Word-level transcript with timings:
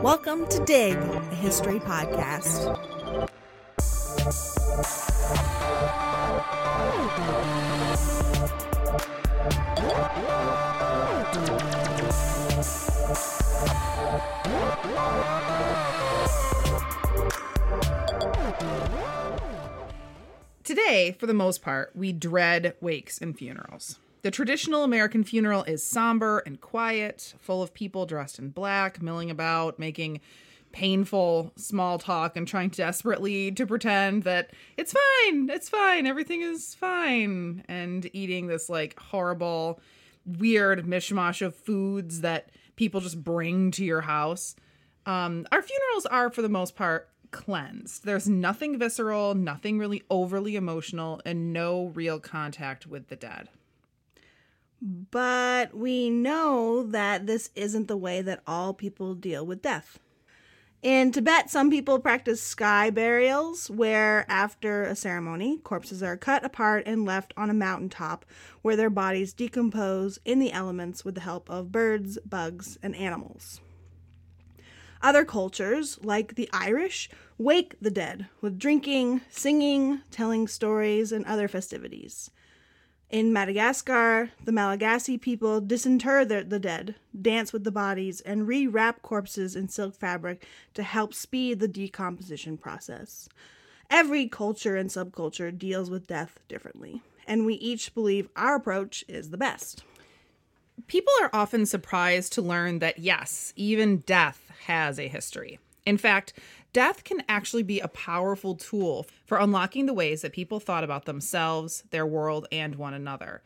Welcome 0.00 0.46
to 0.46 0.62
Dig, 0.64 0.96
a 0.96 1.34
history 1.34 1.80
podcast. 1.80 2.78
Today, 20.68 21.16
for 21.18 21.26
the 21.26 21.32
most 21.32 21.62
part, 21.62 21.92
we 21.94 22.12
dread 22.12 22.74
wakes 22.82 23.16
and 23.16 23.34
funerals. 23.34 23.98
The 24.20 24.30
traditional 24.30 24.84
American 24.84 25.24
funeral 25.24 25.64
is 25.64 25.82
somber 25.82 26.40
and 26.40 26.60
quiet, 26.60 27.32
full 27.38 27.62
of 27.62 27.72
people 27.72 28.04
dressed 28.04 28.38
in 28.38 28.50
black, 28.50 29.00
milling 29.00 29.30
about, 29.30 29.78
making 29.78 30.20
painful 30.70 31.54
small 31.56 31.98
talk 31.98 32.36
and 32.36 32.46
trying 32.46 32.68
desperately 32.68 33.50
to 33.52 33.66
pretend 33.66 34.24
that 34.24 34.50
it's 34.76 34.92
fine, 34.92 35.48
it's 35.48 35.70
fine, 35.70 36.06
everything 36.06 36.42
is 36.42 36.74
fine, 36.74 37.64
and 37.66 38.10
eating 38.12 38.46
this 38.46 38.68
like 38.68 39.00
horrible, 39.00 39.80
weird 40.26 40.84
mishmash 40.84 41.40
of 41.40 41.56
foods 41.56 42.20
that 42.20 42.50
people 42.76 43.00
just 43.00 43.24
bring 43.24 43.70
to 43.70 43.86
your 43.86 44.02
house. 44.02 44.54
Um, 45.06 45.46
our 45.50 45.62
funerals 45.62 46.04
are, 46.04 46.28
for 46.28 46.42
the 46.42 46.50
most 46.50 46.76
part, 46.76 47.08
cleansed. 47.30 48.04
There's 48.04 48.28
nothing 48.28 48.78
visceral, 48.78 49.34
nothing 49.34 49.78
really 49.78 50.02
overly 50.10 50.56
emotional, 50.56 51.20
and 51.24 51.52
no 51.52 51.86
real 51.94 52.20
contact 52.20 52.86
with 52.86 53.08
the 53.08 53.16
dead. 53.16 53.48
But 54.80 55.74
we 55.74 56.08
know 56.08 56.84
that 56.84 57.26
this 57.26 57.50
isn't 57.54 57.88
the 57.88 57.96
way 57.96 58.22
that 58.22 58.42
all 58.46 58.72
people 58.72 59.14
deal 59.14 59.44
with 59.44 59.62
death. 59.62 59.98
In 60.80 61.10
Tibet, 61.10 61.50
some 61.50 61.70
people 61.70 61.98
practice 61.98 62.40
sky 62.40 62.90
burials, 62.90 63.68
where 63.68 64.24
after 64.30 64.84
a 64.84 64.94
ceremony, 64.94 65.58
corpses 65.58 66.04
are 66.04 66.16
cut 66.16 66.44
apart 66.44 66.84
and 66.86 67.04
left 67.04 67.34
on 67.36 67.50
a 67.50 67.54
mountaintop 67.54 68.24
where 68.62 68.76
their 68.76 68.88
bodies 68.88 69.32
decompose 69.32 70.20
in 70.24 70.38
the 70.38 70.52
elements 70.52 71.04
with 71.04 71.16
the 71.16 71.22
help 71.22 71.50
of 71.50 71.72
birds, 71.72 72.16
bugs, 72.24 72.78
and 72.80 72.94
animals. 72.94 73.60
Other 75.00 75.24
cultures, 75.24 75.98
like 76.02 76.34
the 76.34 76.48
Irish, 76.52 77.08
wake 77.36 77.76
the 77.80 77.90
dead 77.90 78.26
with 78.40 78.58
drinking, 78.58 79.20
singing, 79.30 80.02
telling 80.10 80.48
stories, 80.48 81.12
and 81.12 81.24
other 81.24 81.46
festivities. 81.46 82.30
In 83.10 83.32
Madagascar, 83.32 84.30
the 84.44 84.52
Malagasy 84.52 85.16
people 85.16 85.62
disinter 85.62 86.26
the, 86.26 86.44
the 86.44 86.58
dead, 86.58 86.96
dance 87.18 87.54
with 87.54 87.64
the 87.64 87.70
bodies, 87.70 88.20
and 88.20 88.46
rewrap 88.46 89.00
corpses 89.00 89.56
in 89.56 89.68
silk 89.68 89.94
fabric 89.96 90.46
to 90.74 90.82
help 90.82 91.14
speed 91.14 91.58
the 91.58 91.68
decomposition 91.68 92.58
process. 92.58 93.28
Every 93.88 94.28
culture 94.28 94.76
and 94.76 94.90
subculture 94.90 95.56
deals 95.56 95.88
with 95.88 96.06
death 96.06 96.40
differently, 96.48 97.00
and 97.26 97.46
we 97.46 97.54
each 97.54 97.94
believe 97.94 98.28
our 98.36 98.56
approach 98.56 99.04
is 99.08 99.30
the 99.30 99.38
best. 99.38 99.84
People 100.86 101.12
are 101.20 101.30
often 101.32 101.66
surprised 101.66 102.32
to 102.34 102.42
learn 102.42 102.78
that, 102.78 102.98
yes, 102.98 103.52
even 103.56 103.98
death 103.98 104.50
has 104.66 104.98
a 104.98 105.08
history. 105.08 105.58
In 105.84 105.98
fact, 105.98 106.34
death 106.72 107.04
can 107.04 107.22
actually 107.28 107.62
be 107.62 107.80
a 107.80 107.88
powerful 107.88 108.54
tool 108.54 109.06
for 109.24 109.38
unlocking 109.38 109.86
the 109.86 109.94
ways 109.94 110.22
that 110.22 110.32
people 110.32 110.60
thought 110.60 110.84
about 110.84 111.04
themselves, 111.06 111.82
their 111.90 112.06
world, 112.06 112.46
and 112.52 112.76
one 112.76 112.94
another, 112.94 113.42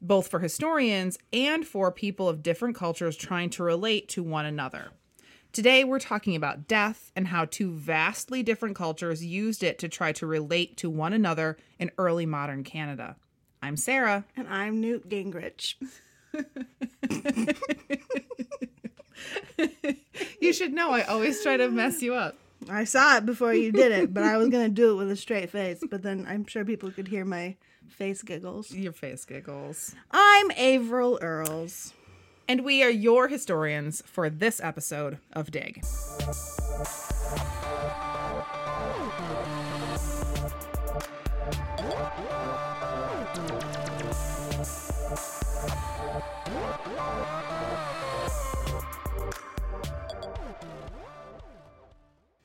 both 0.00 0.28
for 0.28 0.38
historians 0.38 1.18
and 1.32 1.66
for 1.66 1.92
people 1.92 2.28
of 2.28 2.42
different 2.42 2.76
cultures 2.76 3.16
trying 3.16 3.50
to 3.50 3.62
relate 3.62 4.08
to 4.08 4.22
one 4.22 4.46
another. 4.46 4.92
Today, 5.52 5.82
we're 5.82 5.98
talking 5.98 6.36
about 6.36 6.68
death 6.68 7.10
and 7.16 7.26
how 7.26 7.44
two 7.44 7.72
vastly 7.72 8.42
different 8.44 8.76
cultures 8.76 9.24
used 9.24 9.64
it 9.64 9.80
to 9.80 9.88
try 9.88 10.12
to 10.12 10.26
relate 10.26 10.76
to 10.76 10.88
one 10.88 11.12
another 11.12 11.58
in 11.80 11.90
early 11.98 12.24
modern 12.24 12.62
Canada. 12.62 13.16
I'm 13.60 13.76
Sarah. 13.76 14.24
And 14.36 14.48
I'm 14.48 14.80
Newt 14.80 15.08
Gingrich. 15.08 15.74
you 20.40 20.52
should 20.52 20.72
know 20.72 20.90
I 20.90 21.02
always 21.02 21.42
try 21.42 21.56
to 21.56 21.70
mess 21.70 22.02
you 22.02 22.14
up. 22.14 22.36
I 22.68 22.84
saw 22.84 23.16
it 23.16 23.26
before 23.26 23.54
you 23.54 23.72
did 23.72 23.90
it, 23.92 24.12
but 24.12 24.22
I 24.22 24.36
was 24.36 24.48
going 24.48 24.66
to 24.66 24.74
do 24.74 24.92
it 24.92 24.96
with 24.96 25.10
a 25.10 25.16
straight 25.16 25.50
face. 25.50 25.82
But 25.88 26.02
then 26.02 26.26
I'm 26.28 26.46
sure 26.46 26.64
people 26.64 26.90
could 26.90 27.08
hear 27.08 27.24
my 27.24 27.56
face 27.88 28.22
giggles. 28.22 28.70
Your 28.70 28.92
face 28.92 29.24
giggles. 29.24 29.94
I'm 30.10 30.50
Averill 30.52 31.18
Earls. 31.22 31.94
And 32.48 32.64
we 32.64 32.82
are 32.82 32.90
your 32.90 33.28
historians 33.28 34.02
for 34.06 34.28
this 34.28 34.60
episode 34.60 35.18
of 35.32 35.50
Dig. 35.50 35.84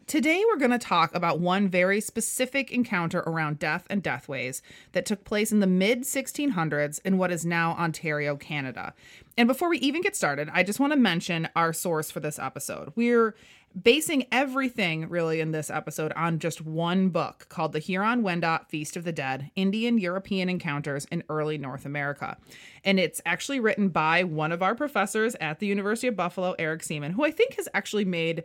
Today, 0.07 0.43
we're 0.45 0.59
going 0.59 0.69
to 0.69 0.77
talk 0.77 1.15
about 1.15 1.39
one 1.39 1.67
very 1.67 1.99
specific 1.99 2.71
encounter 2.71 3.21
around 3.21 3.57
death 3.57 3.87
and 3.89 4.03
deathways 4.03 4.61
that 4.91 5.03
took 5.03 5.23
place 5.23 5.51
in 5.51 5.61
the 5.61 5.67
mid 5.67 6.03
1600s 6.03 6.99
in 7.03 7.17
what 7.17 7.31
is 7.31 7.43
now 7.43 7.71
Ontario, 7.71 8.35
Canada. 8.35 8.93
And 9.35 9.47
before 9.47 9.67
we 9.67 9.79
even 9.79 10.03
get 10.03 10.15
started, 10.15 10.47
I 10.53 10.61
just 10.61 10.79
want 10.79 10.93
to 10.93 10.99
mention 10.99 11.49
our 11.55 11.73
source 11.73 12.11
for 12.11 12.19
this 12.19 12.37
episode. 12.37 12.93
We're 12.95 13.35
basing 13.81 14.27
everything 14.31 15.09
really 15.09 15.41
in 15.41 15.53
this 15.53 15.71
episode 15.71 16.13
on 16.13 16.37
just 16.37 16.61
one 16.61 17.09
book 17.09 17.47
called 17.49 17.73
The 17.73 17.79
Huron 17.79 18.21
Wendat 18.21 18.67
Feast 18.67 18.95
of 18.95 19.05
the 19.05 19.11
Dead 19.11 19.49
Indian 19.55 19.97
European 19.97 20.49
Encounters 20.49 21.05
in 21.05 21.23
Early 21.29 21.57
North 21.57 21.83
America. 21.83 22.37
And 22.83 22.99
it's 22.99 23.21
actually 23.25 23.59
written 23.59 23.89
by 23.89 24.23
one 24.23 24.51
of 24.51 24.61
our 24.61 24.75
professors 24.75 25.35
at 25.41 25.57
the 25.57 25.65
University 25.65 26.07
of 26.07 26.15
Buffalo, 26.15 26.53
Erik 26.59 26.83
Seeman, 26.83 27.13
who 27.13 27.25
I 27.25 27.31
think 27.31 27.55
has 27.55 27.67
actually 27.73 28.05
made 28.05 28.43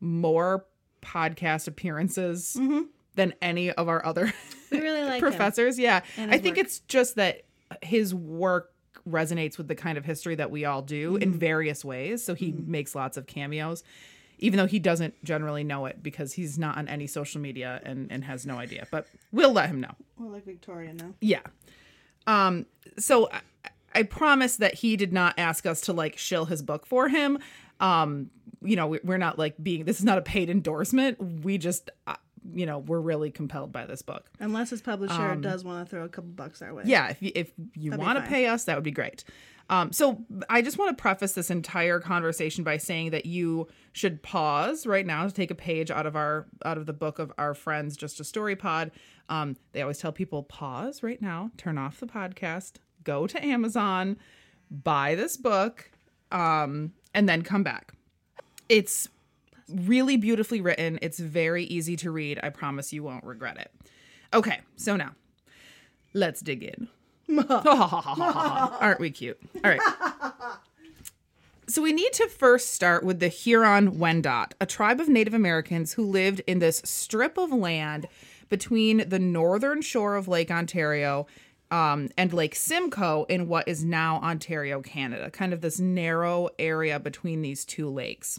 more 0.00 0.64
podcast 1.02 1.68
appearances 1.68 2.56
Mm-hmm. 2.58 2.82
than 3.16 3.34
any 3.42 3.70
of 3.70 3.88
our 3.88 4.04
other 4.06 4.32
We 4.70 4.80
really 4.80 5.02
like 5.04 5.20
professors. 5.20 5.78
Yeah. 5.78 6.00
I 6.16 6.38
think 6.38 6.56
work. 6.56 6.64
it's 6.66 6.78
just 6.80 7.16
that 7.16 7.42
his 7.82 8.14
work 8.14 8.70
resonates 9.08 9.58
with 9.58 9.68
the 9.68 9.74
kind 9.74 9.98
of 9.98 10.04
history 10.04 10.34
that 10.36 10.50
we 10.50 10.64
all 10.64 10.80
do 10.82 11.12
Mm-hmm. 11.14 11.22
in 11.22 11.32
various 11.38 11.84
ways. 11.84 12.22
So 12.24 12.34
he 12.34 12.52
makes 12.52 12.94
lots 12.94 13.16
of 13.16 13.26
cameos, 13.26 13.82
even 14.38 14.56
though 14.58 14.66
he 14.66 14.78
doesn't 14.78 15.22
generally 15.24 15.64
know 15.64 15.86
it 15.86 16.02
because 16.02 16.32
he's 16.34 16.58
not 16.58 16.78
on 16.78 16.88
any 16.88 17.06
social 17.06 17.40
media 17.40 17.80
and, 17.84 18.10
and 18.10 18.24
has 18.24 18.46
no 18.46 18.56
idea. 18.58 18.86
But 18.90 19.06
we'll 19.32 19.52
let 19.52 19.68
him 19.68 19.80
know. 19.80 19.94
More 20.16 20.30
like 20.30 20.44
Victoria 20.44 20.94
now. 20.94 21.14
Yeah. 21.20 21.40
Um, 22.26 22.66
so 22.98 23.28
I, 23.30 23.40
I 23.94 24.02
promise 24.04 24.56
that 24.56 24.76
he 24.76 24.96
did 24.96 25.12
not 25.12 25.34
ask 25.38 25.66
us 25.66 25.80
to 25.82 25.92
like 25.92 26.16
shill 26.16 26.46
his 26.46 26.62
book 26.62 26.86
for 26.86 27.08
him. 27.08 27.38
Um, 27.82 28.30
you 28.62 28.76
know, 28.76 28.86
we, 28.86 29.00
we're 29.04 29.18
not 29.18 29.38
like 29.38 29.56
being, 29.62 29.84
this 29.84 29.98
is 29.98 30.04
not 30.04 30.16
a 30.18 30.22
paid 30.22 30.48
endorsement. 30.48 31.44
We 31.44 31.58
just, 31.58 31.90
uh, 32.06 32.14
you 32.54 32.64
know, 32.64 32.78
we're 32.78 33.00
really 33.00 33.30
compelled 33.30 33.72
by 33.72 33.86
this 33.86 34.02
book. 34.02 34.30
Unless 34.40 34.70
his 34.70 34.80
publisher 34.80 35.36
does 35.36 35.64
want 35.64 35.86
to 35.86 35.90
throw 35.90 36.04
a 36.04 36.08
couple 36.08 36.30
bucks 36.30 36.62
our 36.62 36.72
way. 36.72 36.84
Yeah, 36.86 37.10
if 37.10 37.22
you, 37.22 37.32
if 37.34 37.52
you 37.74 37.92
want 37.92 38.18
to 38.18 38.24
pay 38.24 38.46
us, 38.46 38.64
that 38.64 38.76
would 38.76 38.84
be 38.84 38.90
great. 38.90 39.24
Um, 39.70 39.92
so 39.92 40.24
I 40.50 40.60
just 40.60 40.76
want 40.76 40.96
to 40.96 41.00
preface 41.00 41.32
this 41.32 41.50
entire 41.50 42.00
conversation 42.00 42.64
by 42.64 42.76
saying 42.76 43.10
that 43.10 43.26
you 43.26 43.68
should 43.92 44.22
pause 44.22 44.86
right 44.86 45.06
now 45.06 45.24
to 45.26 45.32
take 45.32 45.50
a 45.50 45.54
page 45.54 45.90
out 45.90 46.04
of 46.04 46.16
our 46.16 46.46
out 46.64 46.78
of 46.78 46.86
the 46.86 46.92
book 46.92 47.18
of 47.18 47.32
our 47.38 47.54
friends, 47.54 47.96
just 47.96 48.20
a 48.20 48.24
story 48.24 48.56
pod. 48.56 48.90
Um, 49.28 49.56
they 49.72 49.80
always 49.80 49.98
tell 49.98 50.12
people 50.12 50.42
pause 50.42 51.02
right 51.02 51.22
now, 51.22 51.52
turn 51.56 51.78
off 51.78 52.00
the 52.00 52.06
podcast, 52.06 52.72
go 53.04 53.26
to 53.26 53.42
Amazon, 53.42 54.18
buy 54.70 55.14
this 55.14 55.36
book, 55.36 55.90
um, 56.32 56.92
and 57.14 57.28
then 57.28 57.42
come 57.42 57.62
back. 57.62 57.92
It's 58.68 59.08
really 59.68 60.16
beautifully 60.16 60.60
written. 60.60 60.98
It's 61.02 61.18
very 61.18 61.64
easy 61.64 61.96
to 61.96 62.10
read. 62.10 62.40
I 62.42 62.50
promise 62.50 62.92
you 62.92 63.02
won't 63.02 63.24
regret 63.24 63.56
it. 63.58 63.70
Okay, 64.34 64.60
so 64.76 64.96
now 64.96 65.12
let's 66.14 66.40
dig 66.40 66.62
in. 66.62 66.88
Aren't 67.48 69.00
we 69.00 69.10
cute? 69.10 69.38
All 69.64 69.70
right. 69.70 69.80
So 71.68 71.80
we 71.80 71.92
need 71.92 72.12
to 72.14 72.28
first 72.28 72.74
start 72.74 73.04
with 73.04 73.20
the 73.20 73.28
Huron 73.28 73.92
Wendat, 73.92 74.52
a 74.60 74.66
tribe 74.66 75.00
of 75.00 75.08
Native 75.08 75.32
Americans 75.32 75.94
who 75.94 76.04
lived 76.04 76.42
in 76.46 76.58
this 76.58 76.82
strip 76.84 77.38
of 77.38 77.52
land 77.52 78.08
between 78.48 79.08
the 79.08 79.18
northern 79.18 79.80
shore 79.80 80.16
of 80.16 80.28
Lake 80.28 80.50
Ontario 80.50 81.26
um, 81.72 82.10
and 82.18 82.34
Lake 82.34 82.54
Simcoe 82.54 83.24
in 83.30 83.48
what 83.48 83.66
is 83.66 83.82
now 83.82 84.16
Ontario, 84.18 84.82
Canada, 84.82 85.30
kind 85.30 85.54
of 85.54 85.62
this 85.62 85.80
narrow 85.80 86.50
area 86.58 87.00
between 87.00 87.40
these 87.40 87.64
two 87.64 87.88
lakes. 87.88 88.38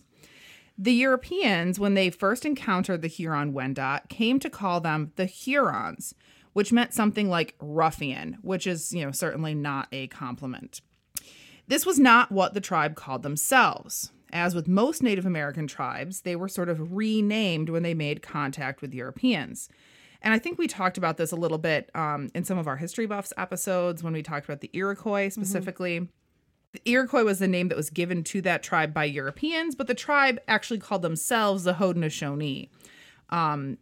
The 0.77 0.93
Europeans, 0.93 1.79
when 1.79 1.95
they 1.95 2.11
first 2.11 2.45
encountered 2.45 3.01
the 3.01 3.07
Huron 3.07 3.51
Wendat, 3.51 4.07
came 4.07 4.39
to 4.39 4.51
call 4.51 4.79
them 4.81 5.11
the 5.15 5.25
Hurons, 5.25 6.13
which 6.53 6.71
meant 6.71 6.93
something 6.93 7.27
like 7.27 7.55
ruffian, 7.59 8.37
which 8.43 8.67
is, 8.67 8.93
you 8.93 9.03
know, 9.03 9.11
certainly 9.11 9.55
not 9.55 9.87
a 9.91 10.07
compliment. 10.07 10.81
This 11.67 11.87
was 11.87 11.97
not 11.97 12.31
what 12.31 12.53
the 12.53 12.61
tribe 12.61 12.95
called 12.95 13.23
themselves. 13.23 14.11
As 14.31 14.53
with 14.53 14.67
most 14.67 15.01
Native 15.01 15.25
American 15.25 15.65
tribes, 15.65 16.21
they 16.21 16.35
were 16.35 16.47
sort 16.47 16.69
of 16.69 16.93
renamed 16.93 17.69
when 17.69 17.81
they 17.81 17.93
made 17.95 18.21
contact 18.21 18.81
with 18.81 18.93
Europeans. 18.93 19.69
And 20.23 20.33
I 20.33 20.39
think 20.39 20.57
we 20.57 20.67
talked 20.67 20.97
about 20.97 21.17
this 21.17 21.31
a 21.31 21.35
little 21.35 21.57
bit 21.57 21.91
um, 21.93 22.29
in 22.33 22.45
some 22.45 22.57
of 22.57 22.65
our 22.65 22.77
History 22.77 23.05
Buffs 23.05 23.33
episodes 23.37 24.01
when 24.01 24.13
we 24.13 24.23
talked 24.23 24.45
about 24.45 24.61
the 24.61 24.69
Iroquois 24.73 25.29
specifically. 25.29 25.99
Mm-hmm. 25.99 26.11
The 26.71 26.91
Iroquois 26.91 27.23
was 27.23 27.39
the 27.39 27.47
name 27.47 27.67
that 27.67 27.77
was 27.77 27.89
given 27.89 28.23
to 28.25 28.41
that 28.41 28.63
tribe 28.63 28.93
by 28.93 29.03
Europeans, 29.03 29.75
but 29.75 29.87
the 29.87 29.93
tribe 29.93 30.39
actually 30.47 30.79
called 30.79 31.03
themselves 31.03 31.65
the 31.65 31.73
Haudenosaunee. 31.73 32.69
Um, 33.29 33.77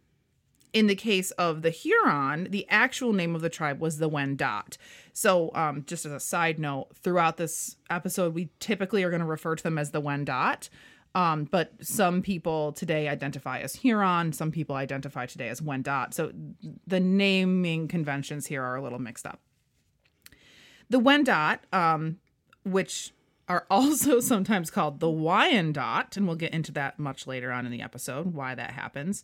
in 0.72 0.88
the 0.88 0.94
case 0.94 1.30
of 1.32 1.62
the 1.62 1.70
Huron, 1.70 2.48
the 2.50 2.66
actual 2.68 3.12
name 3.12 3.34
of 3.34 3.40
the 3.40 3.50
tribe 3.50 3.80
was 3.80 3.98
the 3.98 4.10
Wendat. 4.10 4.76
So, 5.12 5.50
um, 5.54 5.84
just 5.86 6.06
as 6.06 6.12
a 6.12 6.20
side 6.20 6.58
note, 6.58 6.88
throughout 6.96 7.36
this 7.36 7.76
episode, 7.90 8.34
we 8.34 8.48
typically 8.58 9.02
are 9.04 9.10
going 9.10 9.20
to 9.20 9.26
refer 9.26 9.54
to 9.54 9.62
them 9.62 9.78
as 9.78 9.90
the 9.90 10.02
Wendat. 10.02 10.70
Um, 11.14 11.44
but 11.44 11.72
some 11.80 12.22
people 12.22 12.72
today 12.72 13.08
identify 13.08 13.58
as 13.60 13.76
Huron, 13.76 14.32
some 14.32 14.50
people 14.50 14.76
identify 14.76 15.26
today 15.26 15.48
as 15.48 15.60
Wendat. 15.60 16.14
So 16.14 16.32
the 16.86 17.00
naming 17.00 17.88
conventions 17.88 18.46
here 18.46 18.62
are 18.62 18.76
a 18.76 18.82
little 18.82 18.98
mixed 18.98 19.26
up. 19.26 19.40
The 20.88 21.00
Wendat, 21.00 21.58
um, 21.72 22.18
which 22.64 23.12
are 23.48 23.66
also 23.70 24.20
sometimes 24.20 24.70
called 24.70 25.00
the 25.00 25.08
Wyandot, 25.08 26.16
and 26.16 26.26
we'll 26.26 26.36
get 26.36 26.54
into 26.54 26.72
that 26.72 26.98
much 26.98 27.26
later 27.26 27.52
on 27.52 27.66
in 27.66 27.72
the 27.72 27.82
episode, 27.82 28.32
why 28.32 28.54
that 28.54 28.70
happens. 28.70 29.22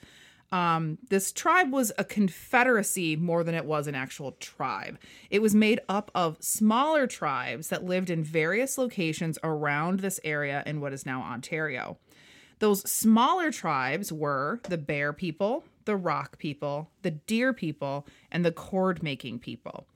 Um, 0.50 0.98
this 1.10 1.30
tribe 1.30 1.72
was 1.72 1.92
a 1.98 2.04
confederacy 2.04 3.16
more 3.16 3.44
than 3.44 3.54
it 3.54 3.66
was 3.66 3.86
an 3.86 3.94
actual 3.94 4.32
tribe. 4.32 4.98
It 5.30 5.42
was 5.42 5.54
made 5.54 5.80
up 5.88 6.10
of 6.14 6.38
smaller 6.40 7.06
tribes 7.06 7.68
that 7.68 7.84
lived 7.84 8.08
in 8.08 8.24
various 8.24 8.78
locations 8.78 9.38
around 9.44 10.00
this 10.00 10.18
area 10.24 10.62
in 10.64 10.80
what 10.80 10.94
is 10.94 11.04
now 11.04 11.22
Ontario. 11.22 11.98
Those 12.60 12.90
smaller 12.90 13.52
tribes 13.52 14.12
were 14.12 14.60
the 14.68 14.78
Bear 14.78 15.12
people, 15.12 15.64
the 15.84 15.96
Rock 15.96 16.38
people, 16.38 16.90
the 17.02 17.10
Deer 17.12 17.52
people, 17.52 18.06
and 18.32 18.44
the 18.44 18.52
cord 18.52 19.02
making 19.02 19.38
people. 19.40 19.86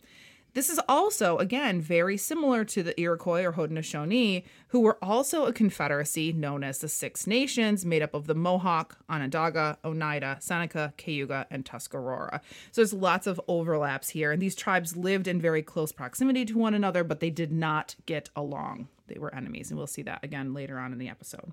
This 0.54 0.68
is 0.68 0.78
also, 0.86 1.38
again, 1.38 1.80
very 1.80 2.18
similar 2.18 2.62
to 2.66 2.82
the 2.82 3.00
Iroquois 3.00 3.42
or 3.42 3.52
Haudenosaunee, 3.52 4.44
who 4.68 4.80
were 4.80 4.98
also 5.02 5.46
a 5.46 5.52
confederacy 5.52 6.30
known 6.30 6.62
as 6.62 6.78
the 6.78 6.88
Six 6.88 7.26
Nations, 7.26 7.86
made 7.86 8.02
up 8.02 8.12
of 8.12 8.26
the 8.26 8.34
Mohawk, 8.34 8.98
Onondaga, 9.08 9.78
Oneida, 9.82 10.36
Seneca, 10.40 10.92
Cayuga, 10.98 11.46
and 11.50 11.64
Tuscarora. 11.64 12.40
So 12.70 12.82
there's 12.82 12.92
lots 12.92 13.26
of 13.26 13.40
overlaps 13.48 14.10
here, 14.10 14.30
and 14.30 14.42
these 14.42 14.54
tribes 14.54 14.94
lived 14.94 15.26
in 15.26 15.40
very 15.40 15.62
close 15.62 15.90
proximity 15.90 16.44
to 16.44 16.58
one 16.58 16.74
another, 16.74 17.02
but 17.02 17.20
they 17.20 17.30
did 17.30 17.50
not 17.50 17.96
get 18.04 18.28
along. 18.36 18.88
They 19.06 19.18
were 19.18 19.34
enemies, 19.34 19.70
and 19.70 19.78
we'll 19.78 19.86
see 19.86 20.02
that 20.02 20.22
again 20.22 20.52
later 20.52 20.78
on 20.78 20.92
in 20.92 20.98
the 20.98 21.08
episode. 21.08 21.52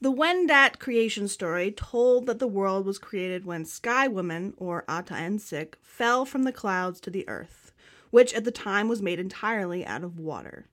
The 0.00 0.12
Wendat 0.12 0.78
creation 0.78 1.26
story 1.26 1.72
told 1.72 2.26
that 2.26 2.38
the 2.38 2.46
world 2.46 2.86
was 2.86 3.00
created 3.00 3.44
when 3.44 3.64
Sky 3.64 4.06
Woman, 4.06 4.54
or 4.56 4.84
Ata-Ensik, 4.86 5.74
fell 5.82 6.24
from 6.24 6.44
the 6.44 6.52
clouds 6.52 7.00
to 7.00 7.10
the 7.10 7.28
earth, 7.28 7.72
which 8.10 8.32
at 8.32 8.44
the 8.44 8.52
time 8.52 8.86
was 8.86 9.02
made 9.02 9.18
entirely 9.18 9.84
out 9.84 10.04
of 10.04 10.20
water. 10.20 10.68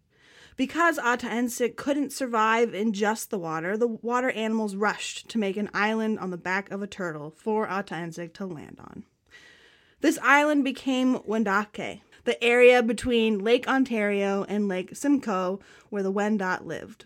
Because 0.55 0.99
Ata-Ensik 0.99 1.75
couldn't 1.75 2.13
survive 2.13 2.75
in 2.75 2.93
just 2.93 3.31
the 3.31 3.39
water, 3.39 3.75
the 3.75 3.87
water 3.87 4.29
animals 4.29 4.75
rushed 4.75 5.27
to 5.29 5.39
make 5.39 5.57
an 5.57 5.71
island 5.73 6.19
on 6.19 6.29
the 6.29 6.37
back 6.37 6.69
of 6.69 6.83
a 6.83 6.87
turtle 6.87 7.31
for 7.31 7.67
Ata-Ensik 7.67 8.31
to 8.33 8.45
land 8.45 8.77
on. 8.79 9.05
This 10.01 10.19
island 10.21 10.63
became 10.63 11.17
Wendake, 11.27 12.01
the 12.25 12.43
area 12.43 12.83
between 12.83 13.39
Lake 13.39 13.67
Ontario 13.67 14.45
and 14.47 14.67
Lake 14.67 14.95
Simcoe 14.95 15.59
where 15.89 16.03
the 16.03 16.13
Wendat 16.13 16.63
lived. 16.63 17.05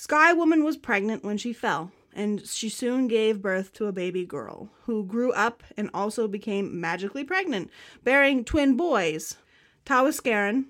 Sky 0.00 0.32
Woman 0.32 0.64
was 0.64 0.78
pregnant 0.78 1.24
when 1.24 1.36
she 1.36 1.52
fell, 1.52 1.92
and 2.14 2.46
she 2.46 2.70
soon 2.70 3.06
gave 3.06 3.42
birth 3.42 3.74
to 3.74 3.84
a 3.84 3.92
baby 3.92 4.24
girl 4.24 4.70
who 4.84 5.04
grew 5.04 5.30
up 5.32 5.62
and 5.76 5.90
also 5.92 6.26
became 6.26 6.80
magically 6.80 7.22
pregnant, 7.22 7.70
bearing 8.02 8.42
twin 8.42 8.78
boys, 8.78 9.36
Tawaskaran 9.84 10.68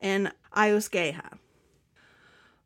and 0.00 0.32
Ioskeha. 0.56 1.38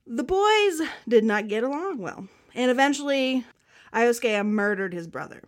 The 0.06 0.24
boys 0.24 0.80
did 1.06 1.24
not 1.24 1.48
get 1.48 1.62
along 1.62 1.98
well, 1.98 2.26
and 2.54 2.70
eventually 2.70 3.44
Ioskeha 3.92 4.46
murdered 4.46 4.94
his 4.94 5.06
brother. 5.06 5.42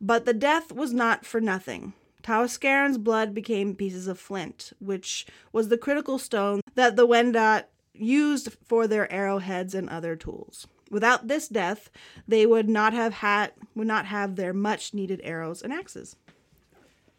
But 0.00 0.24
the 0.24 0.34
death 0.34 0.72
was 0.72 0.92
not 0.92 1.24
for 1.24 1.40
nothing. 1.40 1.92
Tawaskaran's 2.24 2.98
blood 2.98 3.32
became 3.32 3.76
pieces 3.76 4.08
of 4.08 4.18
flint, 4.18 4.72
which 4.80 5.24
was 5.52 5.68
the 5.68 5.78
critical 5.78 6.18
stone 6.18 6.62
that 6.74 6.96
the 6.96 7.06
Wendat 7.06 7.66
used 8.00 8.56
for 8.64 8.86
their 8.86 9.10
arrowheads 9.12 9.74
and 9.74 9.88
other 9.88 10.16
tools. 10.16 10.66
Without 10.90 11.28
this 11.28 11.48
death, 11.48 11.90
they 12.26 12.46
would 12.46 12.68
not 12.68 12.92
have 12.92 13.14
had 13.14 13.52
would 13.74 13.86
not 13.86 14.06
have 14.06 14.36
their 14.36 14.52
much 14.52 14.94
needed 14.94 15.20
arrows 15.22 15.62
and 15.62 15.72
axes. 15.72 16.16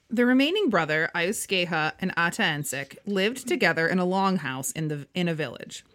The 0.09 0.25
remaining 0.25 0.69
brother, 0.69 1.11
Ioskeha 1.13 1.93
and 1.99 2.11
Ata-Ensik, 2.17 2.97
lived 3.05 3.47
together 3.47 3.87
in 3.87 3.99
a 3.99 4.05
longhouse 4.05 4.75
in 4.75 4.87
the 4.87 5.07
in 5.13 5.27
a 5.27 5.35
village. 5.35 5.85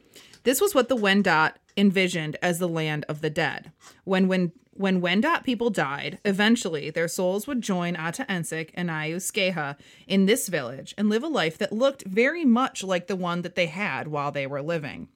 This 0.45 0.61
was 0.61 0.75
what 0.75 0.89
the 0.89 0.97
Wendat 0.97 1.55
envisioned 1.77 2.37
as 2.41 2.59
the 2.59 2.69
land 2.69 3.05
of 3.09 3.23
the 3.23 3.31
dead. 3.31 3.73
When 4.05 4.29
when 4.29 4.53
when 4.77 5.01
Wendat 5.01 5.45
people 5.45 5.71
died, 5.71 6.19
eventually 6.25 6.91
their 6.91 7.09
souls 7.09 7.47
would 7.47 7.63
join 7.63 7.97
Ata-Ensik 7.97 8.71
and 8.75 8.91
Ioskeha 8.91 9.77
in 10.07 10.27
this 10.27 10.49
village 10.49 10.95
and 10.99 11.09
live 11.09 11.23
a 11.23 11.29
life 11.29 11.59
that 11.59 11.73
looked 11.73 12.05
very 12.07 12.45
much 12.45 12.83
like 12.83 13.07
the 13.07 13.17
one 13.17 13.43
that 13.43 13.55
they 13.55 13.67
had 13.67 14.09
while 14.09 14.33
they 14.33 14.47
were 14.47 14.63
living. 14.63 15.09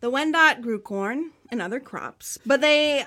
The 0.00 0.10
Wendat 0.10 0.62
grew 0.62 0.80
corn 0.80 1.30
and 1.50 1.62
other 1.62 1.80
crops, 1.80 2.38
but 2.44 2.60
they 2.60 3.06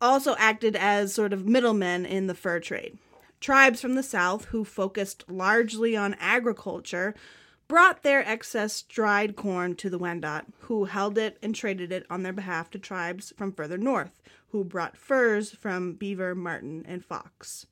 also 0.00 0.34
acted 0.38 0.74
as 0.74 1.14
sort 1.14 1.32
of 1.32 1.46
middlemen 1.46 2.04
in 2.04 2.26
the 2.26 2.34
fur 2.34 2.58
trade. 2.58 2.98
Tribes 3.40 3.80
from 3.80 3.94
the 3.94 4.02
south 4.02 4.46
who 4.46 4.64
focused 4.64 5.24
largely 5.28 5.96
on 5.96 6.14
agriculture 6.18 7.14
brought 7.68 8.02
their 8.02 8.26
excess 8.28 8.82
dried 8.82 9.36
corn 9.36 9.74
to 9.76 9.88
the 9.88 9.98
Wendat, 9.98 10.44
who 10.60 10.84
held 10.84 11.16
it 11.16 11.38
and 11.42 11.54
traded 11.54 11.90
it 11.90 12.04
on 12.10 12.22
their 12.22 12.32
behalf 12.32 12.70
to 12.70 12.78
tribes 12.78 13.32
from 13.36 13.52
further 13.52 13.78
north, 13.78 14.20
who 14.52 14.64
brought 14.64 14.96
furs 14.96 15.50
from 15.50 15.94
beaver, 15.94 16.34
marten, 16.34 16.84
and 16.86 17.04
fox. 17.04 17.66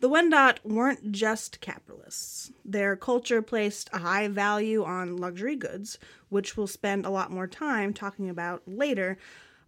The 0.00 0.08
Wendat 0.08 0.64
weren't 0.64 1.12
just 1.12 1.60
capitalists. 1.60 2.50
Their 2.64 2.96
culture 2.96 3.40
placed 3.40 3.88
a 3.92 3.98
high 3.98 4.28
value 4.28 4.82
on 4.84 5.16
luxury 5.16 5.56
goods, 5.56 5.98
which 6.30 6.56
we'll 6.56 6.66
spend 6.66 7.06
a 7.06 7.10
lot 7.10 7.30
more 7.30 7.46
time 7.46 7.94
talking 7.94 8.28
about 8.28 8.62
later, 8.66 9.18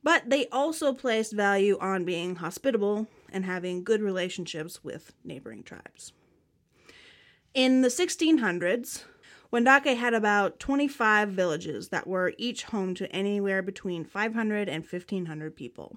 but 0.03 0.29
they 0.29 0.47
also 0.49 0.93
placed 0.93 1.33
value 1.33 1.79
on 1.81 2.05
being 2.05 2.37
hospitable 2.37 3.07
and 3.31 3.45
having 3.45 3.85
good 3.85 4.03
relationships 4.03 4.83
with 4.83 5.13
neighboring 5.25 5.63
tribes. 5.63 6.13
In 7.55 7.83
the 7.83 7.89
1600s, 7.89 9.05
Wendake 9.53 9.97
had 9.97 10.15
about 10.15 10.59
25 10.59 11.31
villages 11.31 11.89
that 11.89 12.07
were 12.07 12.35
each 12.37 12.65
home 12.65 12.95
to 12.95 13.11
anywhere 13.13 13.63
between 13.63 14.05
500 14.05 14.69
and 14.69 14.85
1500 14.85 15.57
people. 15.57 15.97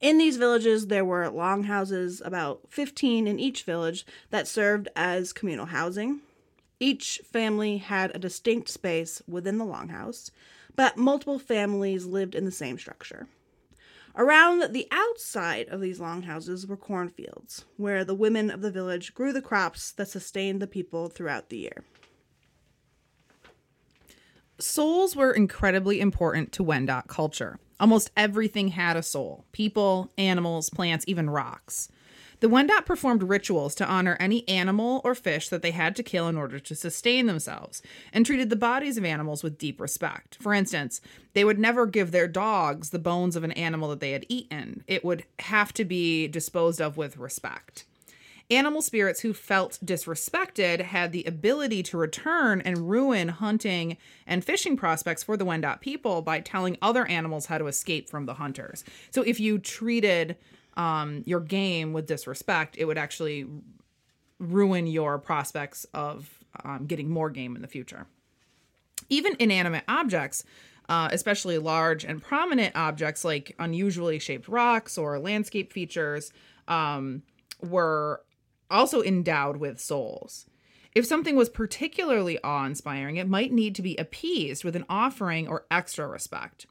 In 0.00 0.18
these 0.18 0.36
villages, 0.36 0.86
there 0.86 1.04
were 1.04 1.28
longhouses, 1.28 2.22
about 2.24 2.60
15 2.68 3.26
in 3.26 3.40
each 3.40 3.64
village, 3.64 4.06
that 4.30 4.46
served 4.46 4.88
as 4.94 5.32
communal 5.32 5.66
housing. 5.66 6.20
Each 6.78 7.20
family 7.24 7.78
had 7.78 8.14
a 8.14 8.20
distinct 8.20 8.68
space 8.68 9.20
within 9.26 9.58
the 9.58 9.64
longhouse, 9.64 10.30
but 10.76 10.96
multiple 10.96 11.40
families 11.40 12.06
lived 12.06 12.36
in 12.36 12.44
the 12.44 12.52
same 12.52 12.78
structure. 12.78 13.26
Around 14.14 14.72
the 14.72 14.86
outside 14.92 15.68
of 15.68 15.80
these 15.80 15.98
longhouses 15.98 16.66
were 16.66 16.76
cornfields, 16.76 17.64
where 17.76 18.04
the 18.04 18.14
women 18.14 18.50
of 18.50 18.62
the 18.62 18.70
village 18.70 19.14
grew 19.14 19.32
the 19.32 19.42
crops 19.42 19.90
that 19.92 20.08
sustained 20.08 20.62
the 20.62 20.68
people 20.68 21.08
throughout 21.08 21.48
the 21.48 21.58
year. 21.58 21.84
Souls 24.60 25.14
were 25.14 25.30
incredibly 25.30 26.00
important 26.00 26.50
to 26.50 26.64
Wendat 26.64 27.06
culture. 27.06 27.60
Almost 27.78 28.10
everything 28.16 28.68
had 28.68 28.96
a 28.96 29.04
soul 29.04 29.44
people, 29.52 30.10
animals, 30.18 30.68
plants, 30.68 31.04
even 31.06 31.30
rocks. 31.30 31.88
The 32.40 32.48
Wendat 32.48 32.84
performed 32.84 33.22
rituals 33.22 33.76
to 33.76 33.86
honor 33.86 34.16
any 34.18 34.48
animal 34.48 35.00
or 35.04 35.14
fish 35.14 35.48
that 35.48 35.62
they 35.62 35.70
had 35.70 35.94
to 35.94 36.02
kill 36.02 36.26
in 36.26 36.36
order 36.36 36.58
to 36.58 36.74
sustain 36.74 37.26
themselves, 37.26 37.82
and 38.12 38.26
treated 38.26 38.50
the 38.50 38.56
bodies 38.56 38.96
of 38.96 39.04
animals 39.04 39.44
with 39.44 39.58
deep 39.58 39.80
respect. 39.80 40.36
For 40.40 40.52
instance, 40.52 41.00
they 41.34 41.44
would 41.44 41.58
never 41.58 41.86
give 41.86 42.10
their 42.10 42.28
dogs 42.28 42.90
the 42.90 42.98
bones 42.98 43.36
of 43.36 43.44
an 43.44 43.52
animal 43.52 43.88
that 43.90 44.00
they 44.00 44.10
had 44.10 44.26
eaten, 44.28 44.82
it 44.88 45.04
would 45.04 45.24
have 45.38 45.72
to 45.74 45.84
be 45.84 46.26
disposed 46.26 46.80
of 46.80 46.96
with 46.96 47.16
respect. 47.16 47.84
Animal 48.50 48.80
spirits 48.80 49.20
who 49.20 49.34
felt 49.34 49.78
disrespected 49.84 50.80
had 50.80 51.12
the 51.12 51.24
ability 51.24 51.82
to 51.82 51.98
return 51.98 52.62
and 52.62 52.88
ruin 52.88 53.28
hunting 53.28 53.98
and 54.26 54.42
fishing 54.42 54.74
prospects 54.74 55.22
for 55.22 55.36
the 55.36 55.44
Wendat 55.44 55.82
people 55.82 56.22
by 56.22 56.40
telling 56.40 56.78
other 56.80 57.06
animals 57.08 57.46
how 57.46 57.58
to 57.58 57.66
escape 57.66 58.08
from 58.08 58.24
the 58.24 58.34
hunters. 58.34 58.84
So 59.10 59.20
if 59.20 59.38
you 59.38 59.58
treated 59.58 60.36
um, 60.78 61.24
your 61.26 61.40
game 61.40 61.92
with 61.92 62.06
disrespect, 62.06 62.76
it 62.78 62.86
would 62.86 62.96
actually 62.96 63.46
ruin 64.38 64.86
your 64.86 65.18
prospects 65.18 65.84
of 65.92 66.42
um, 66.64 66.86
getting 66.86 67.10
more 67.10 67.28
game 67.28 67.54
in 67.54 67.60
the 67.60 67.68
future. 67.68 68.06
Even 69.10 69.36
inanimate 69.38 69.84
objects, 69.88 70.42
uh, 70.88 71.10
especially 71.12 71.58
large 71.58 72.02
and 72.02 72.22
prominent 72.22 72.74
objects 72.74 73.26
like 73.26 73.54
unusually 73.58 74.18
shaped 74.18 74.48
rocks 74.48 74.96
or 74.96 75.18
landscape 75.18 75.70
features, 75.70 76.32
um, 76.66 77.22
were 77.60 78.22
also 78.70 79.02
endowed 79.02 79.56
with 79.58 79.80
souls. 79.80 80.46
If 80.94 81.04
something 81.06 81.36
was 81.36 81.48
particularly 81.48 82.38
awe 82.42 82.64
inspiring, 82.66 83.16
it 83.16 83.28
might 83.28 83.52
need 83.52 83.74
to 83.76 83.82
be 83.82 83.96
appeased 83.96 84.64
with 84.64 84.74
an 84.74 84.84
offering 84.88 85.46
or 85.48 85.64
extra 85.70 86.06
respect. 86.08 86.66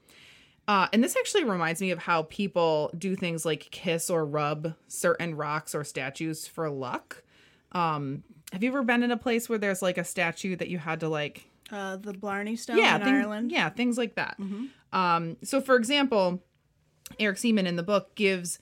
Uh, 0.67 0.87
and 0.91 1.01
this 1.03 1.15
actually 1.15 1.45
reminds 1.45 1.79
me 1.79 1.91
of 1.91 1.99
how 1.99 2.23
people 2.23 2.91
do 2.97 3.15
things 3.15 3.45
like 3.45 3.69
kiss 3.71 4.09
or 4.09 4.25
rub 4.25 4.73
certain 4.87 5.35
rocks 5.35 5.73
or 5.73 5.83
statues 5.85 6.45
for 6.45 6.69
luck. 6.69 7.23
Um, 7.71 8.23
have 8.51 8.63
you 8.63 8.69
ever 8.69 8.83
been 8.83 9.03
in 9.03 9.11
a 9.11 9.17
place 9.17 9.47
where 9.47 9.57
there's 9.59 9.81
like 9.81 9.97
a 9.97 10.03
statue 10.03 10.55
that 10.57 10.67
you 10.67 10.77
had 10.77 10.99
to 11.01 11.09
like 11.09 11.45
Uh, 11.71 11.95
the 11.95 12.11
Blarney 12.13 12.57
Stone 12.57 12.77
yeah, 12.79 12.95
in 12.97 13.03
thing- 13.03 13.13
Ireland. 13.15 13.51
Yeah, 13.51 13.69
things 13.69 13.97
like 13.97 14.15
that. 14.15 14.37
Um, 14.91 15.37
so, 15.43 15.61
for 15.61 15.75
example, 15.75 16.41
Erik 17.19 17.37
Seeman 17.37 17.65
in 17.67 17.75
the 17.77 17.83
book 17.83 18.15
gives 18.15 18.59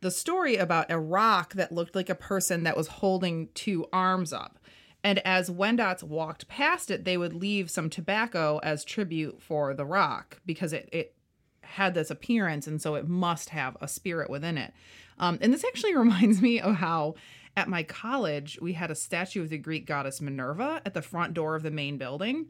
the 0.00 0.10
story 0.10 0.56
about 0.56 0.90
a 0.90 0.98
rock 0.98 1.54
that 1.54 1.72
looked 1.72 1.94
like 1.94 2.08
a 2.08 2.14
person 2.14 2.62
that 2.62 2.76
was 2.76 2.86
holding 2.86 3.48
two 3.54 3.86
arms 3.92 4.32
up. 4.32 4.58
And 5.04 5.20
as 5.20 5.50
Wendats 5.50 6.02
walked 6.02 6.48
past 6.48 6.90
it, 6.90 7.04
they 7.04 7.16
would 7.16 7.32
leave 7.32 7.70
some 7.70 7.88
tobacco 7.88 8.60
as 8.62 8.84
tribute 8.84 9.40
for 9.40 9.74
the 9.74 9.86
rock 9.86 10.40
because 10.44 10.72
it, 10.72 10.88
it 10.92 11.14
had 11.62 11.94
this 11.94 12.10
appearance 12.10 12.66
and 12.66 12.80
so 12.80 12.94
it 12.94 13.08
must 13.08 13.50
have 13.50 13.76
a 13.80 13.88
spirit 13.88 14.30
within 14.30 14.58
it. 14.58 14.72
Um, 15.18 15.38
and 15.40 15.52
this 15.52 15.64
actually 15.64 15.94
reminds 15.96 16.42
me 16.42 16.60
of 16.60 16.76
how 16.76 17.14
at 17.56 17.68
my 17.68 17.82
college 17.82 18.58
we 18.60 18.72
had 18.72 18.90
a 18.90 18.94
statue 18.94 19.42
of 19.42 19.50
the 19.50 19.58
Greek 19.58 19.86
goddess 19.86 20.20
Minerva 20.20 20.80
at 20.84 20.94
the 20.94 21.02
front 21.02 21.34
door 21.34 21.54
of 21.54 21.62
the 21.62 21.70
main 21.70 21.98
building 21.98 22.46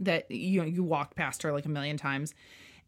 that 0.00 0.30
you 0.30 0.60
know 0.60 0.66
you 0.66 0.82
walked 0.82 1.16
past 1.16 1.42
her 1.42 1.52
like 1.52 1.66
a 1.66 1.68
million 1.68 1.96
times 1.96 2.34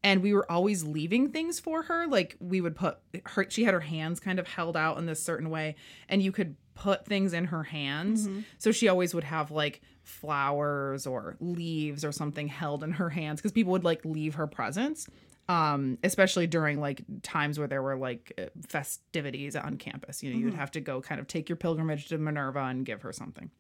and 0.05 0.23
we 0.23 0.35
were 0.35 0.49
always 0.53 0.85
leaving 0.85 1.31
things 1.31 1.59
for 1.59 1.83
her. 1.85 2.07
Like 2.07 2.37
we 2.39 2.61
would 2.61 2.77
put 2.77 2.99
her 3.25 3.47
she 3.49 3.65
had 3.65 3.75
her 3.75 3.81
hands 3.81 4.21
kind 4.21 4.39
of 4.39 4.47
held 4.47 4.77
out 4.77 4.99
in 4.99 5.07
this 5.07 5.21
certain 5.21 5.51
way 5.51 5.75
and 6.09 6.23
you 6.23 6.31
could 6.31 6.55
put 6.75 7.07
things 7.07 7.33
in 7.33 7.47
her 7.47 7.65
hands. 7.65 8.29
So 8.59 8.71
she 8.71 8.89
always 8.89 9.15
would 9.15 9.25
have 9.25 9.51
like 9.51 9.81
flowers 10.03 11.07
or 11.07 11.37
leaves 11.41 12.05
or 12.05 12.13
something 12.13 12.47
held 12.47 12.85
in 12.85 12.93
her 12.93 13.09
hands 13.09 13.41
because 13.41 13.53
people 13.53 13.73
would 13.73 13.85
like 13.85 14.05
leave 14.05 14.35
her 14.35 14.47
presents 14.47 15.09
um 15.47 15.99
especially 16.03 16.47
during 16.47 16.81
like 16.81 17.03
times 17.23 17.59
where 17.59 17.69
there 17.69 17.83
were 17.83 17.99
like 17.99 18.33
uh, 18.39 18.45
festivities 18.67 19.57
on 19.57 19.77
campus. 19.77 20.23
You 20.23 20.33
know 20.33 20.39
you'd 20.39 20.55
have 20.55 20.71
to 20.73 20.81
go 20.81 21.01
kind 21.01 21.21
of 21.21 21.27
take 21.27 21.49
your 21.49 21.57
pilgrimage 21.57 22.09
to 22.09 22.19
minerva 22.19 22.61
and 22.61 22.85
give 22.85 23.03
her 23.03 23.13
something. 23.13 23.51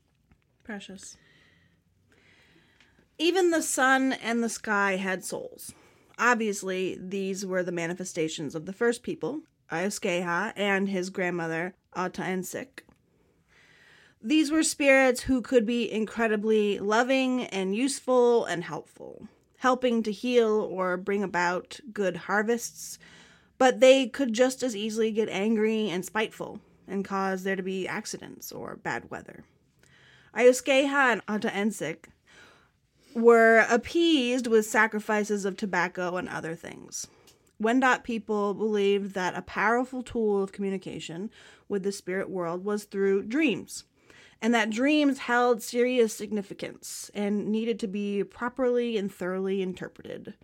Precious. 0.62 1.16
Even 3.18 3.50
the 3.50 3.62
sun 3.62 4.14
and 4.14 4.42
the 4.42 4.48
sky 4.48 4.96
had 4.96 5.24
souls. 5.24 5.72
Obviously, 6.18 6.96
these 7.00 7.44
were 7.44 7.62
the 7.62 7.72
manifestations 7.72 8.54
of 8.54 8.66
the 8.66 8.72
first 8.72 9.02
people, 9.02 9.42
Ioskeha 9.70 10.52
and 10.56 10.88
his 10.88 11.10
grandmother, 11.10 11.74
Ataensik. 11.96 12.82
These 14.22 14.50
were 14.50 14.62
spirits 14.62 15.22
who 15.22 15.42
could 15.42 15.66
be 15.66 15.90
incredibly 15.90 16.78
loving 16.78 17.44
and 17.46 17.76
useful 17.76 18.44
and 18.46 18.64
helpful, 18.64 19.28
helping 19.58 20.02
to 20.02 20.12
heal 20.12 20.66
or 20.70 20.96
bring 20.96 21.22
about 21.22 21.80
good 21.92 22.16
harvests, 22.16 22.98
but 23.58 23.80
they 23.80 24.06
could 24.06 24.32
just 24.32 24.62
as 24.62 24.74
easily 24.74 25.10
get 25.10 25.28
angry 25.28 25.90
and 25.90 26.04
spiteful 26.04 26.60
and 26.88 27.04
cause 27.04 27.42
there 27.42 27.56
to 27.56 27.62
be 27.62 27.88
accidents 27.88 28.52
or 28.52 28.76
bad 28.76 29.10
weather. 29.10 29.44
Ioskeha 30.34 31.12
and 31.12 31.26
Ataensik 31.26 32.06
were 33.14 33.66
appeased 33.70 34.46
with 34.46 34.66
sacrifices 34.66 35.44
of 35.44 35.56
tobacco 35.56 36.16
and 36.16 36.28
other 36.28 36.54
things. 36.54 37.06
Wendat 37.62 38.02
people 38.02 38.52
believed 38.52 39.14
that 39.14 39.36
a 39.36 39.42
powerful 39.42 40.02
tool 40.02 40.42
of 40.42 40.52
communication 40.52 41.30
with 41.68 41.84
the 41.84 41.92
spirit 41.92 42.28
world 42.28 42.64
was 42.64 42.84
through 42.84 43.22
dreams, 43.22 43.84
and 44.42 44.52
that 44.52 44.70
dreams 44.70 45.20
held 45.20 45.62
serious 45.62 46.14
significance 46.14 47.10
and 47.14 47.46
needed 47.46 47.78
to 47.78 47.86
be 47.86 48.24
properly 48.24 48.96
and 48.96 49.12
thoroughly 49.12 49.62
interpreted. 49.62 50.34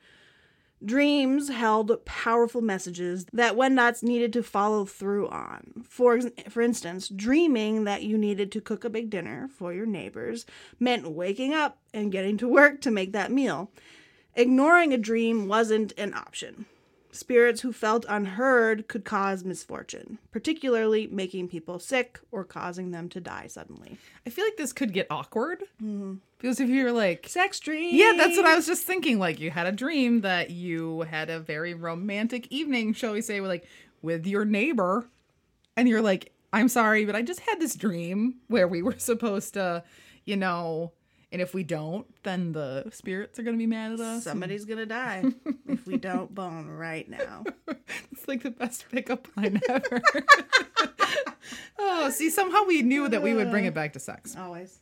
Dreams 0.85 1.51
held 1.51 2.05
powerful 2.07 2.63
messages 2.63 3.27
that 3.33 3.55
Wendats 3.55 4.03
needed 4.03 4.33
to 4.33 4.43
follow 4.43 4.87
through 4.87 5.29
on. 5.29 5.85
For, 5.87 6.21
for 6.49 6.63
instance, 6.63 7.09
dreaming 7.09 7.85
that 7.85 8.03
you 8.03 8.17
needed 8.17 8.51
to 8.53 8.63
cook 8.63 8.85
a 8.85 8.91
big 8.91 9.11
dinner 9.11 9.49
for 9.49 9.75
your 9.75 9.87
neighbors 9.87 10.47
meant 10.79 11.11
waking 11.11 11.53
up 11.53 11.79
and 11.93 12.13
getting 12.13 12.39
to 12.39 12.49
work 12.49 12.81
to 12.81 12.91
make 12.91 13.13
that 13.13 13.31
meal. 13.31 13.71
Ignoring 14.35 14.95
a 14.95 14.99
dream 14.99 15.49
wasn't 15.49 15.93
an 15.99 16.15
option. 16.15 16.65
Spirits 17.13 17.63
who 17.63 17.73
felt 17.73 18.07
unheard 18.09 18.87
could 18.89 19.05
cause 19.05 19.45
misfortune, 19.45 20.19
particularly 20.31 21.09
making 21.09 21.49
people 21.49 21.79
sick 21.79 22.21
or 22.31 22.45
causing 22.45 22.91
them 22.91 23.09
to 23.09 23.21
die 23.21 23.47
suddenly. 23.49 23.99
i 24.27 24.31
feel 24.31 24.45
like 24.45 24.57
this 24.57 24.73
could 24.73 24.93
get 24.93 25.07
awkward 25.11 25.65
mm-hmm. 25.83 26.15
because 26.39 26.61
if 26.61 26.69
you're 26.69 26.93
like 26.93 27.27
Sex 27.29 27.59
dream. 27.59 27.95
Yeah, 27.95 28.15
that's 28.17 28.37
what 28.37 28.47
I 28.47 28.55
was 28.55 28.67
just 28.67 28.87
thinking. 28.87 29.19
Like 29.19 29.41
you 29.41 29.51
had 29.51 29.67
a 29.67 29.73
dream 29.73 30.21
that 30.21 30.51
you 30.51 31.03
had 31.03 31.31
a 31.31 31.41
very 31.41 31.75
romantic 31.75 32.47
evening, 32.51 32.93
shall 32.95 33.13
we 33.13 33.23
say, 33.23 33.41
with 33.41 33.51
like 33.51 33.67
with 34.03 34.27
your 34.27 34.45
neighbor, 34.45 35.07
and 35.77 35.89
you're 35.89 36.03
like, 36.03 36.33
"I'm 36.53 36.69
sorry, 36.69 37.05
but 37.05 37.17
I 37.17 37.23
just 37.23 37.41
had 37.41 37.61
this 37.61 37.75
dream 37.75 38.37
where 38.49 38.69
we 38.69 38.83
were 38.83 38.95
supposed 38.99 39.55
to, 39.55 39.83
you 40.25 40.37
know, 40.37 40.93
and 41.33 41.41
if 41.41 41.55
we 41.55 41.63
don't, 41.63 42.07
then 42.23 42.53
the 42.53 42.91
spirits 42.93 43.39
are 43.39 43.43
gonna 43.43 43.57
be 43.57 43.67
mad 43.67 43.93
at 43.93 44.01
us." 44.01 44.25
Somebody's 44.25 44.65
gonna 44.65 44.87
die 44.87 45.25
if 45.69 45.87
we 45.87 45.97
don't 45.97 46.35
bone 46.35 46.69
right 46.69 47.09
now. 47.09 47.45
It's 48.13 48.29
like 48.29 48.43
the 48.43 48.51
best 48.51 48.85
pickup 48.91 49.27
line 49.37 49.61
ever. 49.69 50.03
oh, 51.79 52.11
see, 52.11 52.31
somehow 52.31 52.65
we 52.67 52.83
knew 52.83 53.09
that 53.09 53.23
we 53.23 53.35
would 53.35 53.51
bring 53.51 53.65
it 53.65 53.75
back 53.75 53.95
to 53.95 53.99
sex. 53.99 54.37
Always. 54.37 54.79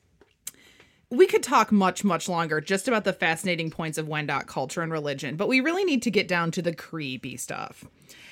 we 1.11 1.27
could 1.27 1.43
talk 1.43 1.71
much 1.73 2.05
much 2.05 2.29
longer 2.29 2.61
just 2.61 2.89
about 2.89 3.05
the 3.05 3.13
fascinating 3.13 3.71
points 3.71 3.97
of 3.97 4.07
Wendat 4.07 4.47
culture 4.47 4.83
and 4.83 4.93
religion, 4.93 5.37
but 5.37 5.49
we 5.49 5.61
really 5.61 5.85
need 5.85 6.03
to 6.03 6.11
get 6.11 6.29
down 6.29 6.51
to 6.51 6.61
the 6.63 6.75
creepy 6.75 7.37
stuff. 7.37 7.85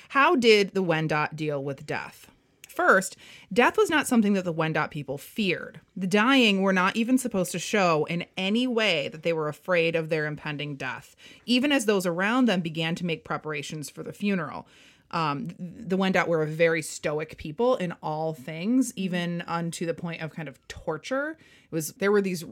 How 0.09 0.35
did 0.35 0.73
the 0.73 0.83
Wendat 0.83 1.35
deal 1.35 1.63
with 1.63 1.85
death? 1.85 2.29
First, 2.77 3.17
death 3.51 3.75
was 3.75 3.89
not 3.89 4.05
something 4.05 4.33
that 4.33 4.45
the 4.45 4.53
Wendat 4.53 4.91
people 4.91 5.17
feared. 5.17 5.79
The 5.95 6.05
dying 6.05 6.61
were 6.61 6.71
not 6.71 6.95
even 6.95 7.17
supposed 7.17 7.51
to 7.53 7.59
show 7.59 8.05
in 8.05 8.25
any 8.37 8.67
way 8.67 9.07
that 9.07 9.23
they 9.23 9.33
were 9.33 9.47
afraid 9.47 9.95
of 9.95 10.09
their 10.09 10.27
impending 10.27 10.75
death, 10.75 11.15
even 11.47 11.71
as 11.71 11.87
those 11.87 12.05
around 12.05 12.45
them 12.45 12.61
began 12.61 12.93
to 12.93 13.05
make 13.05 13.25
preparations 13.25 13.89
for 13.89 14.03
the 14.03 14.13
funeral. 14.13 14.67
Um, 15.09 15.55
the 15.57 15.97
Wendat 15.97 16.27
were 16.27 16.43
a 16.43 16.47
very 16.47 16.83
stoic 16.83 17.39
people 17.39 17.77
in 17.77 17.95
all 18.03 18.35
things, 18.35 18.93
even 18.95 19.41
unto 19.47 19.87
the 19.87 19.95
point 19.95 20.21
of 20.21 20.29
kind 20.29 20.47
of 20.47 20.59
torture. 20.67 21.31
It 21.31 21.71
was 21.71 21.93
there 21.93 22.11
were 22.11 22.21
these 22.21 22.45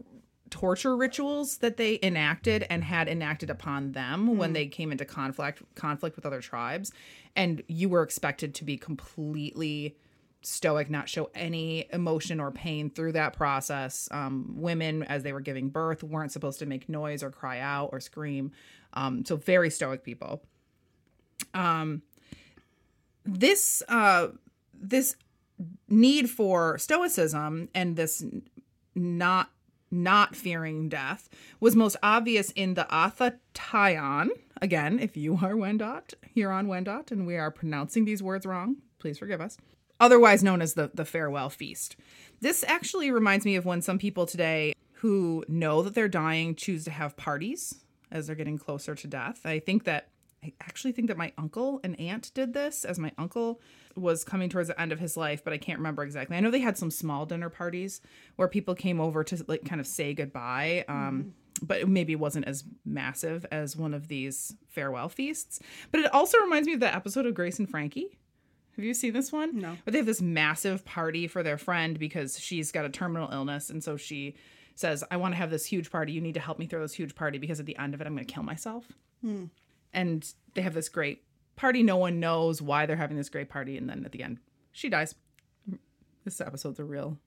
torture 0.49 0.97
rituals 0.97 1.57
that 1.57 1.77
they 1.77 1.99
enacted 2.01 2.65
and 2.71 2.83
had 2.83 3.07
enacted 3.07 3.51
upon 3.51 3.91
them 3.91 4.37
when 4.37 4.53
they 4.53 4.65
came 4.65 4.91
into 4.91 5.05
conflict 5.05 5.61
conflict 5.75 6.15
with 6.15 6.25
other 6.25 6.41
tribes 6.41 6.91
and 7.35 7.61
you 7.67 7.89
were 7.89 8.01
expected 8.01 8.55
to 8.55 8.63
be 8.63 8.77
completely 8.77 9.95
stoic 10.45 10.89
not 10.89 11.09
show 11.09 11.29
any 11.33 11.87
emotion 11.91 12.39
or 12.39 12.51
pain 12.51 12.89
through 12.89 13.11
that 13.11 13.33
process 13.33 14.07
um, 14.11 14.53
women 14.55 15.03
as 15.03 15.23
they 15.23 15.33
were 15.33 15.41
giving 15.41 15.69
birth 15.69 16.03
weren't 16.03 16.31
supposed 16.31 16.59
to 16.59 16.65
make 16.65 16.87
noise 16.87 17.23
or 17.23 17.31
cry 17.31 17.59
out 17.59 17.89
or 17.91 17.99
scream 17.99 18.51
um, 18.93 19.25
so 19.25 19.35
very 19.35 19.69
stoic 19.69 20.03
people 20.03 20.41
um, 21.53 22.01
this 23.25 23.81
uh, 23.89 24.27
this 24.73 25.15
need 25.89 26.29
for 26.29 26.77
stoicism 26.77 27.69
and 27.73 27.95
this 27.95 28.23
not 28.93 29.49
not 29.91 30.35
fearing 30.35 30.89
death 30.89 31.29
was 31.59 31.75
most 31.75 31.95
obvious 32.03 32.51
in 32.51 32.73
the 32.73 32.85
Athataion. 32.91 34.29
Again, 34.61 34.99
if 34.99 35.15
you 35.15 35.35
are 35.35 35.53
Wendat, 35.53 36.13
on 36.49 36.67
Wendat, 36.67 37.11
and 37.11 37.25
we 37.25 37.37
are 37.37 37.51
pronouncing 37.51 38.05
these 38.05 38.21
words 38.21 38.45
wrong, 38.45 38.77
please 38.99 39.17
forgive 39.17 39.41
us. 39.41 39.57
Otherwise 39.99 40.43
known 40.43 40.61
as 40.61 40.73
the, 40.73 40.91
the 40.93 41.05
farewell 41.05 41.49
feast. 41.49 41.95
This 42.41 42.63
actually 42.67 43.11
reminds 43.11 43.45
me 43.45 43.55
of 43.55 43.65
when 43.65 43.81
some 43.81 43.97
people 43.97 44.25
today 44.25 44.73
who 44.93 45.43
know 45.47 45.81
that 45.81 45.95
they're 45.95 46.07
dying 46.07 46.55
choose 46.55 46.83
to 46.85 46.91
have 46.91 47.15
parties 47.15 47.85
as 48.11 48.27
they're 48.27 48.35
getting 48.35 48.57
closer 48.57 48.95
to 48.95 49.07
death. 49.07 49.41
I 49.45 49.59
think 49.59 49.85
that 49.85 50.09
I 50.43 50.53
actually 50.61 50.91
think 50.91 51.07
that 51.07 51.17
my 51.17 51.31
uncle 51.37 51.79
and 51.83 51.99
aunt 51.99 52.31
did 52.33 52.53
this 52.53 52.85
as 52.85 52.99
my 52.99 53.11
uncle 53.17 53.61
was 53.95 54.23
coming 54.23 54.49
towards 54.49 54.67
the 54.67 54.79
end 54.79 54.91
of 54.91 54.99
his 54.99 55.17
life, 55.17 55.43
but 55.43 55.53
I 55.53 55.57
can't 55.57 55.79
remember 55.79 56.03
exactly. 56.03 56.37
I 56.37 56.39
know 56.39 56.51
they 56.51 56.59
had 56.59 56.77
some 56.77 56.91
small 56.91 57.25
dinner 57.25 57.49
parties 57.49 58.01
where 58.35 58.47
people 58.47 58.75
came 58.75 58.99
over 59.01 59.23
to 59.23 59.43
like 59.47 59.65
kind 59.65 59.81
of 59.81 59.87
say 59.87 60.13
goodbye. 60.13 60.85
Um, 60.87 61.33
But 61.61 61.79
it 61.79 61.87
maybe 61.87 62.17
wasn't 62.17 62.47
as 62.47 62.65
massive 62.83 63.45
as 63.49 63.77
one 63.77 63.93
of 63.93 64.09
these 64.09 64.53
farewell 64.67 65.07
feasts. 65.07 65.61
But 65.89 66.01
it 66.01 66.13
also 66.13 66.37
reminds 66.39 66.67
me 66.67 66.73
of 66.73 66.81
that 66.81 66.95
episode 66.95 67.25
of 67.25 67.33
Grace 67.33 67.59
and 67.59 67.69
Frankie. 67.69 68.17
Have 68.75 68.83
you 68.83 68.93
seen 68.93 69.13
this 69.13 69.31
one? 69.31 69.59
No. 69.59 69.77
But 69.85 69.93
they 69.93 69.99
have 69.99 70.05
this 70.05 70.21
massive 70.21 70.83
party 70.83 71.27
for 71.27 71.43
their 71.43 71.57
friend 71.57 71.97
because 71.97 72.39
she's 72.39 72.71
got 72.71 72.85
a 72.85 72.89
terminal 72.89 73.31
illness. 73.31 73.69
And 73.69 73.83
so 73.83 73.95
she 73.95 74.35
says, 74.75 75.03
I 75.09 75.17
want 75.17 75.33
to 75.33 75.37
have 75.37 75.49
this 75.49 75.65
huge 75.65 75.89
party. 75.89 76.11
You 76.11 76.21
need 76.21 76.33
to 76.33 76.41
help 76.41 76.59
me 76.59 76.65
throw 76.67 76.81
this 76.81 76.93
huge 76.93 77.15
party 77.15 77.37
because 77.37 77.59
at 77.59 77.65
the 77.65 77.77
end 77.77 77.93
of 77.93 78.01
it, 78.01 78.07
I'm 78.07 78.13
going 78.13 78.25
to 78.25 78.33
kill 78.33 78.43
myself. 78.43 78.85
Hmm. 79.21 79.45
And 79.93 80.29
they 80.53 80.61
have 80.61 80.73
this 80.73 80.89
great 80.89 81.23
party. 81.55 81.83
No 81.83 81.95
one 81.95 82.19
knows 82.19 82.61
why 82.61 82.85
they're 82.85 82.97
having 82.97 83.15
this 83.15 83.29
great 83.29 83.47
party. 83.47 83.77
And 83.77 83.89
then 83.89 84.03
at 84.03 84.11
the 84.11 84.23
end, 84.23 84.39
she 84.73 84.89
dies. 84.89 85.15
This 86.25 86.41
episode's 86.41 86.79
a 86.79 86.83
real. 86.83 87.17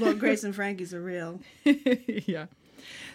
Well, 0.00 0.14
Grace 0.14 0.44
and 0.44 0.54
Frankie's 0.54 0.94
are 0.94 1.02
real. 1.02 1.40
yeah. 1.64 2.46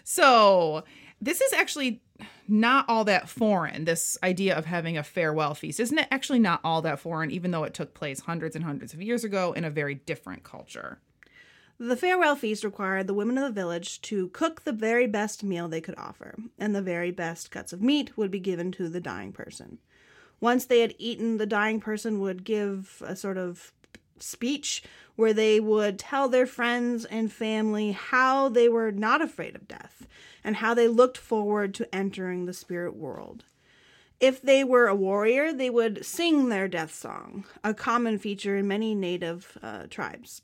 So 0.03 0.83
this 1.25 1.41
is 1.41 1.53
actually 1.53 2.01
not 2.47 2.85
all 2.87 3.03
that 3.05 3.27
foreign. 3.27 3.85
This 3.85 4.17
idea 4.23 4.55
of 4.55 4.65
having 4.65 4.97
a 4.97 5.03
farewell 5.03 5.55
feast 5.55 5.79
isn't 5.79 5.97
it 5.97 6.07
actually 6.11 6.39
not 6.39 6.61
all 6.63 6.81
that 6.83 6.99
foreign, 6.99 7.31
even 7.31 7.51
though 7.51 7.63
it 7.63 7.73
took 7.73 7.93
place 7.95 8.21
hundreds 8.21 8.55
and 8.55 8.63
hundreds 8.63 8.93
of 8.93 9.01
years 9.01 9.23
ago 9.23 9.51
in 9.53 9.65
a 9.65 9.71
very 9.71 9.95
different 9.95 10.43
culture. 10.43 10.99
The 11.79 11.97
farewell 11.97 12.35
feast 12.35 12.63
required 12.63 13.07
the 13.07 13.13
women 13.13 13.37
of 13.37 13.43
the 13.43 13.59
village 13.59 14.01
to 14.03 14.29
cook 14.29 14.63
the 14.63 14.71
very 14.71 15.07
best 15.07 15.43
meal 15.43 15.67
they 15.67 15.81
could 15.81 15.97
offer, 15.97 16.35
and 16.57 16.73
the 16.73 16.81
very 16.81 17.11
best 17.11 17.51
cuts 17.51 17.73
of 17.73 17.81
meat 17.81 18.15
would 18.15 18.31
be 18.31 18.39
given 18.39 18.71
to 18.73 18.87
the 18.87 19.01
dying 19.01 19.33
person. 19.33 19.79
Once 20.39 20.65
they 20.65 20.81
had 20.81 20.93
eaten, 20.99 21.37
the 21.37 21.45
dying 21.45 21.79
person 21.79 22.19
would 22.19 22.43
give 22.43 23.01
a 23.05 23.15
sort 23.15 23.37
of 23.37 23.73
speech 24.19 24.83
where 25.15 25.33
they 25.33 25.59
would 25.59 25.97
tell 25.97 26.27
their 26.27 26.45
friends 26.45 27.05
and 27.05 27.31
family 27.31 27.91
how 27.91 28.49
they 28.49 28.67
were 28.67 28.91
not 28.91 29.21
afraid 29.21 29.55
of 29.55 29.67
death 29.67 30.07
and 30.43 30.57
how 30.57 30.73
they 30.73 30.87
looked 30.87 31.17
forward 31.17 31.73
to 31.73 31.95
entering 31.95 32.45
the 32.45 32.53
spirit 32.53 32.95
world. 32.95 33.45
If 34.19 34.41
they 34.41 34.63
were 34.63 34.87
a 34.87 34.95
warrior, 34.95 35.51
they 35.51 35.69
would 35.69 36.05
sing 36.05 36.49
their 36.49 36.67
death 36.67 36.93
song, 36.93 37.45
a 37.63 37.73
common 37.73 38.17
feature 38.17 38.55
in 38.57 38.67
many 38.67 38.95
native 38.95 39.57
uh, 39.61 39.83
tribes. 39.89 40.41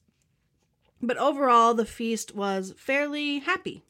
But 1.01 1.18
overall, 1.18 1.74
the 1.74 1.86
feast 1.86 2.36
was 2.36 2.74
fairly 2.78 3.40
happy. 3.40 3.84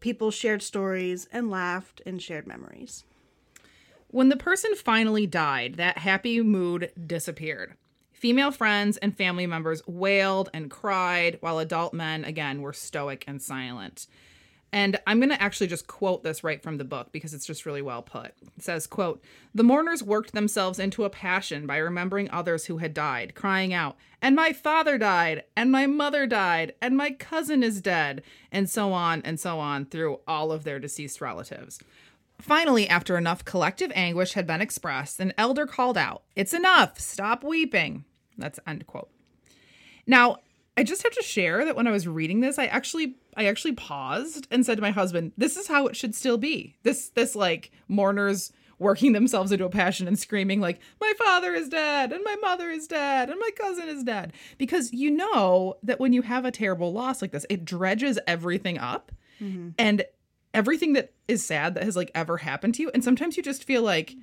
People 0.00 0.30
shared 0.30 0.62
stories 0.62 1.26
and 1.32 1.50
laughed 1.50 2.02
and 2.04 2.20
shared 2.20 2.46
memories. 2.46 3.04
When 4.08 4.28
the 4.28 4.36
person 4.36 4.74
finally 4.74 5.26
died, 5.26 5.76
that 5.76 5.98
happy 5.98 6.40
mood 6.42 6.92
disappeared. 7.06 7.74
Female 8.24 8.52
friends 8.52 8.96
and 8.96 9.14
family 9.14 9.46
members 9.46 9.86
wailed 9.86 10.48
and 10.54 10.70
cried, 10.70 11.36
while 11.42 11.58
adult 11.58 11.92
men, 11.92 12.24
again, 12.24 12.62
were 12.62 12.72
stoic 12.72 13.22
and 13.28 13.42
silent. 13.42 14.06
And 14.72 14.98
I'm 15.06 15.18
going 15.18 15.28
to 15.28 15.42
actually 15.42 15.66
just 15.66 15.86
quote 15.86 16.24
this 16.24 16.42
right 16.42 16.62
from 16.62 16.78
the 16.78 16.86
book 16.86 17.12
because 17.12 17.34
it's 17.34 17.44
just 17.44 17.66
really 17.66 17.82
well 17.82 18.00
put. 18.00 18.32
It 18.56 18.62
says, 18.62 18.86
quote, 18.86 19.22
"The 19.54 19.62
mourners 19.62 20.02
worked 20.02 20.32
themselves 20.32 20.78
into 20.78 21.04
a 21.04 21.10
passion 21.10 21.66
by 21.66 21.76
remembering 21.76 22.30
others 22.30 22.64
who 22.64 22.78
had 22.78 22.94
died, 22.94 23.34
crying 23.34 23.74
out, 23.74 23.98
"And 24.22 24.34
my 24.34 24.54
father 24.54 24.96
died, 24.96 25.42
and 25.54 25.70
my 25.70 25.86
mother 25.86 26.26
died, 26.26 26.72
and 26.80 26.96
my 26.96 27.10
cousin 27.10 27.62
is 27.62 27.82
dead," 27.82 28.22
and 28.50 28.70
so 28.70 28.94
on 28.94 29.20
and 29.20 29.38
so 29.38 29.58
on 29.58 29.84
through 29.84 30.20
all 30.26 30.50
of 30.50 30.64
their 30.64 30.78
deceased 30.78 31.20
relatives. 31.20 31.78
Finally, 32.40 32.88
after 32.88 33.18
enough 33.18 33.44
collective 33.44 33.92
anguish 33.94 34.32
had 34.32 34.46
been 34.46 34.62
expressed, 34.62 35.20
an 35.20 35.34
elder 35.36 35.66
called 35.66 35.98
out, 35.98 36.22
It's 36.34 36.54
enough, 36.54 36.98
stop 36.98 37.44
weeping. 37.44 38.06
That's 38.38 38.60
end 38.66 38.86
quote. 38.86 39.10
Now, 40.06 40.38
I 40.76 40.82
just 40.82 41.02
have 41.02 41.12
to 41.12 41.22
share 41.22 41.64
that 41.64 41.76
when 41.76 41.86
I 41.86 41.92
was 41.92 42.08
reading 42.08 42.40
this, 42.40 42.58
I 42.58 42.66
actually 42.66 43.16
I 43.36 43.46
actually 43.46 43.72
paused 43.72 44.46
and 44.50 44.64
said 44.64 44.76
to 44.76 44.82
my 44.82 44.90
husband, 44.90 45.32
This 45.36 45.56
is 45.56 45.68
how 45.68 45.86
it 45.86 45.96
should 45.96 46.14
still 46.14 46.38
be. 46.38 46.76
This 46.82 47.10
this 47.10 47.34
like 47.34 47.70
mourners 47.88 48.52
working 48.78 49.12
themselves 49.12 49.52
into 49.52 49.64
a 49.64 49.70
passion 49.70 50.08
and 50.08 50.18
screaming 50.18 50.60
like 50.60 50.80
my 51.00 51.12
father 51.16 51.54
is 51.54 51.68
dead 51.68 52.12
and 52.12 52.24
my 52.24 52.34
mother 52.42 52.70
is 52.70 52.88
dead 52.88 53.30
and 53.30 53.38
my 53.38 53.50
cousin 53.56 53.88
is 53.88 54.02
dead 54.02 54.32
because 54.58 54.92
you 54.92 55.12
know 55.12 55.76
that 55.84 56.00
when 56.00 56.12
you 56.12 56.22
have 56.22 56.44
a 56.44 56.50
terrible 56.50 56.92
loss 56.92 57.22
like 57.22 57.30
this 57.30 57.46
it 57.48 57.64
dredges 57.64 58.18
everything 58.26 58.76
up 58.76 59.12
mm-hmm. 59.40 59.68
and 59.78 60.04
everything 60.54 60.92
that 60.94 61.12
is 61.28 61.44
sad 61.44 61.74
that 61.74 61.84
has 61.84 61.96
like 61.96 62.10
ever 62.14 62.38
happened 62.38 62.74
to 62.74 62.82
you. 62.82 62.90
And 62.94 63.04
sometimes 63.04 63.36
you 63.36 63.42
just 63.42 63.64
feel 63.64 63.82
like 63.82 64.14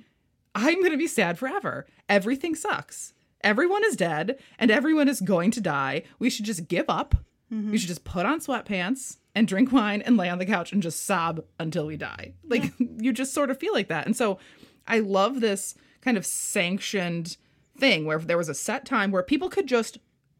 i'm 0.54 0.80
going 0.80 0.92
to 0.92 0.98
be 0.98 1.06
sad 1.06 1.38
forever. 1.38 1.86
Everything 2.08 2.54
sucks 2.54 3.14
everyone 3.44 3.84
is 3.84 3.96
dead 3.96 4.38
and 4.58 4.70
everyone 4.70 5.08
is 5.08 5.20
going 5.20 5.50
to 5.50 5.60
die 5.60 6.02
we 6.18 6.30
should 6.30 6.44
just 6.44 6.68
give 6.68 6.86
up 6.88 7.14
we 7.50 7.76
should 7.76 7.88
just 7.88 8.04
put 8.04 8.24
on 8.24 8.40
sweatpants 8.40 9.18
and 9.34 9.46
drink 9.46 9.72
wine 9.72 10.00
and 10.02 10.16
lay 10.16 10.30
on 10.30 10.38
the 10.38 10.46
couch 10.46 10.72
and 10.72 10.82
just 10.82 11.04
sob 11.04 11.44
until 11.58 11.86
we 11.86 11.96
die 11.96 12.32
like 12.44 12.72
you 12.78 13.12
just 13.12 13.34
sort 13.34 13.50
of 13.50 13.58
feel 13.58 13.74
like 13.74 13.88
that 13.88 14.06
and 14.06 14.16
so 14.16 14.38
i 14.86 14.98
love 15.00 15.40
this 15.40 15.74
kind 16.00 16.16
of 16.16 16.24
sanctioned 16.24 17.36
thing 17.78 18.04
where 18.04 18.18
there 18.18 18.38
was 18.38 18.48
a 18.48 18.54
set 18.54 18.84
time 18.84 19.10
where 19.10 19.22
people 19.22 19.48
could 19.48 19.66
just 19.66 19.98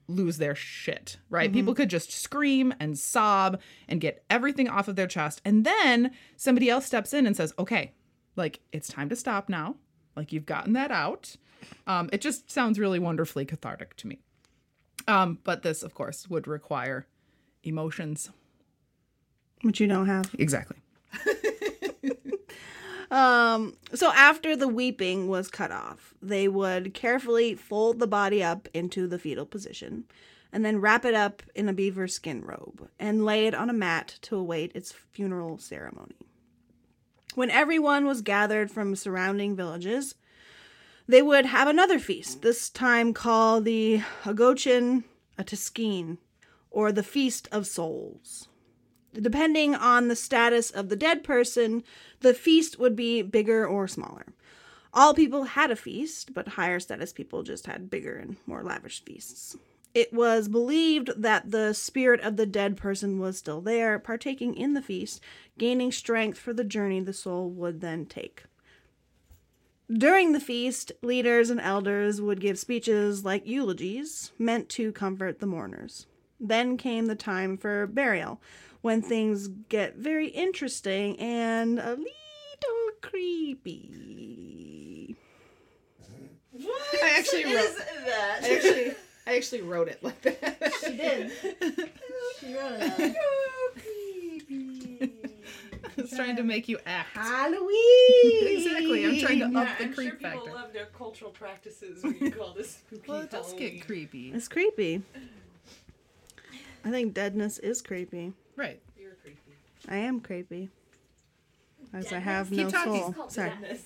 lose 0.08 0.38
their 0.38 0.54
shit, 0.54 1.18
right? 1.30 1.48
Mm-hmm. 1.48 1.54
People 1.54 1.74
could 1.74 1.90
just 1.90 2.12
scream 2.12 2.74
and 2.78 2.98
sob 2.98 3.60
and 3.88 4.00
get 4.00 4.24
everything 4.30 4.68
off 4.68 4.88
of 4.88 4.96
their 4.96 5.06
chest. 5.06 5.40
And 5.44 5.64
then 5.64 6.10
somebody 6.36 6.68
else 6.68 6.86
steps 6.86 7.12
in 7.12 7.26
and 7.26 7.36
says, 7.36 7.54
okay, 7.58 7.92
like 8.36 8.60
it's 8.72 8.88
time 8.88 9.08
to 9.08 9.16
stop 9.16 9.48
now. 9.48 9.76
Like 10.16 10.32
you've 10.32 10.46
gotten 10.46 10.74
that 10.74 10.90
out. 10.90 11.36
Um, 11.86 12.08
it 12.12 12.20
just 12.20 12.50
sounds 12.50 12.78
really 12.78 12.98
wonderfully 12.98 13.44
cathartic 13.44 13.96
to 13.96 14.06
me. 14.06 14.20
Um, 15.08 15.38
but 15.44 15.62
this, 15.62 15.82
of 15.82 15.94
course, 15.94 16.28
would 16.28 16.46
require 16.46 17.06
emotions. 17.62 18.30
Which 19.62 19.80
you 19.80 19.86
don't 19.86 20.06
have. 20.06 20.34
Exactly. 20.38 20.76
Um, 23.12 23.76
so 23.92 24.10
after 24.10 24.56
the 24.56 24.66
weeping 24.66 25.28
was 25.28 25.48
cut 25.48 25.70
off, 25.70 26.14
they 26.22 26.48
would 26.48 26.94
carefully 26.94 27.54
fold 27.54 27.98
the 27.98 28.06
body 28.06 28.42
up 28.42 28.68
into 28.72 29.06
the 29.06 29.18
fetal 29.18 29.44
position 29.44 30.04
and 30.50 30.64
then 30.64 30.80
wrap 30.80 31.04
it 31.04 31.12
up 31.12 31.42
in 31.54 31.68
a 31.68 31.74
beaver 31.74 32.08
skin 32.08 32.40
robe 32.40 32.88
and 32.98 33.22
lay 33.26 33.46
it 33.46 33.54
on 33.54 33.68
a 33.68 33.74
mat 33.74 34.16
to 34.22 34.36
await 34.36 34.72
its 34.74 34.92
funeral 34.92 35.58
ceremony. 35.58 36.16
When 37.34 37.50
everyone 37.50 38.06
was 38.06 38.22
gathered 38.22 38.70
from 38.70 38.96
surrounding 38.96 39.56
villages, 39.56 40.14
they 41.12 41.20
would 41.20 41.44
have 41.44 41.68
another 41.68 41.98
feast, 41.98 42.40
this 42.40 42.70
time 42.70 43.12
called 43.12 43.66
the 43.66 44.00
Agochin 44.24 45.04
Atiskin, 45.38 46.16
or 46.70 46.90
the 46.90 47.02
Feast 47.02 47.48
of 47.52 47.66
Souls. 47.66 48.48
Depending 49.12 49.74
on 49.74 50.08
the 50.08 50.16
status 50.16 50.70
of 50.70 50.88
the 50.88 50.96
dead 50.96 51.22
person, 51.22 51.84
the 52.20 52.32
feast 52.32 52.78
would 52.78 52.96
be 52.96 53.20
bigger 53.20 53.66
or 53.66 53.86
smaller. 53.86 54.24
All 54.94 55.12
people 55.12 55.44
had 55.44 55.70
a 55.70 55.76
feast, 55.76 56.32
but 56.32 56.48
higher 56.48 56.80
status 56.80 57.12
people 57.12 57.42
just 57.42 57.66
had 57.66 57.90
bigger 57.90 58.16
and 58.16 58.38
more 58.46 58.62
lavish 58.62 59.04
feasts. 59.04 59.54
It 59.92 60.14
was 60.14 60.48
believed 60.48 61.10
that 61.14 61.50
the 61.50 61.74
spirit 61.74 62.22
of 62.22 62.38
the 62.38 62.46
dead 62.46 62.78
person 62.78 63.18
was 63.18 63.36
still 63.36 63.60
there, 63.60 63.98
partaking 63.98 64.54
in 64.54 64.72
the 64.72 64.80
feast, 64.80 65.20
gaining 65.58 65.92
strength 65.92 66.38
for 66.38 66.54
the 66.54 66.64
journey 66.64 67.00
the 67.00 67.12
soul 67.12 67.50
would 67.50 67.82
then 67.82 68.06
take. 68.06 68.44
During 69.92 70.32
the 70.32 70.40
feast, 70.40 70.92
leaders 71.02 71.50
and 71.50 71.60
elders 71.60 72.20
would 72.20 72.40
give 72.40 72.58
speeches 72.58 73.24
like 73.24 73.46
eulogies, 73.46 74.32
meant 74.38 74.68
to 74.70 74.92
comfort 74.92 75.38
the 75.40 75.46
mourners. 75.46 76.06
Then 76.40 76.76
came 76.76 77.06
the 77.06 77.14
time 77.14 77.56
for 77.58 77.86
burial, 77.86 78.40
when 78.80 79.02
things 79.02 79.48
get 79.48 79.96
very 79.96 80.28
interesting 80.28 81.18
and 81.18 81.78
a 81.78 81.90
little 81.90 82.06
creepy. 83.02 83.94
I 87.02 87.14
actually 87.18 87.44
wrote 87.44 87.76
that? 88.06 88.40
I 88.42 88.54
actually 88.54 88.94
I 89.26 89.36
actually 89.36 89.62
wrote 89.62 89.88
it 89.88 90.02
like 90.02 90.20
that. 90.22 90.72
She 90.84 90.96
did. 90.96 91.32
She 92.40 92.54
wrote 92.54 92.78
it. 92.80 93.16
I 95.98 96.02
was 96.02 96.10
trying 96.10 96.36
to 96.36 96.42
make 96.42 96.68
you 96.68 96.78
act. 96.86 97.16
Halloween. 97.16 97.68
Exactly. 98.42 99.04
I'm 99.06 99.18
trying 99.20 99.38
to 99.40 99.44
up 99.46 99.52
Yeah, 99.66 99.74
the 99.78 99.84
I'm 99.84 99.94
creep 99.94 100.08
sure 100.10 100.16
people 100.18 100.30
factor. 100.46 100.52
love 100.54 100.72
their 100.72 100.86
cultural 100.86 101.30
practices 101.30 102.02
when 102.02 102.16
you 102.20 102.30
call 102.30 102.54
this 102.54 102.70
spooky 102.88 103.02
Well, 103.10 103.20
it 103.22 103.30
does 103.30 103.46
Halloween. 103.52 103.74
get 103.78 103.86
creepy. 103.86 104.32
It's 104.32 104.48
creepy. 104.48 105.02
I 106.84 106.90
think 106.90 107.14
deadness 107.14 107.58
is 107.58 107.80
creepy. 107.82 108.32
Right. 108.56 108.80
You're 108.98 109.12
creepy. 109.22 109.38
I 109.88 109.96
am 109.96 110.20
creepy. 110.20 110.68
As 111.92 112.12
I 112.12 112.18
have 112.18 112.48
Keep 112.50 112.58
no 112.58 112.70
talking. 112.70 113.12
soul. 113.14 113.24
It's 113.24 113.34
Sorry. 113.34 113.50
deadness. 113.50 113.82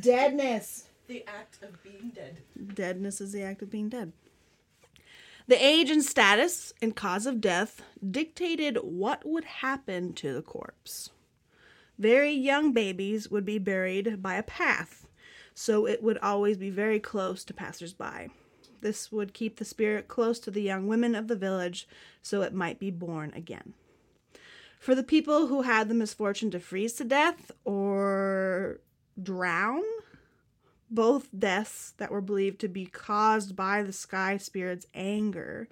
Deadness. 0.00 0.84
The 1.08 1.24
act 1.26 1.62
of 1.62 1.82
being 1.82 2.12
dead. 2.14 2.38
Deadness 2.74 3.20
is 3.20 3.32
the 3.32 3.42
act 3.42 3.62
of 3.62 3.70
being 3.70 3.88
dead. 3.88 4.12
The 5.48 5.62
age 5.62 5.90
and 5.90 6.02
status 6.04 6.72
and 6.80 6.94
cause 6.94 7.26
of 7.26 7.40
death 7.40 7.82
dictated 8.08 8.78
what 8.82 9.26
would 9.26 9.44
happen 9.44 10.12
to 10.14 10.32
the 10.32 10.40
corpse. 10.42 11.10
Very 12.02 12.32
young 12.32 12.72
babies 12.72 13.30
would 13.30 13.44
be 13.44 13.60
buried 13.60 14.20
by 14.20 14.34
a 14.34 14.42
path, 14.42 15.06
so 15.54 15.86
it 15.86 16.02
would 16.02 16.18
always 16.18 16.56
be 16.56 16.68
very 16.68 16.98
close 16.98 17.44
to 17.44 17.54
passersby. 17.54 18.28
This 18.80 19.12
would 19.12 19.32
keep 19.32 19.54
the 19.54 19.64
spirit 19.64 20.08
close 20.08 20.40
to 20.40 20.50
the 20.50 20.62
young 20.62 20.88
women 20.88 21.14
of 21.14 21.28
the 21.28 21.36
village, 21.36 21.86
so 22.20 22.42
it 22.42 22.52
might 22.52 22.80
be 22.80 22.90
born 22.90 23.32
again. 23.36 23.74
For 24.80 24.96
the 24.96 25.04
people 25.04 25.46
who 25.46 25.62
had 25.62 25.88
the 25.88 25.94
misfortune 25.94 26.50
to 26.50 26.58
freeze 26.58 26.94
to 26.94 27.04
death 27.04 27.52
or 27.64 28.80
drown, 29.22 29.84
both 30.90 31.28
deaths 31.38 31.92
that 31.98 32.10
were 32.10 32.20
believed 32.20 32.58
to 32.62 32.68
be 32.68 32.86
caused 32.86 33.54
by 33.54 33.84
the 33.84 33.92
sky 33.92 34.38
spirit's 34.38 34.88
anger, 34.92 35.68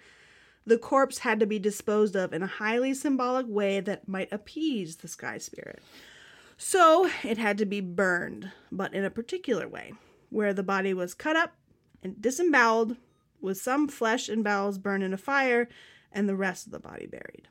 the 0.65 0.79
corpse 0.79 1.19
had 1.19 1.41
to 1.41 1.47
be 1.47 1.59
disposed 1.59 2.15
of 2.15 2.33
in 2.33 2.45
a 2.45 2.47
highly 2.47 2.95
symbolic 2.95 3.47
way 3.49 3.81
that 3.81 4.07
might 4.07 4.33
appease 4.33 4.95
the 4.95 5.09
sky 5.09 5.37
spirit. 5.37 5.83
So 6.63 7.09
it 7.25 7.39
had 7.39 7.57
to 7.57 7.65
be 7.65 7.81
burned, 7.81 8.53
but 8.71 8.93
in 8.93 9.03
a 9.03 9.11
particular 9.11 9.67
way, 9.67 9.95
where 10.29 10.53
the 10.53 10.63
body 10.63 10.93
was 10.93 11.15
cut 11.15 11.35
up 11.35 11.55
and 12.03 12.21
disemboweled, 12.21 12.99
with 13.41 13.57
some 13.57 13.89
flesh 13.89 14.29
and 14.29 14.45
bowels 14.45 14.77
burned 14.77 15.03
in 15.03 15.15
a 15.15 15.17
fire, 15.17 15.71
and 16.13 16.29
the 16.29 16.37
rest 16.37 16.67
of 16.67 16.73
the 16.73 16.79
body 16.79 17.07
buried. 17.07 17.49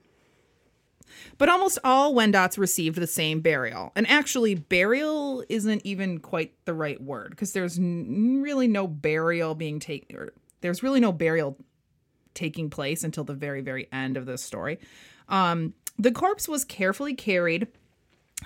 But 1.39 1.49
almost 1.49 1.79
all 1.83 2.13
Wendats 2.13 2.59
received 2.59 2.99
the 2.99 3.07
same 3.07 3.41
burial. 3.41 3.91
And 3.95 4.07
actually, 4.07 4.53
burial 4.53 5.43
isn't 5.49 5.81
even 5.83 6.19
quite 6.19 6.53
the 6.65 6.75
right 6.75 7.01
word 7.01 7.31
because 7.31 7.53
there's 7.53 7.79
n- 7.79 8.43
really 8.43 8.67
no 8.67 8.87
burial 8.87 9.55
being 9.55 9.79
taken, 9.79 10.17
or 10.17 10.33
there's 10.61 10.83
really 10.83 10.99
no 10.99 11.11
burial 11.11 11.57
taking 12.35 12.69
place 12.69 13.03
until 13.03 13.23
the 13.23 13.33
very, 13.33 13.61
very 13.61 13.87
end 13.91 14.17
of 14.17 14.27
this 14.27 14.43
story. 14.43 14.77
Um, 15.29 15.73
the 15.97 16.11
corpse 16.11 16.47
was 16.47 16.63
carefully 16.63 17.15
carried 17.15 17.67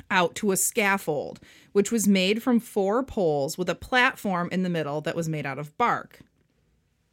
out 0.09 0.35
to 0.35 0.51
a 0.51 0.57
scaffold, 0.57 1.39
which 1.71 1.91
was 1.91 2.07
made 2.07 2.41
from 2.41 2.59
four 2.59 3.03
poles 3.03 3.57
with 3.57 3.69
a 3.69 3.75
platform 3.75 4.49
in 4.51 4.63
the 4.63 4.69
middle 4.69 5.01
that 5.01 5.15
was 5.15 5.29
made 5.29 5.45
out 5.45 5.59
of 5.59 5.77
bark 5.77 6.19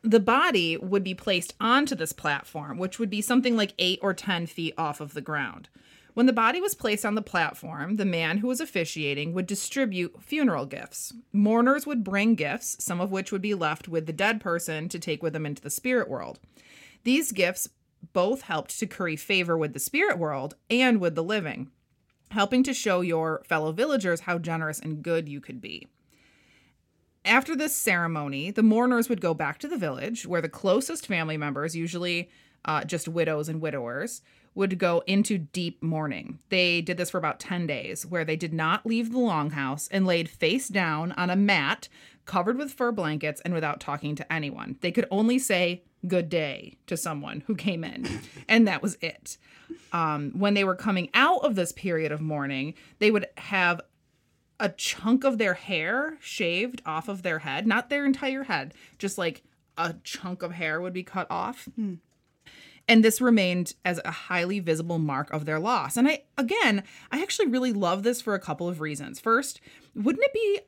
the 0.03 0.21
body 0.21 0.77
would 0.77 1.05
be 1.05 1.15
placed 1.15 1.55
onto 1.61 1.95
this 1.95 2.13
platform, 2.13 2.79
which 2.79 2.99
would 2.99 3.11
be 3.11 3.21
something 3.21 3.57
like 3.57 3.75
eight 3.79 3.99
or 4.03 4.15
10 4.15 4.47
feet 4.47 4.75
off 4.79 5.01
of 5.01 5.15
the 5.15 5.21
ground. 5.21 5.69
When 6.15 6.27
the 6.27 6.33
body 6.33 6.61
was 6.61 6.75
placed 6.75 7.05
on 7.05 7.15
the 7.15 7.23
platform, 7.23 7.97
the 7.97 8.05
man 8.05 8.39
who 8.39 8.49
was 8.49 8.61
officiating 8.61 9.33
would 9.33 9.47
distribute 9.47 10.23
funeral 10.23 10.67
gifts. 10.67 11.13
Mourners 11.33 11.87
would 11.87 12.03
bring 12.03 12.35
gifts, 12.35 12.83
some 12.83 13.01
of 13.01 13.13
which 13.13 13.31
would 13.31 13.43
be 13.43 13.55
left 13.55 13.89
with 13.89 14.07
the 14.07 14.13
dead 14.13 14.41
person 14.41 14.89
to 14.89 14.99
take 14.99 15.23
with 15.23 15.33
them 15.33 15.47
into 15.47 15.63
the 15.63 15.71
spirit 15.71 16.09
world. 16.09 16.41
These 17.05 17.33
gifts 17.33 17.69
both 18.13 18.43
helped 18.43 18.77
to 18.79 18.87
curry 18.87 19.17
favor 19.17 19.57
with 19.57 19.73
the 19.73 19.79
spirit 19.79 20.19
world 20.19 20.57
and 20.69 21.01
with 21.01 21.15
the 21.15 21.23
living, 21.23 21.71
helping 22.31 22.63
to 22.63 22.75
show 22.75 23.01
your 23.01 23.43
fellow 23.47 23.73
villagers 23.73 24.21
how 24.21 24.39
generous 24.39 24.81
and 24.81 25.03
good 25.03 25.29
you 25.29 25.41
could 25.41 25.61
be. 25.61 25.87
After 27.25 27.55
this 27.55 27.77
ceremony, 27.77 28.51
the 28.51 28.63
mourners 28.63 29.09
would 29.09 29.21
go 29.21 29.35
back 29.35 29.59
to 29.59 29.69
the 29.69 29.77
village 29.77 30.27
where 30.27 30.41
the 30.41 30.49
closest 30.49 31.07
family 31.07 31.37
members, 31.37 31.77
usually 31.77 32.31
uh, 32.65 32.85
just 32.85 33.09
widows 33.09 33.49
and 33.49 33.61
widowers, 33.61 34.23
would 34.55 34.79
go 34.79 35.03
into 35.07 35.39
deep 35.39 35.83
mourning. 35.83 36.39
They 36.49 36.81
did 36.81 36.97
this 36.97 37.11
for 37.11 37.19
about 37.19 37.39
10 37.41 37.67
days, 37.67 38.05
where 38.07 38.25
they 38.25 38.37
did 38.37 38.53
not 38.53 38.87
leave 38.87 39.13
the 39.13 39.19
longhouse 39.19 39.89
and 39.91 40.07
laid 40.07 40.29
face 40.29 40.69
down 40.69 41.13
on 41.13 41.31
a 41.31 41.37
mat 41.37 41.89
covered 42.31 42.57
with 42.57 42.73
fur 42.73 42.93
blankets 42.93 43.41
and 43.45 43.53
without 43.53 43.81
talking 43.81 44.15
to 44.15 44.33
anyone. 44.33 44.77
They 44.83 44.93
could 44.93 45.07
only 45.11 45.41
say 45.41 45.83
good 46.07 46.29
day 46.29 46.77
to 46.87 46.97
someone 46.97 47.43
who 47.49 47.57
came 47.57 47.83
in, 47.83 48.07
and 48.49 48.69
that 48.69 48.83
was 48.83 48.97
it. 49.01 49.37
Um, 49.93 50.31
when 50.39 50.55
they 50.55 50.63
were 50.63 50.77
coming 50.77 51.11
out 51.13 51.45
of 51.45 51.57
this 51.57 51.73
period 51.73 52.13
of 52.13 52.21
mourning, 52.21 52.75
they 53.01 53.11
would 53.11 53.27
have 53.37 53.81
a 54.61 54.69
chunk 54.69 55.25
of 55.25 55.39
their 55.39 55.55
hair 55.55 56.19
shaved 56.21 56.81
off 56.87 57.09
of 57.09 57.23
their 57.23 57.41
head, 57.41 57.67
not 57.67 57.91
their 57.91 58.07
entire 58.07 58.45
head, 58.45 58.75
just 58.97 59.19
like 59.19 59.43
a 59.77 59.97
chunk 60.05 60.43
of 60.45 60.53
hair 60.53 60.81
would 60.81 60.93
be 60.93 61.03
cut 61.03 61.27
off. 61.31 61.69
And 62.87 63.05
this 63.05 63.21
remained 63.21 63.75
as 63.85 64.01
a 64.05 64.11
highly 64.11 64.61
visible 64.61 64.99
mark 64.99 65.33
of 65.33 65.47
their 65.47 65.59
loss. 65.59 65.97
And 65.97 66.07
I, 66.07 66.23
again, 66.39 66.85
I 67.11 67.23
actually 67.23 67.49
really 67.49 67.73
love 67.73 68.05
this 68.05 68.21
for 68.21 68.35
a 68.35 68.41
couple 68.41 68.69
of 68.69 68.81
reasons. 68.81 69.19
First, 69.19 69.61
wouldn't 69.97 70.25
it 70.25 70.33
be 70.33 70.61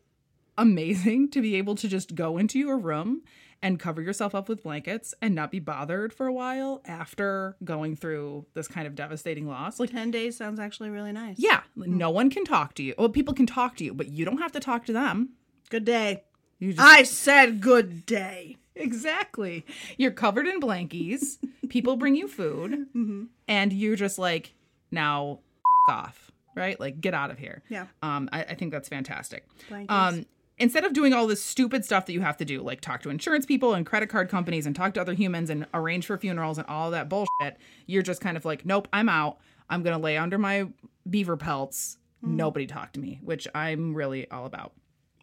amazing 0.59 1.31
to 1.31 1.41
be 1.41 1.57
able 1.57 1.75
to 1.77 1.89
just 1.89 2.15
go 2.15 2.39
into 2.39 2.59
your 2.59 2.79
room 2.79 3.23
and 3.65 3.79
cover 3.79 4.03
yourself 4.03 4.35
up 4.35 4.49
with 4.49 4.63
blankets 4.65 5.15
and 5.23 5.35
not 5.35 5.51
be 5.53 5.61
bothered 5.61 6.13
for 6.13 6.27
a 6.27 6.33
while 6.33 6.83
after 6.85 7.57
going 7.63 7.95
through 7.95 8.45
this 8.55 8.67
kind 8.67 8.87
of 8.87 8.95
devastating 8.95 9.47
loss? 9.47 9.79
Like, 9.79 9.91
10 9.91 10.11
days 10.11 10.37
sounds 10.37 10.59
actually 10.59 10.91
really 10.91 11.13
nice. 11.13 11.37
yeah, 11.39 11.61
no 11.77 12.11
one 12.11 12.29
can 12.29 12.45
talk 12.45 12.75
to 12.75 12.83
you. 12.83 12.95
Well, 12.99 13.09
people 13.09 13.35
can 13.35 13.47
talk 13.47 13.77
to 13.77 13.85
you, 13.85 13.95
but 13.95 14.09
you 14.09 14.25
don't 14.25 14.39
have 14.39 14.53
to 14.53 14.61
talk 14.61 14.85
to 14.87 14.93
them. 14.93 15.31
Good 15.71 15.85
day. 15.85 16.25
You 16.59 16.73
just 16.73 16.87
I 16.87 17.03
said 17.05 17.61
good 17.61 18.05
day. 18.07 18.57
exactly. 18.75 19.65
You're 19.97 20.11
covered 20.13 20.47
in 20.47 20.61
blankies. 20.61 21.39
People 21.69 21.97
bring 21.97 22.15
you 22.15 22.29
food, 22.29 22.87
and 23.49 23.73
you're 23.73 23.97
just 23.97 24.19
like, 24.19 24.55
now 24.91 25.39
fuck 25.87 25.97
off, 25.97 26.31
right? 26.57 26.79
Like, 26.79 27.01
get 27.01 27.15
out 27.15 27.31
of 27.31 27.39
here. 27.39 27.63
Yeah. 27.69 27.87
Um, 28.03 28.29
I, 28.33 28.43
I 28.43 28.55
think 28.55 28.73
that's 28.73 28.89
fantastic. 28.89 29.47
Blankets. 29.69 29.93
Um, 29.93 30.27
instead 30.63 30.85
of 30.85 30.93
doing 30.93 31.13
all 31.13 31.27
this 31.27 31.43
stupid 31.43 31.85
stuff 31.85 32.07
that 32.07 32.13
you 32.13 32.21
have 32.21 32.37
to 32.37 32.45
do, 32.45 32.63
like 32.63 32.81
talk 32.81 33.03
to 33.03 33.11
insurance 33.11 33.45
people 33.45 33.75
and 33.75 33.85
credit 33.85 34.09
card 34.09 34.29
companies 34.29 34.65
and 34.65 34.75
talk 34.77 34.95
to 34.95 35.01
other 35.01 35.13
humans 35.15 35.51
and 35.51 35.67
arrange 35.75 36.07
for 36.07 36.17
funerals 36.17 36.57
and 36.57 36.67
all 36.69 36.91
that 36.93 37.09
bullshit, 37.09 37.59
you're 37.87 38.03
just 38.03 38.21
kind 38.21 38.37
of 38.37 38.45
like, 38.45 38.65
nope, 38.65 38.87
I'm 38.93 39.09
out. 39.09 39.39
I'm 39.69 39.83
gonna 39.83 39.99
lay 39.99 40.17
under 40.17 40.39
my 40.39 40.69
beaver 41.09 41.37
pelts. 41.37 41.99
Nobody 42.25 42.67
talk 42.69 42.93
to 42.93 43.01
me, 43.01 43.19
which 43.25 43.49
I'm 43.53 43.95
really 43.95 44.31
all 44.31 44.47
about. 44.47 44.73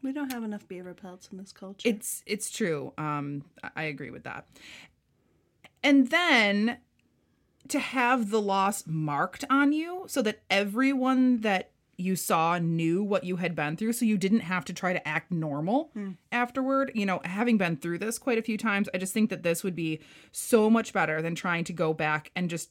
We 0.03 0.11
don't 0.11 0.33
have 0.33 0.43
enough 0.43 0.67
beaver 0.67 0.93
pelts 0.93 1.29
in 1.31 1.37
this 1.37 1.53
culture. 1.53 1.87
It's 1.87 2.21
it's 2.25 2.49
true. 2.49 2.93
Um, 2.97 3.45
I- 3.63 3.69
I 3.75 3.83
agree 3.83 4.09
with 4.09 4.23
that. 4.25 4.45
And 5.83 6.09
then 6.09 6.77
to 7.69 7.79
have 7.79 8.29
the 8.31 8.41
loss 8.41 8.83
marked 8.87 9.45
on 9.49 9.71
you 9.71 10.03
so 10.07 10.21
that 10.23 10.41
everyone 10.49 11.41
that 11.41 11.71
you 11.99 12.15
saw 12.15 12.57
knew 12.57 13.03
what 13.03 13.23
you 13.23 13.35
had 13.35 13.55
been 13.55 13.75
through 13.75 13.93
so 13.93 14.05
you 14.05 14.17
didn't 14.17 14.39
have 14.39 14.63
to 14.65 14.73
try 14.73 14.93
to 14.93 15.07
act 15.07 15.31
normal 15.31 15.91
afterward. 16.31 16.91
You 16.95 17.05
know 17.05 17.19
having 17.25 17.57
been 17.57 17.75
through 17.77 17.99
this 17.99 18.17
quite 18.17 18.37
a 18.37 18.41
few 18.41 18.57
times 18.57 18.87
i 18.93 18.97
just 18.97 19.13
think 19.13 19.29
that 19.29 19.43
this 19.43 19.63
would 19.63 19.75
be 19.75 19.99
so 20.31 20.69
much 20.69 20.93
better 20.93 21.21
than 21.21 21.35
trying 21.35 21.63
to 21.65 21.73
go 21.73 21.93
back 21.93 22.31
and 22.35 22.49
just 22.49 22.69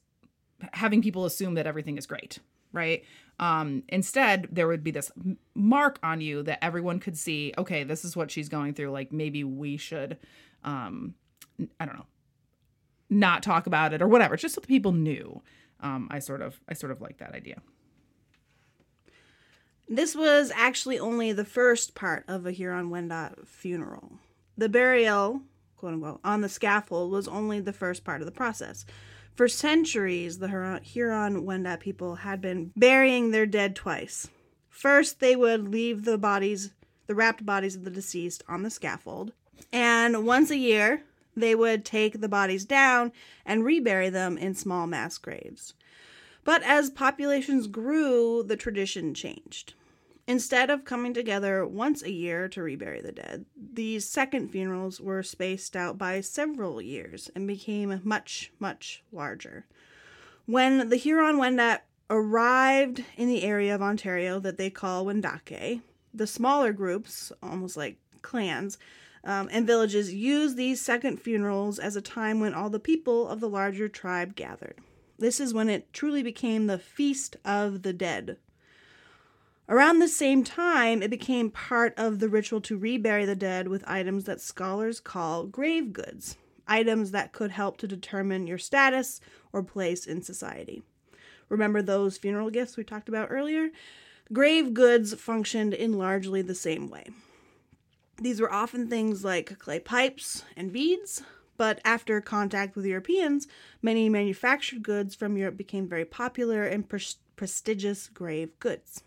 having 0.72 1.02
people 1.02 1.24
assume 1.24 1.54
that 1.54 1.66
everything 1.66 1.98
is 1.98 2.06
great 2.06 2.38
right? 2.72 3.04
Um 3.38 3.82
instead 3.88 4.48
there 4.50 4.66
would 4.68 4.82
be 4.84 4.90
this 4.90 5.10
mark 5.54 5.98
on 6.02 6.20
you 6.20 6.42
that 6.42 6.62
everyone 6.62 6.98
could 7.00 7.16
see 7.16 7.52
okay 7.56 7.84
this 7.84 8.04
is 8.04 8.16
what 8.16 8.30
she's 8.30 8.48
going 8.48 8.74
through 8.74 8.90
like 8.90 9.12
maybe 9.12 9.44
we 9.44 9.76
should 9.76 10.18
um 10.64 11.14
i 11.78 11.86
don't 11.86 11.96
know 11.96 12.06
not 13.10 13.42
talk 13.42 13.66
about 13.66 13.92
it 13.94 14.02
or 14.02 14.08
whatever 14.08 14.36
just 14.36 14.54
so 14.54 14.60
the 14.60 14.66
people 14.66 14.92
knew. 14.92 15.42
Um 15.80 16.08
i 16.10 16.18
sort 16.18 16.42
of 16.42 16.60
i 16.68 16.74
sort 16.74 16.92
of 16.92 17.00
like 17.00 17.18
that 17.18 17.34
idea 17.34 17.62
This 19.90 20.14
was 20.14 20.52
actually 20.54 20.98
only 20.98 21.32
the 21.32 21.46
first 21.46 21.94
part 21.94 22.24
of 22.28 22.44
a 22.44 22.52
Huron 22.52 22.90
Wendat 22.90 23.48
funeral. 23.48 24.18
The 24.56 24.68
burial, 24.68 25.40
quote 25.78 25.94
unquote, 25.94 26.20
on 26.22 26.42
the 26.42 26.48
scaffold 26.50 27.10
was 27.10 27.26
only 27.26 27.60
the 27.60 27.72
first 27.72 28.04
part 28.04 28.20
of 28.20 28.26
the 28.26 28.32
process. 28.32 28.84
For 29.34 29.48
centuries, 29.48 30.40
the 30.40 30.80
Huron 30.82 31.46
Wendat 31.46 31.80
people 31.80 32.16
had 32.16 32.42
been 32.42 32.70
burying 32.76 33.30
their 33.30 33.46
dead 33.46 33.74
twice. 33.74 34.28
First, 34.68 35.20
they 35.20 35.34
would 35.34 35.68
leave 35.68 36.04
the 36.04 36.18
bodies, 36.18 36.72
the 37.06 37.14
wrapped 37.14 37.46
bodies 37.46 37.74
of 37.74 37.84
the 37.84 37.90
deceased, 37.90 38.42
on 38.46 38.64
the 38.64 38.70
scaffold, 38.70 39.32
and 39.72 40.26
once 40.26 40.50
a 40.50 40.58
year, 40.58 41.02
they 41.34 41.54
would 41.54 41.84
take 41.84 42.20
the 42.20 42.28
bodies 42.28 42.64
down 42.64 43.10
and 43.46 43.64
rebury 43.64 44.10
them 44.10 44.36
in 44.36 44.54
small 44.54 44.86
mass 44.86 45.16
graves. 45.16 45.72
But 46.44 46.62
as 46.62 46.90
populations 46.90 47.66
grew, 47.66 48.42
the 48.42 48.56
tradition 48.56 49.14
changed. 49.14 49.74
Instead 50.28 50.68
of 50.68 50.84
coming 50.84 51.14
together 51.14 51.66
once 51.66 52.02
a 52.02 52.12
year 52.12 52.48
to 52.48 52.62
rebury 52.62 53.00
the 53.00 53.10
dead, 53.10 53.46
these 53.56 54.06
second 54.06 54.50
funerals 54.50 55.00
were 55.00 55.22
spaced 55.22 55.74
out 55.74 55.96
by 55.96 56.20
several 56.20 56.82
years 56.82 57.30
and 57.34 57.46
became 57.46 57.98
much, 58.04 58.52
much 58.60 59.02
larger. 59.10 59.64
When 60.44 60.90
the 60.90 60.96
Huron 60.96 61.38
Wendat 61.38 61.80
arrived 62.10 63.02
in 63.16 63.28
the 63.28 63.42
area 63.42 63.74
of 63.74 63.80
Ontario 63.80 64.38
that 64.40 64.58
they 64.58 64.68
call 64.68 65.06
Wendake, 65.06 65.80
the 66.12 66.26
smaller 66.26 66.74
groups, 66.74 67.32
almost 67.42 67.78
like 67.78 67.96
clans, 68.20 68.76
um, 69.24 69.48
and 69.50 69.66
villages 69.66 70.12
used 70.12 70.58
these 70.58 70.78
second 70.78 71.22
funerals 71.22 71.78
as 71.78 71.96
a 71.96 72.02
time 72.02 72.38
when 72.38 72.52
all 72.52 72.68
the 72.68 72.78
people 72.78 73.28
of 73.28 73.40
the 73.40 73.48
larger 73.48 73.88
tribe 73.88 74.36
gathered. 74.36 74.76
This 75.18 75.40
is 75.40 75.54
when 75.54 75.70
it 75.70 75.90
truly 75.94 76.22
became 76.22 76.66
the 76.66 76.78
Feast 76.78 77.38
of 77.46 77.82
the 77.82 77.94
Dead. 77.94 78.36
Around 79.70 79.98
the 79.98 80.08
same 80.08 80.44
time, 80.44 81.02
it 81.02 81.10
became 81.10 81.50
part 81.50 81.92
of 81.98 82.20
the 82.20 82.28
ritual 82.30 82.62
to 82.62 82.78
rebury 82.78 83.26
the 83.26 83.36
dead 83.36 83.68
with 83.68 83.84
items 83.86 84.24
that 84.24 84.40
scholars 84.40 84.98
call 84.98 85.44
grave 85.44 85.92
goods, 85.92 86.38
items 86.66 87.10
that 87.10 87.32
could 87.32 87.50
help 87.50 87.76
to 87.78 87.86
determine 87.86 88.46
your 88.46 88.56
status 88.56 89.20
or 89.52 89.62
place 89.62 90.06
in 90.06 90.22
society. 90.22 90.82
Remember 91.50 91.82
those 91.82 92.16
funeral 92.16 92.48
gifts 92.48 92.78
we 92.78 92.84
talked 92.84 93.10
about 93.10 93.28
earlier? 93.30 93.68
Grave 94.32 94.72
goods 94.72 95.12
functioned 95.14 95.74
in 95.74 95.98
largely 95.98 96.40
the 96.40 96.54
same 96.54 96.88
way. 96.88 97.04
These 98.16 98.40
were 98.40 98.52
often 98.52 98.88
things 98.88 99.22
like 99.22 99.58
clay 99.58 99.80
pipes 99.80 100.44
and 100.56 100.72
beads, 100.72 101.22
but 101.58 101.78
after 101.84 102.22
contact 102.22 102.74
with 102.74 102.86
Europeans, 102.86 103.46
many 103.82 104.08
manufactured 104.08 104.82
goods 104.82 105.14
from 105.14 105.36
Europe 105.36 105.58
became 105.58 105.86
very 105.86 106.06
popular 106.06 106.64
and 106.64 106.88
pres- 106.88 107.16
prestigious 107.36 108.08
grave 108.08 108.58
goods. 108.60 109.02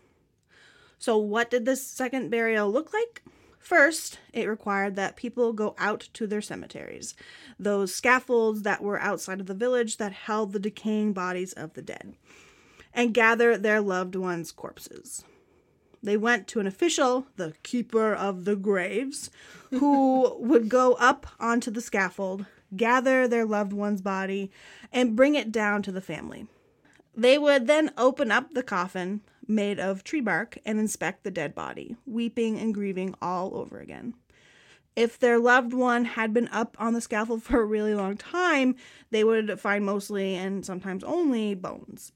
So, 1.02 1.16
what 1.16 1.50
did 1.50 1.64
this 1.64 1.84
second 1.84 2.30
burial 2.30 2.70
look 2.70 2.92
like? 2.92 3.24
First, 3.58 4.20
it 4.32 4.48
required 4.48 4.94
that 4.94 5.16
people 5.16 5.52
go 5.52 5.74
out 5.76 6.08
to 6.12 6.28
their 6.28 6.40
cemeteries, 6.40 7.16
those 7.58 7.92
scaffolds 7.92 8.62
that 8.62 8.84
were 8.84 9.00
outside 9.00 9.40
of 9.40 9.46
the 9.46 9.52
village 9.52 9.96
that 9.96 10.12
held 10.12 10.52
the 10.52 10.60
decaying 10.60 11.12
bodies 11.12 11.54
of 11.54 11.74
the 11.74 11.82
dead, 11.82 12.14
and 12.94 13.12
gather 13.12 13.58
their 13.58 13.80
loved 13.80 14.14
ones' 14.14 14.52
corpses. 14.52 15.24
They 16.04 16.16
went 16.16 16.46
to 16.48 16.60
an 16.60 16.68
official, 16.68 17.26
the 17.34 17.54
keeper 17.64 18.14
of 18.14 18.44
the 18.44 18.54
graves, 18.54 19.28
who 19.70 20.36
would 20.38 20.68
go 20.68 20.92
up 21.00 21.26
onto 21.40 21.72
the 21.72 21.80
scaffold, 21.80 22.46
gather 22.76 23.26
their 23.26 23.44
loved 23.44 23.72
one's 23.72 24.02
body, 24.02 24.52
and 24.92 25.16
bring 25.16 25.34
it 25.34 25.50
down 25.50 25.82
to 25.82 25.90
the 25.90 26.00
family. 26.00 26.46
They 27.12 27.38
would 27.38 27.66
then 27.66 27.90
open 27.98 28.30
up 28.30 28.54
the 28.54 28.62
coffin 28.62 29.22
made 29.48 29.78
of 29.80 30.04
tree 30.04 30.20
bark 30.20 30.56
and 30.64 30.78
inspect 30.78 31.24
the 31.24 31.30
dead 31.30 31.54
body, 31.54 31.96
weeping 32.06 32.58
and 32.58 32.72
grieving 32.74 33.14
all 33.20 33.56
over 33.56 33.78
again. 33.80 34.14
If 34.94 35.18
their 35.18 35.38
loved 35.38 35.72
one 35.72 36.04
had 36.04 36.34
been 36.34 36.48
up 36.48 36.76
on 36.78 36.92
the 36.92 37.00
scaffold 37.00 37.42
for 37.42 37.60
a 37.60 37.64
really 37.64 37.94
long 37.94 38.16
time, 38.16 38.76
they 39.10 39.24
would 39.24 39.58
find 39.58 39.84
mostly 39.84 40.34
and 40.34 40.64
sometimes 40.66 41.02
only 41.02 41.54
bones. 41.54 42.12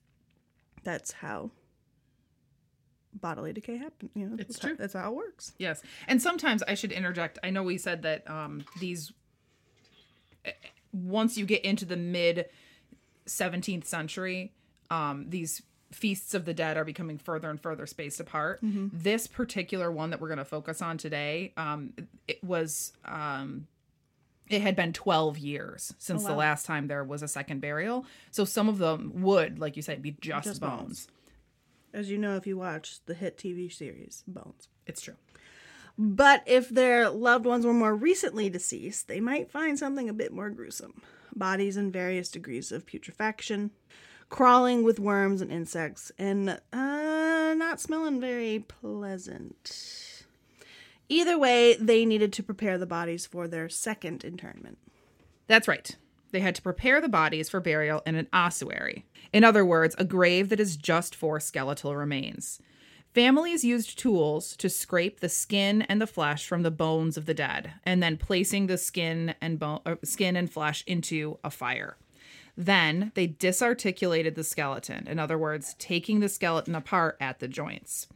That's 0.84 1.12
how 1.12 1.50
bodily 3.14 3.52
decay 3.54 3.78
happens. 3.78 4.10
You 4.14 4.26
know, 4.28 4.36
It's 4.38 4.48
that's 4.48 4.58
how- 4.60 4.68
true. 4.68 4.76
that's 4.76 4.92
how 4.92 5.10
it 5.10 5.16
works. 5.16 5.54
Yes. 5.58 5.82
And 6.06 6.20
sometimes 6.20 6.62
I 6.64 6.74
should 6.74 6.92
interject. 6.92 7.38
I 7.42 7.50
know 7.50 7.62
we 7.62 7.78
said 7.78 8.02
that 8.02 8.28
um, 8.30 8.64
these, 8.78 9.12
eh, 10.44 10.52
once 10.92 11.38
you 11.38 11.46
get 11.46 11.64
into 11.64 11.86
the 11.86 11.96
mid 11.96 12.46
17th 13.26 13.86
century, 13.86 14.52
um, 14.90 15.24
these 15.30 15.62
feasts 15.92 16.34
of 16.34 16.44
the 16.44 16.54
dead 16.54 16.76
are 16.76 16.84
becoming 16.84 17.18
further 17.18 17.48
and 17.50 17.60
further 17.60 17.86
spaced 17.86 18.20
apart. 18.20 18.60
This 18.62 19.26
particular 19.26 19.90
one 19.90 20.10
that 20.10 20.20
we're 20.20 20.28
going 20.28 20.38
to 20.38 20.44
focus 20.44 20.82
on 20.82 20.98
today, 20.98 21.52
um, 21.56 21.92
it 22.28 22.42
was. 22.42 22.92
Um, 23.04 23.66
it 24.48 24.62
had 24.62 24.76
been 24.76 24.92
12 24.92 25.38
years 25.38 25.92
since 25.98 26.22
the 26.24 26.32
last 26.32 26.66
time 26.66 26.86
there 26.86 27.02
was 27.02 27.20
a 27.22 27.26
second 27.26 27.60
burial. 27.60 28.06
So 28.30 28.44
some 28.44 28.68
of 28.68 28.78
them 28.78 29.10
would, 29.16 29.58
like 29.58 29.74
you 29.74 29.82
said, 29.82 30.00
be 30.02 30.16
just, 30.20 30.44
Just 30.44 30.60
bones. 30.60 30.80
bones. 30.80 31.08
As 31.92 32.10
you 32.10 32.16
know, 32.18 32.36
if 32.36 32.46
you 32.46 32.56
watch 32.56 33.00
the 33.06 33.14
hit 33.14 33.38
TV 33.38 33.72
series 33.72 34.22
Bones. 34.28 34.68
It's 34.86 35.00
true. 35.00 35.16
But 35.98 36.44
if 36.46 36.68
their 36.68 37.08
loved 37.08 37.44
ones 37.44 37.66
were 37.66 37.72
more 37.72 37.94
recently 37.96 38.48
deceased, 38.48 39.08
they 39.08 39.18
might 39.18 39.50
find 39.50 39.78
something 39.78 40.08
a 40.08 40.12
bit 40.12 40.32
more 40.32 40.50
gruesome 40.50 41.02
bodies 41.34 41.76
in 41.76 41.90
various 41.90 42.30
degrees 42.30 42.70
of 42.70 42.86
putrefaction, 42.86 43.70
crawling 44.28 44.82
with 44.82 44.98
worms 44.98 45.40
and 45.40 45.52
insects, 45.52 46.12
and 46.18 46.60
uh, 46.72 47.54
not 47.54 47.80
smelling 47.80 48.20
very 48.20 48.64
pleasant. 48.66 50.24
Either 51.08 51.38
way, 51.38 51.74
they 51.74 52.04
needed 52.04 52.32
to 52.32 52.42
prepare 52.42 52.78
the 52.78 52.86
bodies 52.86 53.26
for 53.26 53.46
their 53.46 53.68
second 53.68 54.24
internment. 54.24 54.78
That's 55.46 55.68
right. 55.68 55.96
They 56.32 56.40
had 56.40 56.56
to 56.56 56.62
prepare 56.62 57.00
the 57.00 57.08
bodies 57.08 57.48
for 57.48 57.60
burial 57.60 58.02
in 58.04 58.16
an 58.16 58.26
ossuary. 58.32 59.06
In 59.32 59.44
other 59.44 59.64
words, 59.64 59.94
a 59.98 60.04
grave 60.04 60.48
that 60.48 60.60
is 60.60 60.76
just 60.76 61.14
for 61.14 61.38
skeletal 61.38 61.94
remains. 61.94 62.60
Families 63.14 63.64
used 63.64 63.98
tools 63.98 64.56
to 64.56 64.68
scrape 64.68 65.20
the 65.20 65.28
skin 65.28 65.82
and 65.82 66.02
the 66.02 66.06
flesh 66.06 66.46
from 66.46 66.62
the 66.62 66.70
bones 66.70 67.16
of 67.16 67.24
the 67.24 67.32
dead, 67.32 67.72
and 67.84 68.02
then 68.02 68.18
placing 68.18 68.66
the 68.66 68.76
skin 68.76 69.34
and 69.40 69.58
bone, 69.58 69.80
uh, 69.86 69.94
skin 70.04 70.36
and 70.36 70.52
flesh 70.52 70.84
into 70.86 71.38
a 71.42 71.50
fire. 71.50 71.96
Then 72.56 73.12
they 73.14 73.26
disarticulated 73.26 74.34
the 74.34 74.44
skeleton. 74.44 75.06
In 75.06 75.18
other 75.18 75.36
words, 75.36 75.74
taking 75.78 76.20
the 76.20 76.28
skeleton 76.28 76.74
apart 76.74 77.16
at 77.20 77.38
the 77.38 77.48
joints. 77.48 78.06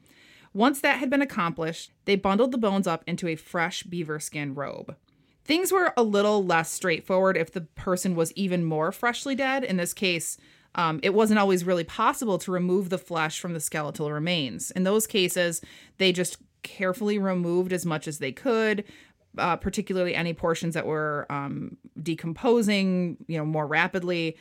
Once 0.53 0.81
that 0.81 0.99
had 0.99 1.11
been 1.11 1.23
accomplished, 1.23 1.93
they 2.07 2.17
bundled 2.17 2.51
the 2.51 2.59
bones 2.59 2.87
up 2.87 3.05
into 3.07 3.29
a 3.29 3.37
fresh 3.37 3.83
beaver 3.85 4.19
skin 4.19 4.55
robe. 4.55 4.97
Things 5.45 5.73
were 5.73 5.93
a 5.97 6.03
little 6.03 6.45
less 6.45 6.71
straightforward 6.71 7.37
if 7.37 7.53
the 7.53 7.63
person 7.63 8.15
was 8.15 8.33
even 8.33 8.65
more 8.65 8.93
freshly 8.93 9.35
dead. 9.35 9.63
In 9.63 9.77
this 9.77 9.95
case, 9.95 10.39
um, 10.75 11.01
it 11.03 11.15
wasn't 11.15 11.41
always 11.41 11.65
really 11.65 11.85
possible 11.85 12.39
to 12.39 12.53
remove 12.53 12.89
the 12.89 12.99
flesh 12.99 13.41
from 13.41 13.53
the 13.53 13.61
skeletal 13.61 14.13
remains. 14.13 14.71
In 14.71 14.85
those 14.85 15.07
cases, 15.07 15.61
they 15.99 16.13
just 16.13 16.39
carefully 16.63 17.19
removed 17.19 17.73
as 17.73 17.87
much 17.87 18.07
as 18.07 18.19
they 18.19 18.33
could, 18.33 18.85
uh, 19.39 19.57
particularly 19.57 20.15
any 20.15 20.33
portions 20.35 20.75
that 20.75 20.87
were 20.87 21.27
um, 21.31 21.77
decomposing, 22.03 23.17
you 23.27 23.39
know, 23.39 23.45
more 23.45 23.67
rapidly, 23.67 24.37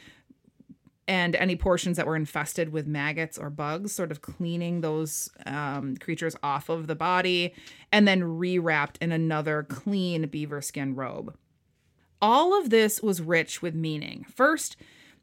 and 1.08 1.36
any 1.36 1.56
portions 1.56 1.98
that 1.98 2.06
were 2.06 2.16
infested 2.16 2.72
with 2.72 2.86
maggots 2.86 3.38
or 3.38 3.50
bugs, 3.50 3.92
sort 3.92 4.12
of 4.12 4.22
cleaning 4.22 4.82
those 4.82 5.32
um, 5.48 5.98
creatures 5.98 6.36
off 6.44 6.70
of 6.70 6.86
the 6.86 6.96
body, 6.96 7.54
and 7.92 8.08
then 8.08 8.22
rewrapped 8.22 8.96
in 9.02 9.12
another 9.12 9.64
clean 9.64 10.28
beaver 10.28 10.62
skin 10.62 10.94
robe. 10.94 11.36
All 12.22 12.60
of 12.60 12.70
this 12.70 13.02
was 13.02 13.22
rich 13.22 13.62
with 13.62 13.74
meaning. 13.74 14.26
First, 14.36 14.76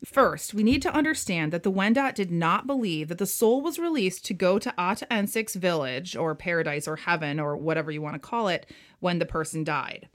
First, 0.05 0.55
we 0.55 0.63
need 0.63 0.83
to 0.83 0.95
understand 0.95 1.53
that 1.53 1.63
the 1.63 1.73
Wendat 1.73 2.15
did 2.15 2.31
not 2.31 2.67
believe 2.67 3.09
that 3.09 3.19
the 3.19 3.27
soul 3.27 3.63
was 3.63 3.79
released 3.79 4.25
to 4.27 4.35
go 4.35 4.59
to 4.59 4.75
Ata 4.77 5.07
Ensik's 5.11 5.55
village, 5.55 6.15
or 6.15 6.35
paradise, 6.35 6.87
or 6.87 6.97
heaven, 6.97 7.41
or 7.41 7.57
whatever 7.57 7.91
you 7.91 8.03
want 8.03 8.15
to 8.15 8.21
call 8.21 8.49
it, 8.49 8.67
when 9.01 9.19
the 9.19 9.27
person 9.27 9.65
died. 9.65 10.09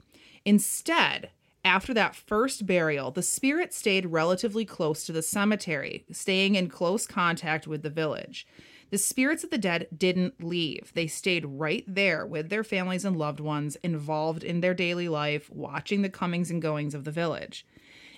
Instead, 0.44 1.30
after 1.64 1.94
that 1.94 2.16
first 2.16 2.66
burial, 2.66 3.10
the 3.10 3.22
spirit 3.22 3.72
stayed 3.72 4.06
relatively 4.06 4.64
close 4.64 5.04
to 5.04 5.12
the 5.12 5.22
cemetery, 5.22 6.04
staying 6.10 6.54
in 6.54 6.68
close 6.68 7.06
contact 7.06 7.66
with 7.66 7.82
the 7.82 7.90
village. 7.90 8.46
The 8.90 8.98
spirits 8.98 9.42
of 9.42 9.50
the 9.50 9.58
dead 9.58 9.88
didn't 9.96 10.42
leave. 10.44 10.92
They 10.94 11.06
stayed 11.06 11.46
right 11.46 11.84
there 11.86 12.26
with 12.26 12.50
their 12.50 12.64
families 12.64 13.04
and 13.04 13.16
loved 13.16 13.40
ones, 13.40 13.76
involved 13.76 14.44
in 14.44 14.60
their 14.60 14.74
daily 14.74 15.08
life, 15.08 15.48
watching 15.50 16.02
the 16.02 16.10
comings 16.10 16.50
and 16.50 16.60
goings 16.60 16.94
of 16.94 17.04
the 17.04 17.10
village. 17.10 17.64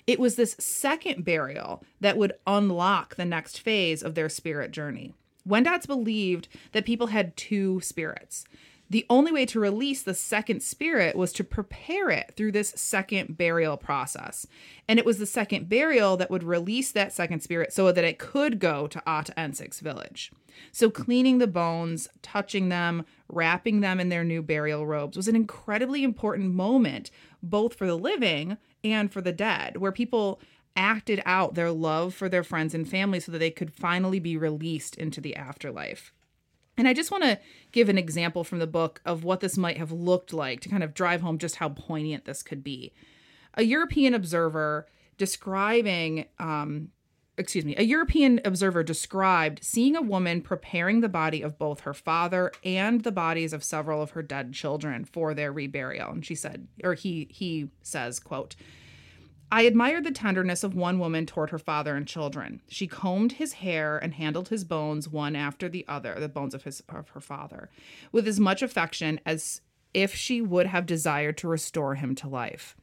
It 0.07 0.19
was 0.19 0.35
this 0.35 0.55
second 0.59 1.25
burial 1.25 1.83
that 1.99 2.17
would 2.17 2.33
unlock 2.45 3.15
the 3.15 3.25
next 3.25 3.59
phase 3.59 4.03
of 4.03 4.15
their 4.15 4.29
spirit 4.29 4.71
journey. 4.71 5.13
Wendats 5.47 5.87
believed 5.87 6.47
that 6.71 6.85
people 6.85 7.07
had 7.07 7.35
two 7.37 7.79
spirits. 7.81 8.45
The 8.89 9.05
only 9.09 9.31
way 9.31 9.47
to 9.47 9.59
release 9.59 10.03
the 10.03 10.13
second 10.13 10.61
spirit 10.61 11.15
was 11.15 11.33
to 11.33 11.43
prepare 11.43 12.11
it 12.11 12.33
through 12.35 12.51
this 12.51 12.69
second 12.75 13.35
burial 13.35 13.77
process. 13.77 14.45
And 14.87 14.99
it 14.99 15.05
was 15.05 15.17
the 15.17 15.25
second 15.25 15.69
burial 15.69 16.17
that 16.17 16.29
would 16.29 16.43
release 16.43 16.91
that 16.91 17.11
second 17.11 17.41
spirit 17.41 17.73
so 17.73 17.91
that 17.91 18.03
it 18.03 18.19
could 18.19 18.59
go 18.59 18.85
to 18.87 19.01
Ata 19.07 19.33
Ensik's 19.33 19.79
village. 19.79 20.31
So, 20.71 20.89
cleaning 20.89 21.39
the 21.39 21.47
bones, 21.47 22.07
touching 22.21 22.69
them, 22.69 23.05
wrapping 23.27 23.81
them 23.81 23.99
in 23.99 24.09
their 24.09 24.23
new 24.23 24.41
burial 24.41 24.85
robes 24.85 25.17
was 25.17 25.27
an 25.27 25.35
incredibly 25.35 26.03
important 26.03 26.53
moment, 26.53 27.11
both 27.49 27.75
for 27.75 27.87
the 27.87 27.97
living 27.97 28.57
and 28.83 29.11
for 29.11 29.21
the 29.21 29.31
dead, 29.31 29.77
where 29.77 29.91
people 29.91 30.39
acted 30.75 31.21
out 31.25 31.55
their 31.55 31.71
love 31.71 32.13
for 32.13 32.27
their 32.27 32.43
friends 32.43 32.73
and 32.73 32.87
family 32.87 33.19
so 33.19 33.31
that 33.31 33.39
they 33.39 33.51
could 33.51 33.73
finally 33.73 34.19
be 34.19 34.35
released 34.35 34.95
into 34.95 35.21
the 35.21 35.35
afterlife. 35.35 36.11
And 36.77 36.87
I 36.87 36.93
just 36.93 37.11
want 37.11 37.23
to 37.23 37.39
give 37.71 37.87
an 37.87 37.97
example 37.97 38.43
from 38.43 38.59
the 38.59 38.67
book 38.67 39.01
of 39.05 39.23
what 39.23 39.39
this 39.39 39.57
might 39.57 39.77
have 39.77 39.91
looked 39.91 40.33
like 40.33 40.59
to 40.61 40.69
kind 40.69 40.83
of 40.83 40.93
drive 40.93 41.21
home 41.21 41.37
just 41.37 41.55
how 41.55 41.69
poignant 41.69 42.25
this 42.25 42.43
could 42.43 42.63
be. 42.63 42.91
A 43.53 43.63
European 43.63 44.13
observer 44.13 44.85
describing, 45.17 46.25
um, 46.39 46.89
excuse 47.37 47.65
me, 47.65 47.75
a 47.77 47.83
European 47.83 48.39
observer 48.45 48.83
described 48.83 49.63
seeing 49.63 49.95
a 49.95 50.01
woman 50.01 50.41
preparing 50.41 51.01
the 51.01 51.09
body 51.09 51.41
of 51.41 51.57
both 51.57 51.81
her 51.81 51.93
father 51.93 52.51
and 52.63 53.03
the 53.03 53.11
bodies 53.11 53.53
of 53.53 53.63
several 53.63 54.01
of 54.01 54.11
her 54.11 54.21
dead 54.21 54.53
children 54.53 55.05
for 55.05 55.33
their 55.33 55.53
reburial. 55.53 56.11
And 56.11 56.25
she 56.25 56.35
said, 56.35 56.67
or 56.83 56.93
he 56.93 57.27
he 57.29 57.69
says, 57.81 58.19
quote, 58.19 58.55
I 59.51 59.61
admired 59.61 60.03
the 60.03 60.11
tenderness 60.11 60.63
of 60.63 60.73
one 60.73 60.99
woman 60.99 61.25
toward 61.25 61.51
her 61.51 61.59
father 61.59 61.95
and 61.95 62.07
children. 62.07 62.61
She 62.67 62.87
combed 62.87 63.33
his 63.33 63.53
hair 63.53 63.97
and 63.97 64.13
handled 64.15 64.49
his 64.49 64.63
bones 64.63 65.07
one 65.07 65.35
after 65.35 65.69
the 65.69 65.85
other, 65.87 66.15
the 66.19 66.27
bones 66.27 66.53
of 66.53 66.63
his 66.63 66.81
of 66.89 67.09
her 67.09 67.21
father, 67.21 67.69
with 68.11 68.27
as 68.27 68.39
much 68.39 68.61
affection 68.61 69.19
as 69.25 69.61
if 69.93 70.13
she 70.13 70.41
would 70.41 70.67
have 70.67 70.85
desired 70.85 71.37
to 71.37 71.47
restore 71.47 71.95
him 71.95 72.15
to 72.15 72.27
life. 72.27 72.75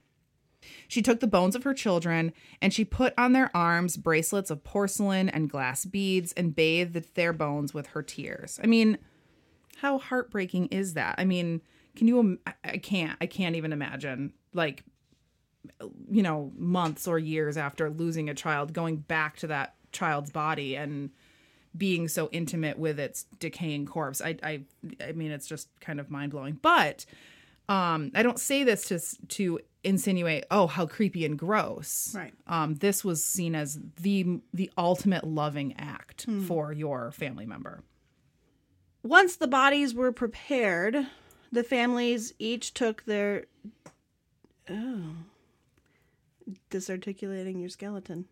She 0.89 1.03
took 1.03 1.21
the 1.21 1.27
bones 1.27 1.55
of 1.55 1.65
her 1.65 1.75
children 1.75 2.33
and 2.61 2.73
she 2.73 2.85
put 2.85 3.15
on 3.17 3.33
their 3.33 3.51
arms 3.55 3.97
bracelets 3.97 4.51
of 4.51 4.65
porcelain 4.65 5.29
and 5.29 5.51
glass 5.51 5.85
beads 5.85 6.33
and 6.33 6.55
bathed 6.55 7.15
their 7.15 7.33
bones 7.33 7.75
with 7.75 7.89
her 7.89 8.03
tears. 8.03 8.61
I 8.63 8.67
mean, 8.67 8.99
how 9.77 9.99
heartbreaking 9.99 10.67
is 10.67 10.95
that? 10.95 11.17
I 11.19 11.25
mean, 11.25 11.61
can 11.97 12.09
you? 12.09 12.39
I- 12.65 12.79
can't. 12.79 13.17
I 13.21 13.27
can't 13.27 13.57
even 13.57 13.73
imagine. 13.73 14.33
Like, 14.55 14.85
you 16.11 16.23
know, 16.23 16.53
months 16.57 17.07
or 17.07 17.19
years 17.19 17.57
after 17.57 17.91
losing 17.91 18.29
a 18.29 18.35
child, 18.35 18.73
going 18.73 18.97
back 18.97 19.37
to 19.39 19.47
that 19.49 19.75
child's 19.93 20.31
body 20.31 20.77
and 20.77 21.11
being 21.77 22.09
so 22.09 22.29
intimate 22.33 22.79
with 22.79 23.01
its 23.01 23.25
decaying 23.39 23.87
corpse. 23.87 24.21
I, 24.21 24.37
I, 24.43 24.63
I 25.03 25.13
mean, 25.13 25.31
it's 25.31 25.47
just 25.47 25.69
kind 25.81 26.01
of 26.01 26.11
mind 26.11 26.33
blowing. 26.33 26.59
But 26.61 27.07
um, 27.69 28.11
I 28.15 28.23
don't 28.23 28.39
say 28.39 28.65
this 28.65 28.89
to 28.89 29.27
to 29.29 29.61
insinuate, 29.85 30.45
oh, 30.51 30.67
how 30.67 30.87
creepy 30.87 31.25
and 31.25 31.39
gross. 31.39 32.15
Right. 32.15 32.35
Um, 32.47 32.77
this 32.77 33.05
was 33.05 33.25
seen 33.25 33.55
as 33.55 33.79
the 34.01 34.41
the 34.53 34.71
ultimate 34.77 35.25
loving 35.25 35.75
act 35.79 36.27
for 36.47 36.73
your 36.73 37.11
family 37.11 37.47
member. 37.47 37.83
Once 39.03 39.37
the 39.37 39.49
bodies 39.49 39.95
were 39.95 40.13
prepared, 40.13 41.07
the 41.51 41.65
families 41.65 42.33
each 42.39 42.73
took 42.75 43.05
their. 43.05 43.47
Oh. 44.71 45.17
Disarticulating 46.71 47.61
your 47.61 47.69
skeleton. 47.69 48.27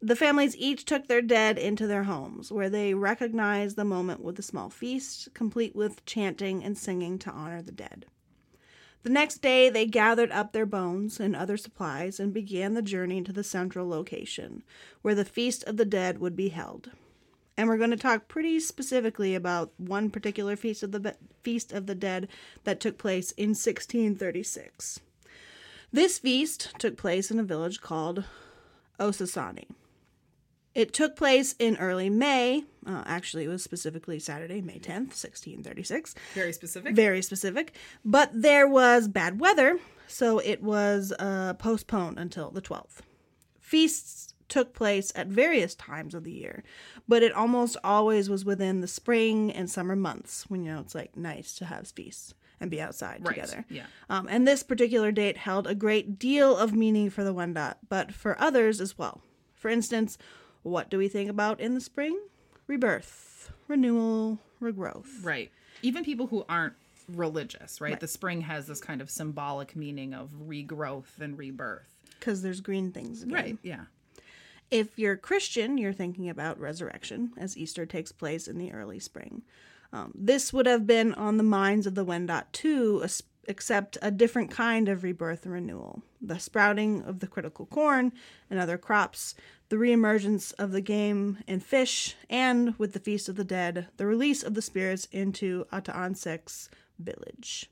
The 0.00 0.16
families 0.16 0.56
each 0.56 0.84
took 0.84 1.08
their 1.08 1.22
dead 1.22 1.58
into 1.58 1.86
their 1.86 2.04
homes, 2.04 2.52
where 2.52 2.70
they 2.70 2.94
recognized 2.94 3.76
the 3.76 3.84
moment 3.84 4.22
with 4.22 4.38
a 4.38 4.42
small 4.42 4.70
feast, 4.70 5.28
complete 5.34 5.74
with 5.74 6.04
chanting 6.04 6.62
and 6.62 6.78
singing 6.78 7.18
to 7.20 7.30
honor 7.30 7.62
the 7.62 7.72
dead. 7.72 8.06
The 9.02 9.10
next 9.10 9.38
day, 9.38 9.70
they 9.70 9.86
gathered 9.86 10.32
up 10.32 10.52
their 10.52 10.66
bones 10.66 11.20
and 11.20 11.34
other 11.34 11.56
supplies 11.56 12.18
and 12.20 12.34
began 12.34 12.74
the 12.74 12.82
journey 12.82 13.22
to 13.22 13.32
the 13.32 13.44
central 13.44 13.88
location, 13.88 14.62
where 15.02 15.14
the 15.14 15.24
Feast 15.24 15.64
of 15.64 15.76
the 15.76 15.84
Dead 15.84 16.18
would 16.18 16.36
be 16.36 16.48
held 16.48 16.90
and 17.58 17.68
we're 17.68 17.76
going 17.76 17.90
to 17.90 17.96
talk 17.96 18.28
pretty 18.28 18.60
specifically 18.60 19.34
about 19.34 19.72
one 19.78 20.10
particular 20.10 20.54
feast 20.54 20.84
of 20.84 20.92
the 20.92 21.00
Be- 21.00 21.10
feast 21.42 21.72
of 21.72 21.86
the 21.86 21.94
dead 21.94 22.28
that 22.62 22.78
took 22.78 22.98
place 22.98 23.32
in 23.32 23.48
1636. 23.48 25.00
This 25.92 26.20
feast 26.20 26.72
took 26.78 26.96
place 26.96 27.32
in 27.32 27.40
a 27.40 27.44
village 27.44 27.80
called 27.80 28.22
Ossossané. 29.00 29.64
It 30.78 30.92
took 30.92 31.16
place 31.16 31.56
in 31.58 31.76
early 31.78 32.08
May. 32.08 32.62
Uh, 32.86 33.02
actually, 33.04 33.44
it 33.44 33.48
was 33.48 33.64
specifically 33.64 34.20
Saturday, 34.20 34.60
May 34.60 34.78
10th, 34.78 35.10
1636 35.18 36.14
Very 36.34 36.52
specific. 36.52 36.94
very 36.94 37.20
specific. 37.20 37.74
But 38.04 38.30
there 38.32 38.68
was 38.68 39.08
bad 39.08 39.40
weather, 39.40 39.80
so 40.06 40.38
it 40.38 40.62
was 40.62 41.12
uh, 41.18 41.54
postponed 41.54 42.18
until 42.18 42.50
the 42.52 42.62
12th. 42.62 43.00
Feasts 43.58 44.34
took 44.48 44.72
place 44.72 45.10
at 45.16 45.26
various 45.26 45.74
times 45.74 46.14
of 46.14 46.22
the 46.22 46.32
year, 46.32 46.62
but 47.08 47.22
it 47.24 47.32
almost 47.32 47.76
always 47.82 48.30
was 48.30 48.44
within 48.44 48.80
the 48.80 48.86
spring 48.88 49.50
and 49.52 49.68
summer 49.68 49.96
months 49.96 50.44
when 50.48 50.64
you 50.64 50.72
know 50.72 50.80
it's 50.80 50.94
like 50.94 51.16
nice 51.16 51.54
to 51.56 51.64
have 51.66 51.88
feasts 51.88 52.34
and 52.60 52.70
be 52.70 52.80
outside 52.80 53.18
Right, 53.26 53.34
together. 53.34 53.64
yeah. 53.68 53.86
Um, 54.08 54.28
and 54.30 54.46
this 54.46 54.62
particular 54.62 55.10
date 55.12 55.38
held 55.38 55.66
a 55.66 55.74
great 55.74 56.18
deal 56.20 56.56
of 56.56 56.72
meaning 56.72 57.10
for 57.10 57.24
the 57.24 57.34
Wendat, 57.34 57.74
but 57.88 58.14
for 58.14 58.40
others 58.40 58.80
as 58.80 58.96
well. 58.96 59.20
For 59.54 59.68
instance, 59.68 60.16
what 60.68 60.90
do 60.90 60.98
we 60.98 61.08
think 61.08 61.28
about 61.30 61.60
in 61.60 61.74
the 61.74 61.80
spring? 61.80 62.18
Rebirth, 62.66 63.50
renewal, 63.66 64.38
regrowth. 64.60 65.24
Right. 65.24 65.50
Even 65.82 66.04
people 66.04 66.26
who 66.26 66.44
aren't 66.48 66.74
religious, 67.08 67.80
right? 67.80 67.98
The 67.98 68.08
spring 68.08 68.42
has 68.42 68.66
this 68.66 68.80
kind 68.80 69.00
of 69.00 69.10
symbolic 69.10 69.74
meaning 69.74 70.12
of 70.14 70.30
regrowth 70.46 71.20
and 71.20 71.38
rebirth. 71.38 71.94
Because 72.18 72.42
there's 72.42 72.60
green 72.60 72.92
things 72.92 73.22
again. 73.22 73.34
Right, 73.34 73.58
yeah. 73.62 73.84
If 74.70 74.98
you're 74.98 75.16
Christian, 75.16 75.78
you're 75.78 75.94
thinking 75.94 76.28
about 76.28 76.60
resurrection, 76.60 77.32
as 77.38 77.56
Easter 77.56 77.86
takes 77.86 78.12
place 78.12 78.46
in 78.46 78.58
the 78.58 78.72
early 78.72 78.98
spring. 78.98 79.42
Um, 79.92 80.12
this 80.14 80.52
would 80.52 80.66
have 80.66 80.86
been 80.86 81.14
on 81.14 81.38
the 81.38 81.42
minds 81.42 81.86
of 81.86 81.94
the 81.94 82.04
Wendat 82.04 82.52
too, 82.52 83.02
except 83.46 83.96
a 84.02 84.10
different 84.10 84.50
kind 84.50 84.90
of 84.90 85.02
rebirth 85.02 85.44
and 85.44 85.54
renewal. 85.54 86.02
The 86.20 86.38
sprouting 86.38 87.02
of 87.04 87.20
the 87.20 87.26
critical 87.26 87.64
corn 87.64 88.12
and 88.50 88.60
other 88.60 88.76
crops, 88.76 89.34
the 89.68 89.76
reemergence 89.76 90.52
of 90.58 90.72
the 90.72 90.80
game 90.80 91.38
and 91.46 91.62
fish, 91.62 92.16
and 92.30 92.78
with 92.78 92.92
the 92.92 93.00
Feast 93.00 93.28
of 93.28 93.36
the 93.36 93.44
Dead, 93.44 93.88
the 93.96 94.06
release 94.06 94.42
of 94.42 94.54
the 94.54 94.62
spirits 94.62 95.06
into 95.12 95.66
Aataentsic's 95.72 96.70
village. 96.98 97.70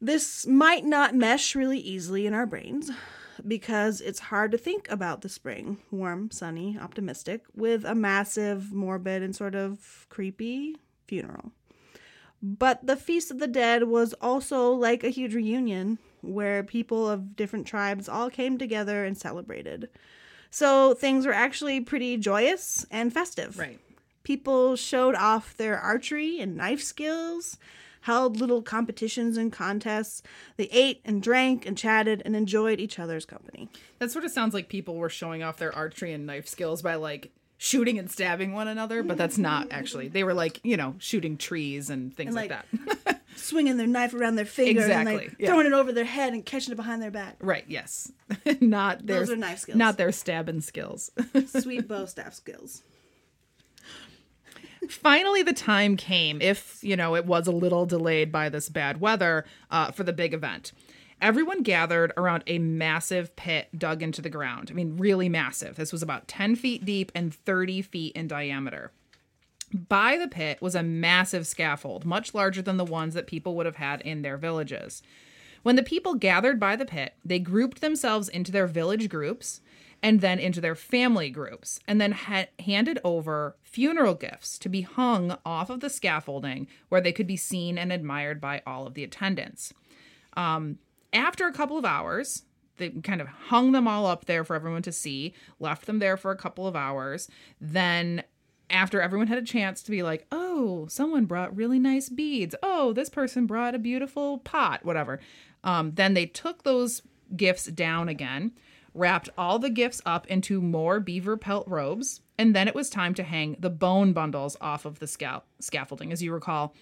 This 0.00 0.46
might 0.46 0.84
not 0.84 1.14
mesh 1.14 1.54
really 1.54 1.78
easily 1.78 2.26
in 2.26 2.34
our 2.34 2.46
brains 2.46 2.90
because 3.46 4.00
it's 4.00 4.18
hard 4.18 4.52
to 4.52 4.58
think 4.58 4.90
about 4.90 5.22
the 5.22 5.28
spring, 5.28 5.78
warm, 5.90 6.30
sunny, 6.30 6.78
optimistic, 6.80 7.44
with 7.54 7.84
a 7.84 7.94
massive, 7.94 8.72
morbid, 8.72 9.22
and 9.22 9.34
sort 9.34 9.54
of 9.54 10.06
creepy 10.08 10.76
funeral. 11.06 11.52
But 12.42 12.86
the 12.86 12.96
Feast 12.96 13.30
of 13.30 13.38
the 13.38 13.46
Dead 13.46 13.84
was 13.84 14.14
also 14.14 14.72
like 14.72 15.04
a 15.04 15.10
huge 15.10 15.34
reunion 15.34 15.98
where 16.20 16.62
people 16.62 17.08
of 17.08 17.36
different 17.36 17.66
tribes 17.66 18.08
all 18.08 18.30
came 18.30 18.58
together 18.58 19.04
and 19.04 19.16
celebrated. 19.16 19.88
So 20.52 20.92
things 20.92 21.26
were 21.26 21.32
actually 21.32 21.80
pretty 21.80 22.18
joyous 22.18 22.84
and 22.90 23.10
festive. 23.12 23.58
Right. 23.58 23.80
People 24.22 24.76
showed 24.76 25.14
off 25.14 25.56
their 25.56 25.78
archery 25.78 26.40
and 26.40 26.56
knife 26.56 26.82
skills, 26.82 27.56
held 28.02 28.38
little 28.38 28.60
competitions 28.60 29.38
and 29.38 29.50
contests. 29.50 30.22
They 30.58 30.68
ate 30.70 31.00
and 31.06 31.22
drank 31.22 31.64
and 31.66 31.76
chatted 31.76 32.20
and 32.26 32.36
enjoyed 32.36 32.80
each 32.80 32.98
other's 32.98 33.24
company. 33.24 33.70
That 33.98 34.10
sort 34.10 34.26
of 34.26 34.30
sounds 34.30 34.52
like 34.52 34.68
people 34.68 34.96
were 34.96 35.08
showing 35.08 35.42
off 35.42 35.56
their 35.56 35.74
archery 35.74 36.12
and 36.12 36.26
knife 36.26 36.46
skills 36.46 36.82
by 36.82 36.96
like 36.96 37.32
shooting 37.56 37.98
and 37.98 38.10
stabbing 38.10 38.52
one 38.52 38.68
another, 38.68 39.02
but 39.02 39.16
that's 39.16 39.38
not 39.38 39.68
actually. 39.70 40.08
They 40.08 40.22
were 40.22 40.34
like, 40.34 40.60
you 40.64 40.76
know, 40.76 40.96
shooting 40.98 41.38
trees 41.38 41.88
and 41.88 42.14
things 42.14 42.28
And, 42.28 42.36
like, 42.36 42.50
like, 42.50 43.04
that. 43.04 43.20
Swinging 43.36 43.76
their 43.76 43.86
knife 43.86 44.14
around 44.14 44.36
their 44.36 44.44
finger 44.44 44.82
and 44.82 44.90
Exactly, 44.90 45.16
like 45.16 45.36
yeah. 45.38 45.48
throwing 45.48 45.66
it 45.66 45.72
over 45.72 45.92
their 45.92 46.04
head 46.04 46.32
and 46.32 46.44
catching 46.44 46.72
it 46.72 46.76
behind 46.76 47.02
their 47.02 47.10
back. 47.10 47.36
right, 47.40 47.64
yes. 47.66 48.12
not 48.60 49.06
their 49.06 49.20
Those 49.20 49.30
are 49.30 49.36
knife 49.36 49.60
skills. 49.60 49.78
Not 49.78 49.96
their 49.96 50.12
stabbing 50.12 50.60
skills. 50.60 51.10
Sweet 51.46 51.88
bow 51.88 52.06
staff 52.06 52.34
skills. 52.34 52.82
Finally, 54.88 55.42
the 55.42 55.52
time 55.52 55.96
came, 55.96 56.40
if, 56.42 56.82
you 56.82 56.96
know, 56.96 57.14
it 57.14 57.24
was 57.24 57.46
a 57.46 57.52
little 57.52 57.86
delayed 57.86 58.32
by 58.32 58.48
this 58.48 58.68
bad 58.68 59.00
weather, 59.00 59.44
uh, 59.70 59.92
for 59.92 60.02
the 60.02 60.12
big 60.12 60.34
event. 60.34 60.72
Everyone 61.20 61.62
gathered 61.62 62.12
around 62.16 62.42
a 62.48 62.58
massive 62.58 63.36
pit 63.36 63.68
dug 63.78 64.02
into 64.02 64.20
the 64.20 64.28
ground. 64.28 64.68
I 64.70 64.74
mean, 64.74 64.96
really 64.96 65.28
massive. 65.28 65.76
This 65.76 65.92
was 65.92 66.02
about 66.02 66.26
10 66.26 66.56
feet 66.56 66.84
deep 66.84 67.12
and 67.14 67.32
30 67.32 67.80
feet 67.82 68.16
in 68.16 68.26
diameter. 68.26 68.90
By 69.72 70.18
the 70.18 70.28
pit 70.28 70.60
was 70.60 70.74
a 70.74 70.82
massive 70.82 71.46
scaffold, 71.46 72.04
much 72.04 72.34
larger 72.34 72.62
than 72.62 72.76
the 72.76 72.84
ones 72.84 73.14
that 73.14 73.26
people 73.26 73.54
would 73.56 73.66
have 73.66 73.76
had 73.76 74.00
in 74.02 74.22
their 74.22 74.36
villages. 74.36 75.02
When 75.62 75.76
the 75.76 75.82
people 75.82 76.14
gathered 76.14 76.60
by 76.60 76.76
the 76.76 76.84
pit, 76.84 77.14
they 77.24 77.38
grouped 77.38 77.80
themselves 77.80 78.28
into 78.28 78.52
their 78.52 78.66
village 78.66 79.08
groups 79.08 79.60
and 80.02 80.20
then 80.20 80.38
into 80.38 80.60
their 80.60 80.74
family 80.74 81.30
groups, 81.30 81.78
and 81.86 82.00
then 82.00 82.10
ha- 82.10 82.48
handed 82.58 82.98
over 83.04 83.56
funeral 83.62 84.14
gifts 84.14 84.58
to 84.58 84.68
be 84.68 84.80
hung 84.80 85.38
off 85.46 85.70
of 85.70 85.78
the 85.78 85.88
scaffolding 85.88 86.66
where 86.88 87.00
they 87.00 87.12
could 87.12 87.26
be 87.26 87.36
seen 87.36 87.78
and 87.78 87.92
admired 87.92 88.40
by 88.40 88.60
all 88.66 88.84
of 88.84 88.94
the 88.94 89.04
attendants. 89.04 89.72
Um, 90.36 90.78
after 91.12 91.46
a 91.46 91.52
couple 91.52 91.78
of 91.78 91.84
hours, 91.84 92.42
they 92.78 92.90
kind 92.90 93.20
of 93.20 93.28
hung 93.28 93.70
them 93.70 93.86
all 93.86 94.06
up 94.06 94.24
there 94.24 94.42
for 94.42 94.56
everyone 94.56 94.82
to 94.82 94.92
see, 94.92 95.34
left 95.60 95.86
them 95.86 96.00
there 96.00 96.16
for 96.16 96.32
a 96.32 96.36
couple 96.36 96.66
of 96.66 96.74
hours. 96.74 97.28
Then, 97.60 98.24
after 98.70 99.00
everyone 99.00 99.26
had 99.26 99.38
a 99.38 99.42
chance 99.42 99.82
to 99.82 99.90
be 99.90 100.02
like, 100.02 100.26
oh, 100.32 100.86
someone 100.88 101.26
brought 101.26 101.54
really 101.54 101.78
nice 101.78 102.08
beads. 102.08 102.54
Oh, 102.62 102.92
this 102.92 103.10
person 103.10 103.46
brought 103.46 103.74
a 103.74 103.78
beautiful 103.78 104.38
pot, 104.38 104.84
whatever. 104.84 105.20
Um, 105.62 105.92
then 105.94 106.14
they 106.14 106.26
took 106.26 106.62
those 106.62 107.02
gifts 107.36 107.66
down 107.66 108.08
again, 108.08 108.52
wrapped 108.94 109.28
all 109.36 109.58
the 109.58 109.70
gifts 109.70 110.00
up 110.04 110.26
into 110.26 110.60
more 110.60 111.00
beaver 111.00 111.36
pelt 111.36 111.66
robes, 111.68 112.20
and 112.38 112.54
then 112.56 112.68
it 112.68 112.74
was 112.74 112.90
time 112.90 113.14
to 113.14 113.22
hang 113.22 113.56
the 113.58 113.70
bone 113.70 114.12
bundles 114.12 114.56
off 114.60 114.84
of 114.84 114.98
the 114.98 115.06
scal- 115.06 115.42
scaffolding. 115.60 116.12
As 116.12 116.22
you 116.22 116.32
recall, 116.32 116.74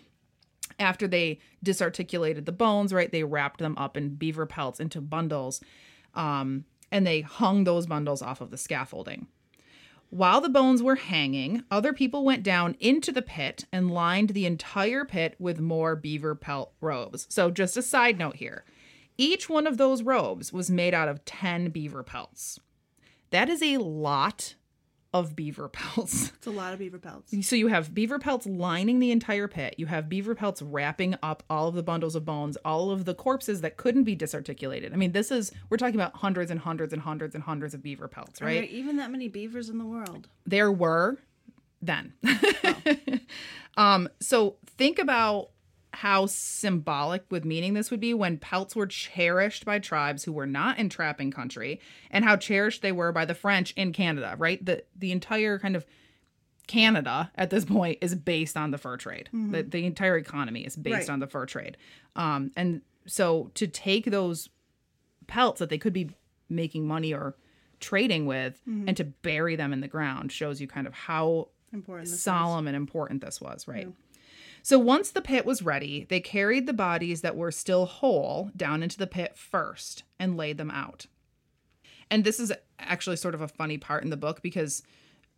after 0.78 1.06
they 1.06 1.40
disarticulated 1.62 2.46
the 2.46 2.52
bones, 2.52 2.92
right, 2.92 3.10
they 3.10 3.24
wrapped 3.24 3.58
them 3.58 3.76
up 3.76 3.96
in 3.96 4.14
beaver 4.14 4.46
pelts 4.46 4.80
into 4.80 5.00
bundles, 5.00 5.60
um, 6.14 6.64
and 6.90 7.06
they 7.06 7.20
hung 7.20 7.64
those 7.64 7.86
bundles 7.86 8.22
off 8.22 8.40
of 8.40 8.50
the 8.50 8.56
scaffolding. 8.56 9.26
While 10.10 10.40
the 10.40 10.48
bones 10.48 10.82
were 10.82 10.96
hanging, 10.96 11.62
other 11.70 11.92
people 11.92 12.24
went 12.24 12.42
down 12.42 12.76
into 12.80 13.12
the 13.12 13.22
pit 13.22 13.66
and 13.72 13.92
lined 13.92 14.30
the 14.30 14.44
entire 14.44 15.04
pit 15.04 15.36
with 15.38 15.60
more 15.60 15.94
beaver 15.94 16.34
pelt 16.34 16.72
robes. 16.80 17.28
So, 17.30 17.50
just 17.52 17.76
a 17.76 17.82
side 17.82 18.18
note 18.18 18.36
here 18.36 18.64
each 19.16 19.48
one 19.48 19.66
of 19.66 19.76
those 19.76 20.02
robes 20.02 20.52
was 20.52 20.70
made 20.70 20.94
out 20.94 21.08
of 21.08 21.24
10 21.26 21.68
beaver 21.68 22.02
pelts. 22.02 22.58
That 23.30 23.48
is 23.48 23.62
a 23.62 23.76
lot 23.76 24.54
of 25.12 25.34
beaver 25.34 25.68
pelts. 25.68 26.32
It's 26.40 26.46
a 26.46 26.50
lot 26.50 26.72
of 26.72 26.78
beaver 26.78 26.98
pelts. 26.98 27.34
So 27.46 27.54
you 27.56 27.66
have 27.66 27.92
beaver 27.92 28.18
pelts 28.18 28.46
lining 28.46 28.98
the 28.98 29.10
entire 29.10 29.46
pit. 29.48 29.74
You 29.76 29.86
have 29.86 30.08
beaver 30.08 30.34
pelts 30.34 30.62
wrapping 30.62 31.16
up 31.22 31.42
all 31.50 31.68
of 31.68 31.74
the 31.74 31.82
bundles 31.82 32.14
of 32.14 32.24
bones, 32.24 32.56
all 32.64 32.90
of 32.90 33.04
the 33.04 33.14
corpses 33.14 33.60
that 33.60 33.76
couldn't 33.76 34.04
be 34.04 34.14
disarticulated. 34.14 34.92
I 34.92 34.96
mean, 34.96 35.12
this 35.12 35.30
is 35.30 35.52
we're 35.68 35.76
talking 35.76 35.96
about 35.96 36.16
hundreds 36.16 36.50
and 36.50 36.60
hundreds 36.60 36.92
and 36.92 37.02
hundreds 37.02 37.34
and 37.34 37.44
hundreds 37.44 37.74
of 37.74 37.82
beaver 37.82 38.08
pelts, 38.08 38.40
Are 38.40 38.46
there 38.46 38.60
right? 38.60 38.70
even 38.70 38.96
that 38.96 39.10
many 39.10 39.28
beavers 39.28 39.68
in 39.68 39.78
the 39.78 39.84
world? 39.84 40.28
There 40.46 40.70
were 40.72 41.18
then. 41.82 42.14
um 43.76 44.08
so 44.20 44.56
think 44.78 44.98
about 44.98 45.50
how 45.92 46.26
symbolic 46.26 47.24
with 47.30 47.44
meaning 47.44 47.74
this 47.74 47.90
would 47.90 48.00
be 48.00 48.14
when 48.14 48.38
pelts 48.38 48.76
were 48.76 48.86
cherished 48.86 49.64
by 49.64 49.78
tribes 49.78 50.24
who 50.24 50.32
were 50.32 50.46
not 50.46 50.78
in 50.78 50.88
trapping 50.88 51.30
country 51.32 51.80
and 52.10 52.24
how 52.24 52.36
cherished 52.36 52.80
they 52.82 52.92
were 52.92 53.10
by 53.12 53.24
the 53.24 53.34
French 53.34 53.72
in 53.72 53.92
Canada, 53.92 54.34
right? 54.38 54.64
The 54.64 54.84
the 54.96 55.10
entire 55.12 55.58
kind 55.58 55.74
of 55.76 55.84
Canada 56.66 57.30
at 57.34 57.50
this 57.50 57.64
point 57.64 57.98
is 58.00 58.14
based 58.14 58.56
on 58.56 58.70
the 58.70 58.78
fur 58.78 58.96
trade. 58.96 59.28
The, 59.32 59.62
the 59.64 59.84
entire 59.86 60.16
economy 60.16 60.60
is 60.64 60.76
based 60.76 61.08
Right. 61.08 61.10
on 61.10 61.18
the 61.18 61.26
fur 61.26 61.46
trade. 61.46 61.76
Um, 62.14 62.52
and 62.56 62.82
so 63.06 63.50
to 63.54 63.66
take 63.66 64.04
those 64.06 64.48
pelts 65.26 65.58
that 65.58 65.68
they 65.70 65.78
could 65.78 65.92
be 65.92 66.10
making 66.48 66.86
money 66.86 67.12
or 67.12 67.34
trading 67.80 68.26
with 68.26 68.60
and 68.66 68.96
to 68.96 69.04
bury 69.04 69.56
them 69.56 69.72
in 69.72 69.80
the 69.80 69.88
ground 69.88 70.30
shows 70.30 70.60
you 70.60 70.68
kind 70.68 70.86
of 70.86 70.92
how 70.94 71.48
Important. 71.72 72.08
solemn 72.08 72.66
and 72.68 72.76
important 72.76 73.20
this 73.24 73.40
was, 73.40 73.66
right? 73.66 73.88
So 74.62 74.78
once 74.78 75.10
the 75.10 75.22
pit 75.22 75.46
was 75.46 75.62
ready, 75.62 76.06
they 76.08 76.20
carried 76.20 76.66
the 76.66 76.72
bodies 76.72 77.22
that 77.22 77.36
were 77.36 77.50
still 77.50 77.86
whole 77.86 78.50
down 78.56 78.82
into 78.82 78.98
the 78.98 79.06
pit 79.06 79.36
first 79.36 80.04
and 80.18 80.36
laid 80.36 80.58
them 80.58 80.70
out. 80.70 81.06
And 82.10 82.24
this 82.24 82.40
is 82.40 82.52
actually 82.78 83.16
sort 83.16 83.34
of 83.34 83.40
a 83.40 83.48
funny 83.48 83.78
part 83.78 84.04
in 84.04 84.10
the 84.10 84.16
book 84.16 84.42
because 84.42 84.82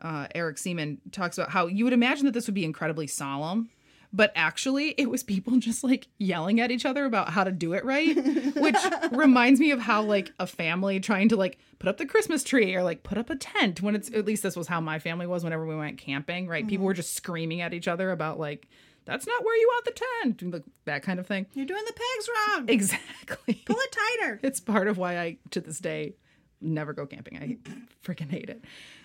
uh, 0.00 0.26
Erik 0.34 0.56
Seeman 0.56 0.98
talks 1.12 1.38
about 1.38 1.50
how 1.50 1.66
you 1.66 1.84
would 1.84 1.92
imagine 1.92 2.24
that 2.26 2.32
this 2.32 2.46
would 2.46 2.54
be 2.54 2.64
incredibly 2.64 3.06
solemn, 3.06 3.68
but 4.12 4.32
actually 4.34 4.90
it 4.98 5.08
was 5.08 5.22
people 5.22 5.56
just 5.58 5.84
like 5.84 6.08
yelling 6.18 6.60
at 6.60 6.70
each 6.70 6.84
other 6.84 7.04
about 7.04 7.28
how 7.30 7.44
to 7.44 7.52
do 7.52 7.72
it 7.74 7.84
right, 7.84 8.16
which 8.56 8.76
reminds 9.12 9.60
me 9.60 9.70
of 9.70 9.80
how 9.80 10.02
like 10.02 10.32
a 10.40 10.46
family 10.46 10.98
trying 10.98 11.28
to 11.28 11.36
like 11.36 11.58
put 11.78 11.88
up 11.88 11.98
the 11.98 12.06
Christmas 12.06 12.42
tree 12.42 12.74
or 12.74 12.82
like 12.82 13.02
put 13.02 13.18
up 13.18 13.30
a 13.30 13.36
tent 13.36 13.82
when 13.82 13.94
it's 13.94 14.10
at 14.12 14.24
least 14.24 14.42
this 14.42 14.56
was 14.56 14.66
how 14.66 14.80
my 14.80 14.98
family 14.98 15.26
was 15.26 15.44
whenever 15.44 15.66
we 15.66 15.76
went 15.76 15.98
camping, 15.98 16.48
right? 16.48 16.66
People 16.66 16.86
were 16.86 16.94
just 16.94 17.14
screaming 17.14 17.60
at 17.60 17.74
each 17.74 17.88
other 17.88 18.10
about 18.10 18.40
like 18.40 18.68
that's 19.04 19.26
not 19.26 19.44
where 19.44 19.56
you 19.56 19.68
want 19.68 19.84
the 19.84 20.04
tent, 20.22 20.52
like, 20.52 20.64
that 20.84 21.02
kind 21.02 21.18
of 21.18 21.26
thing. 21.26 21.46
You're 21.54 21.66
doing 21.66 21.84
the 21.86 21.92
pegs 21.92 22.28
wrong. 22.28 22.68
Exactly. 22.68 23.62
Pull 23.66 23.76
it 23.78 23.96
tighter. 24.20 24.40
It's 24.42 24.60
part 24.60 24.88
of 24.88 24.98
why 24.98 25.18
I, 25.18 25.38
to 25.50 25.60
this 25.60 25.78
day, 25.78 26.14
never 26.60 26.92
go 26.92 27.06
camping. 27.06 27.38
I 27.38 27.70
freaking 28.06 28.30
hate 28.30 28.48
it. 28.48 28.64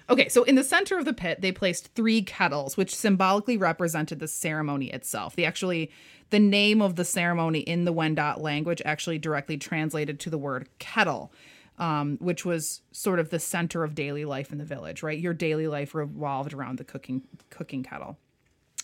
Okay, 0.10 0.30
so 0.30 0.44
in 0.44 0.56
the 0.56 0.64
center 0.64 0.98
of 0.98 1.06
the 1.06 1.14
pit, 1.14 1.42
they 1.42 1.52
placed 1.52 1.94
three 1.94 2.22
kettles, 2.22 2.78
which 2.78 2.96
symbolically 2.96 3.58
represented 3.58 4.20
the 4.20 4.28
ceremony 4.28 4.90
itself. 4.92 5.36
The 5.36 5.46
actually, 5.46 5.92
the 6.30 6.40
name 6.40 6.82
of 6.82 6.96
the 6.96 7.06
ceremony 7.06 7.60
in 7.60 7.86
the 7.86 7.94
Wendat 7.94 8.40
language 8.40 8.82
actually 8.86 9.18
directly 9.18 9.58
translated 9.58 10.20
to 10.22 10.30
the 10.30 10.38
word 10.38 10.70
kettle, 10.80 11.34
um, 11.78 12.18
which 12.22 12.46
was 12.46 12.82
sort 12.92 13.20
of 13.20 13.30
the 13.30 13.40
center 13.40 13.84
of 13.84 13.96
daily 13.96 14.24
life 14.26 14.52
in 14.52 14.60
the 14.60 14.66
village. 14.66 15.04
Right, 15.04 15.20
your 15.20 15.34
daily 15.34 15.68
life 15.68 15.94
revolved 15.94 16.54
around 16.54 16.78
the 16.78 16.86
cooking 16.86 17.24
cooking 17.50 17.84
kettle. 17.84 18.18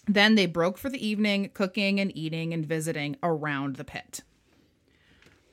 Then 0.05 0.35
they 0.35 0.45
broke 0.45 0.77
for 0.77 0.89
the 0.89 1.05
evening, 1.05 1.49
cooking 1.53 1.99
and 1.99 2.15
eating 2.15 2.53
and 2.53 2.65
visiting 2.65 3.15
around 3.23 3.77
the 3.77 3.85
pit. 3.85 4.21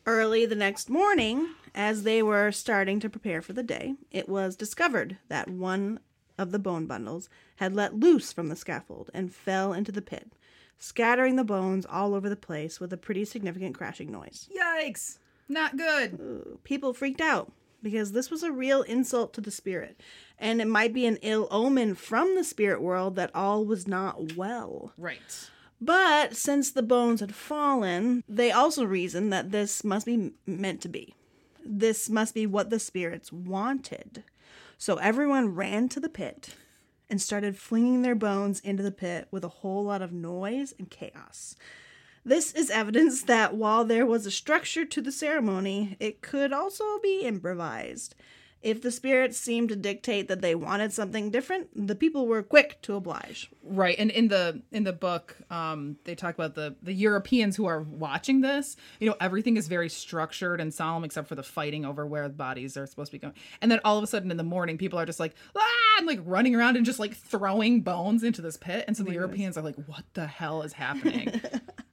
Early 0.07 0.47
the 0.47 0.57
next 0.57 0.91
morning, 0.91 1.51
as 1.75 2.03
they 2.03 2.23
were 2.23 2.51
starting 2.51 2.99
to 3.01 3.11
prepare 3.11 3.43
for 3.43 3.53
the 3.53 3.63
day, 3.63 3.95
it 4.11 4.29
was 4.29 4.57
discovered 4.57 5.19
that 5.29 5.49
one 5.49 6.01
of 6.37 6.51
the 6.51 6.59
bone 6.59 6.87
bundles 6.87 7.29
had 7.57 7.75
let 7.75 7.95
loose 7.95 8.33
from 8.33 8.49
the 8.49 8.57
scaffold 8.57 9.11
and 9.13 9.33
fell 9.33 9.73
into 9.73 9.93
the 9.93 10.03
pit, 10.03 10.33
scattering 10.79 11.37
the 11.37 11.45
bones 11.45 11.87
all 11.87 12.15
over 12.15 12.29
the 12.29 12.37
place 12.37 12.81
with 12.81 12.93
a 12.93 12.97
pretty 12.97 13.25
significant 13.25 13.77
crashing 13.77 14.11
noise. 14.11 14.49
Yikes! 14.57 15.19
Not 15.49 15.77
good. 15.77 16.59
People 16.65 16.95
freaked 16.95 17.21
out 17.21 17.53
because 17.83 18.13
this 18.13 18.31
was 18.31 18.43
a 18.43 18.53
real 18.53 18.83
insult 18.83 19.33
to 19.35 19.41
the 19.41 19.51
spirit, 19.51 20.01
and 20.41 20.61
it 20.61 20.67
might 20.67 20.95
be 20.95 21.07
an 21.07 21.19
ill 21.21 21.47
omen 21.51 21.95
from 21.95 22.35
the 22.35 22.43
spirit 22.43 22.81
world 22.81 23.15
that 23.17 23.31
all 23.35 23.65
was 23.65 23.87
not 23.87 24.35
well. 24.37 24.93
Right. 24.97 25.51
But 25.81 26.35
since 26.35 26.71
the 26.71 26.83
bones 26.83 27.21
had 27.21 27.35
fallen, 27.35 28.25
they 28.27 28.51
also 28.51 28.85
reasoned 28.85 29.33
that 29.33 29.51
this 29.51 29.85
must 29.85 30.07
be 30.07 30.33
meant 30.47 30.81
to 30.83 30.89
be. 30.89 31.15
This 31.65 32.09
must 32.09 32.35
be 32.35 32.47
what 32.47 32.71
the 32.71 32.79
spirits 32.79 33.31
wanted. 33.31 34.25
So 34.79 34.97
everyone 34.97 35.55
ran 35.55 35.89
to 35.91 36.01
the 36.01 36.09
pit 36.09 36.55
and 37.11 37.21
started 37.21 37.59
flinging 37.59 38.03
their 38.03 38.15
bones 38.15 38.61
into 38.61 38.83
the 38.83 38.91
pit 38.91 39.29
with 39.31 39.45
a 39.45 39.49
whole 39.49 39.85
lot 39.85 40.01
of 40.01 40.13
noise 40.13 40.75
and 40.79 40.89
chaos. 40.91 41.55
This 42.25 42.53
is 42.53 42.71
evidence 42.71 43.23
that 43.23 43.55
while 43.55 43.85
there 43.85 44.07
was 44.07 44.27
a 44.27 44.31
structure 44.31 44.85
to 44.85 45.01
the 45.01 45.13
ceremony, 45.13 45.97
it 45.99 46.23
could 46.23 46.53
also 46.53 46.99
be 47.03 47.23
improvised. 47.23 48.15
If 48.63 48.83
the 48.83 48.91
spirits 48.91 49.39
seemed 49.39 49.71
to 49.71 49.77
dictate 49.77 50.29
that 50.29 50.43
they 50.43 50.55
wanted 50.55 50.93
something 50.93 51.31
different, 51.31 51.69
the 51.75 51.95
people 51.95 52.27
were 52.27 52.43
quick 52.43 52.81
to 52.83 52.95
oblige. 52.95 53.51
Right. 53.63 53.99
And 53.99 54.11
in 54.11 54.29
the 54.29 54.63
in 54.71 54.85
the 54.85 54.93
book, 54.93 55.37
um, 55.51 55.97
they 56.05 56.15
talk 56.15 56.35
about 56.35 56.55
the 56.55 56.77
the 56.83 56.93
Europeans 56.93 57.57
who 57.57 57.67
are 57.67 57.81
watching 57.81 58.43
this. 58.43 58.77
You 58.99 59.09
know, 59.09 59.17
everything 59.21 59.57
is 59.57 59.67
very 59.69 59.89
structured 59.89 60.61
and 60.61 60.75
solemn 60.75 61.05
except 61.05 61.29
for 61.29 61.35
the 61.35 61.43
fighting 61.43 61.85
over 61.85 62.07
where 62.07 62.29
the 62.29 62.35
bodies 62.35 62.77
are 62.77 62.87
supposed 62.87 63.13
to 63.13 63.19
be 63.19 63.21
going. 63.21 63.35
And 63.63 63.71
then 63.71 63.81
all 63.85 63.97
of 63.97 64.05
a 64.05 64.07
sudden 64.07 64.31
in 64.31 64.37
the 64.37 64.43
morning, 64.43 64.77
people 64.77 64.99
are 64.99 65.07
just 65.07 65.21
like 65.21 65.35
ah, 65.57 65.99
and 65.99 66.07
like 66.07 66.21
running 66.25 66.55
around 66.55 66.77
and 66.77 66.85
just 66.85 66.99
like 66.99 67.15
throwing 67.17 67.81
bones 67.81 68.23
into 68.23 68.43
this 68.43 68.57
pit. 68.57 68.85
And 68.87 68.97
so 68.97 69.05
the 69.05 69.13
Europeans 69.13 69.57
are 69.57 69.63
like, 69.63 69.77
"What 69.87 70.05
the 70.15 70.27
hell 70.27 70.63
is 70.63 70.75
happening?" 70.75 71.41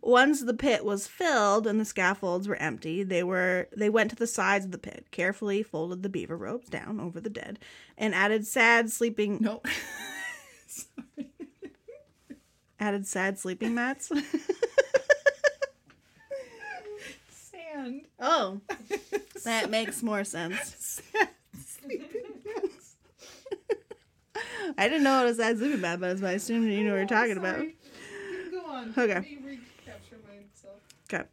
Once 0.00 0.40
the 0.42 0.54
pit 0.54 0.84
was 0.84 1.06
filled 1.06 1.66
and 1.66 1.78
the 1.78 1.84
scaffolds 1.84 2.48
were 2.48 2.56
empty, 2.56 3.02
they 3.02 3.22
were 3.22 3.68
they 3.76 3.90
went 3.90 4.10
to 4.10 4.16
the 4.16 4.26
sides 4.26 4.64
of 4.64 4.72
the 4.72 4.78
pit, 4.78 5.06
carefully 5.10 5.62
folded 5.62 6.02
the 6.02 6.08
beaver 6.08 6.36
robes 6.36 6.68
down 6.68 6.98
over 7.00 7.20
the 7.20 7.30
dead, 7.30 7.58
and 7.98 8.14
added 8.14 8.46
sad 8.46 8.90
sleeping 8.90 9.38
no. 9.40 9.60
added 12.80 13.06
sad 13.06 13.38
sleeping 13.38 13.74
mats. 13.74 14.10
Sand. 17.30 18.02
oh, 18.18 18.60
that 19.44 19.70
makes 19.70 20.02
more 20.02 20.24
sense. 20.24 21.02
I 24.78 24.88
didn't 24.88 25.02
know 25.02 25.22
it 25.22 25.26
was 25.26 25.36
sad 25.36 25.58
sleeping 25.58 25.80
mat, 25.80 26.00
but 26.00 26.22
I 26.24 26.32
assumed 26.32 26.70
you 26.70 26.82
knew 26.84 26.90
what 26.90 26.98
you're 26.98 27.06
talking 27.06 27.36
about. 27.36 27.66
Okay. 28.96 29.14
Let 29.14 29.24
me 29.24 29.38
recapture 29.44 30.16
myself. 30.26 30.80
Okay. 31.12 31.24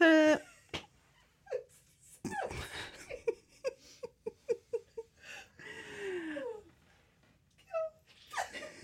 Uh, 0.00 0.36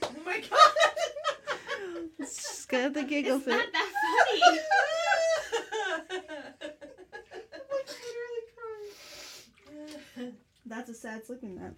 Oh 0.02 0.10
my 0.24 0.40
god. 0.40 2.18
just 2.18 2.68
got 2.68 2.94
the 2.94 3.02
giggle 3.02 3.38
fit. 3.40 3.50
Not 3.56 3.72
that 3.72 3.92
funny. 10.16 10.32
That's 10.66 10.88
a 10.90 10.94
sad 10.94 11.26
sleeping 11.26 11.56
mat. 11.56 11.74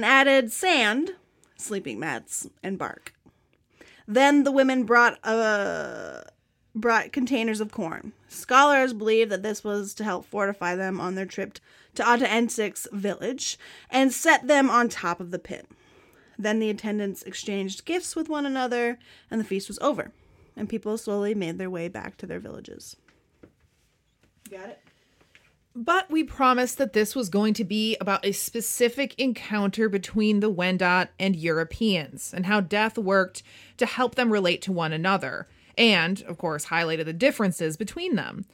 And 0.00 0.06
added 0.06 0.50
sand, 0.50 1.10
sleeping 1.58 1.98
mats, 1.98 2.48
and 2.62 2.78
bark. 2.78 3.12
Then 4.08 4.44
the 4.44 4.50
women 4.50 4.84
brought 4.84 5.18
uh 5.22 6.22
brought 6.74 7.12
containers 7.12 7.60
of 7.60 7.70
corn. 7.70 8.14
Scholars 8.26 8.94
believe 8.94 9.28
that 9.28 9.42
this 9.42 9.62
was 9.62 9.92
to 9.92 10.04
help 10.04 10.24
fortify 10.24 10.74
them 10.74 11.02
on 11.02 11.16
their 11.16 11.26
trip 11.26 11.58
to 11.96 12.02
Aataentsic's 12.02 12.88
village 12.92 13.58
and 13.90 14.10
set 14.10 14.46
them 14.46 14.70
on 14.70 14.88
top 14.88 15.20
of 15.20 15.32
the 15.32 15.38
pit. 15.38 15.66
Then 16.38 16.60
the 16.60 16.70
attendants 16.70 17.22
exchanged 17.24 17.84
gifts 17.84 18.16
with 18.16 18.30
one 18.30 18.46
another, 18.46 18.98
and 19.30 19.38
the 19.38 19.44
feast 19.44 19.68
was 19.68 19.78
over, 19.80 20.12
and 20.56 20.66
people 20.66 20.96
slowly 20.96 21.34
made 21.34 21.58
their 21.58 21.68
way 21.68 21.88
back 21.88 22.16
to 22.16 22.26
their 22.26 22.40
villages. 22.40 22.96
Got 24.50 24.70
it? 24.70 24.80
But 25.74 26.10
we 26.10 26.24
promised 26.24 26.78
that 26.78 26.94
this 26.94 27.14
was 27.14 27.28
going 27.28 27.54
to 27.54 27.64
be 27.64 27.96
about 28.00 28.24
a 28.24 28.32
specific 28.32 29.14
encounter 29.18 29.88
between 29.88 30.40
the 30.40 30.52
Wendat 30.52 31.08
and 31.18 31.36
Europeans 31.36 32.34
and 32.34 32.46
how 32.46 32.60
death 32.60 32.98
worked 32.98 33.44
to 33.76 33.86
help 33.86 34.16
them 34.16 34.32
relate 34.32 34.62
to 34.62 34.72
one 34.72 34.92
another, 34.92 35.46
and, 35.78 36.22
of 36.22 36.38
course, 36.38 36.66
highlighted 36.66 37.04
the 37.04 37.12
differences 37.12 37.76
between 37.76 38.16
them. 38.16 38.46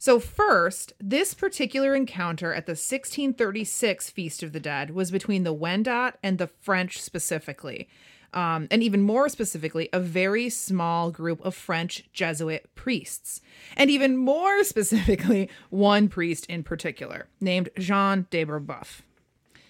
So, 0.00 0.18
first, 0.18 0.92
this 1.00 1.32
particular 1.32 1.94
encounter 1.94 2.52
at 2.52 2.66
the 2.66 2.72
1636 2.72 4.10
Feast 4.10 4.42
of 4.42 4.52
the 4.52 4.60
Dead 4.60 4.90
was 4.90 5.10
between 5.10 5.44
the 5.44 5.54
Wendat 5.54 6.14
and 6.22 6.38
the 6.38 6.46
French 6.46 7.00
specifically. 7.00 7.88
Um, 8.34 8.68
and 8.70 8.82
even 8.82 9.00
more 9.02 9.28
specifically, 9.28 9.88
a 9.92 10.00
very 10.00 10.50
small 10.50 11.10
group 11.10 11.44
of 11.44 11.54
French 11.54 12.04
Jesuit 12.12 12.68
priests. 12.74 13.40
And 13.76 13.90
even 13.90 14.16
more 14.16 14.62
specifically, 14.72 15.48
one 15.70 16.08
priest 16.08 16.46
in 16.46 16.62
particular, 16.62 17.26
named 17.40 17.70
Jean 17.78 18.26
de 18.30 18.44
Brebeuf. 18.44 19.00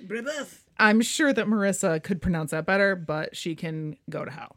Brebeuf. 0.05 0.63
I'm 0.79 1.01
sure 1.01 1.33
that 1.33 1.47
Marissa 1.47 2.03
could 2.03 2.23
pronounce 2.23 2.53
that 2.53 2.67
better, 2.67 2.95
but 2.95 3.37
she 3.37 3.55
can 3.55 3.97
go 4.11 4.25
to 4.25 4.31
hell. 4.31 4.57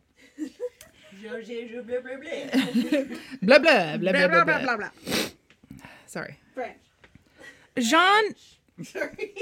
Blah, 3.42 3.60
blah, 3.60 3.98
blah, 3.98 4.12
blah, 4.12 4.28
Blah, 4.28 4.44
blah, 4.44 4.60
blah, 4.62 4.78
blah. 4.78 4.90
Sorry. 6.08 6.38
French. 6.54 6.78
Jean 7.80 8.36
Sorry. 8.84 9.34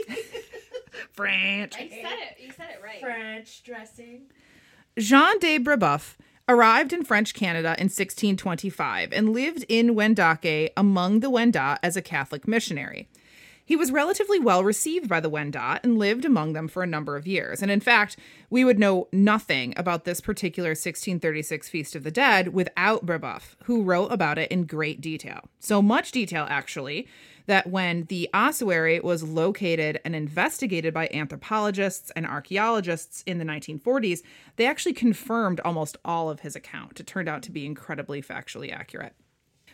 French. 1.13 1.79
You 1.79 1.89
said 1.89 2.17
it. 2.19 2.37
You 2.39 2.51
said 2.51 2.69
it 2.71 2.81
right. 2.83 2.99
French 2.99 3.63
dressing. 3.63 4.23
Jean 4.99 5.39
de 5.39 5.57
Brebeuf 5.57 6.17
arrived 6.49 6.91
in 6.91 7.05
French 7.05 7.33
Canada 7.33 7.69
in 7.77 7.85
1625 7.85 9.13
and 9.13 9.31
lived 9.31 9.63
in 9.69 9.95
Wendake 9.95 10.71
among 10.75 11.21
the 11.21 11.31
Wendat 11.31 11.79
as 11.81 11.95
a 11.95 12.01
Catholic 12.01 12.45
missionary. 12.49 13.07
He 13.63 13.77
was 13.77 13.93
relatively 13.93 14.39
well 14.39 14.61
received 14.61 15.07
by 15.07 15.21
the 15.21 15.29
Wendat 15.29 15.79
and 15.83 15.97
lived 15.97 16.25
among 16.25 16.51
them 16.51 16.67
for 16.67 16.83
a 16.83 16.87
number 16.87 17.15
of 17.15 17.27
years. 17.27 17.61
And 17.61 17.71
in 17.71 17.79
fact, 17.79 18.17
we 18.49 18.65
would 18.65 18.77
know 18.77 19.07
nothing 19.13 19.73
about 19.77 20.03
this 20.03 20.19
particular 20.19 20.71
1636 20.71 21.69
Feast 21.69 21.95
of 21.95 22.03
the 22.03 22.11
Dead 22.11 22.49
without 22.49 23.05
Brebeuf, 23.05 23.55
who 23.65 23.83
wrote 23.83 24.11
about 24.11 24.37
it 24.37 24.51
in 24.51 24.65
great 24.65 24.99
detail. 24.99 25.45
So 25.59 25.81
much 25.81 26.11
detail, 26.11 26.45
actually, 26.49 27.07
that 27.49 27.65
when 27.65 28.03
the 28.09 28.29
ossuary 28.31 28.99
was 28.99 29.23
located 29.23 29.99
and 30.05 30.15
investigated 30.15 30.93
by 30.93 31.09
anthropologists 31.11 32.11
and 32.15 32.27
archaeologists 32.27 33.23
in 33.25 33.39
the 33.39 33.43
1940s, 33.43 34.21
they 34.55 34.67
actually 34.67 34.93
confirmed 34.93 35.59
almost 35.61 35.97
all 36.05 36.29
of 36.29 36.41
his 36.41 36.55
account. 36.55 36.99
It 36.99 37.07
turned 37.07 37.27
out 37.27 37.41
to 37.41 37.51
be 37.51 37.65
incredibly 37.65 38.21
factually 38.21 38.71
accurate. 38.71 39.15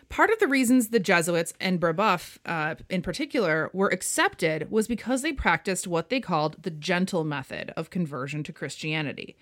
Part 0.08 0.30
of 0.30 0.40
the 0.40 0.48
reasons 0.48 0.88
the 0.88 1.02
Jesuits 1.02 1.54
and 1.60 1.78
Brebeuf, 1.78 2.38
uh, 2.46 2.76
in 2.90 3.02
particular, 3.02 3.70
were 3.74 3.90
accepted 3.90 4.72
was 4.72 4.88
because 4.88 5.22
they 5.22 5.34
practiced 5.34 5.86
what 5.86 6.10
they 6.10 6.22
called 6.22 6.64
the 6.64 6.72
gentle 6.72 7.26
method 7.26 7.74
of 7.76 7.90
conversion 7.90 8.42
to 8.44 8.54
Christianity. 8.54 9.36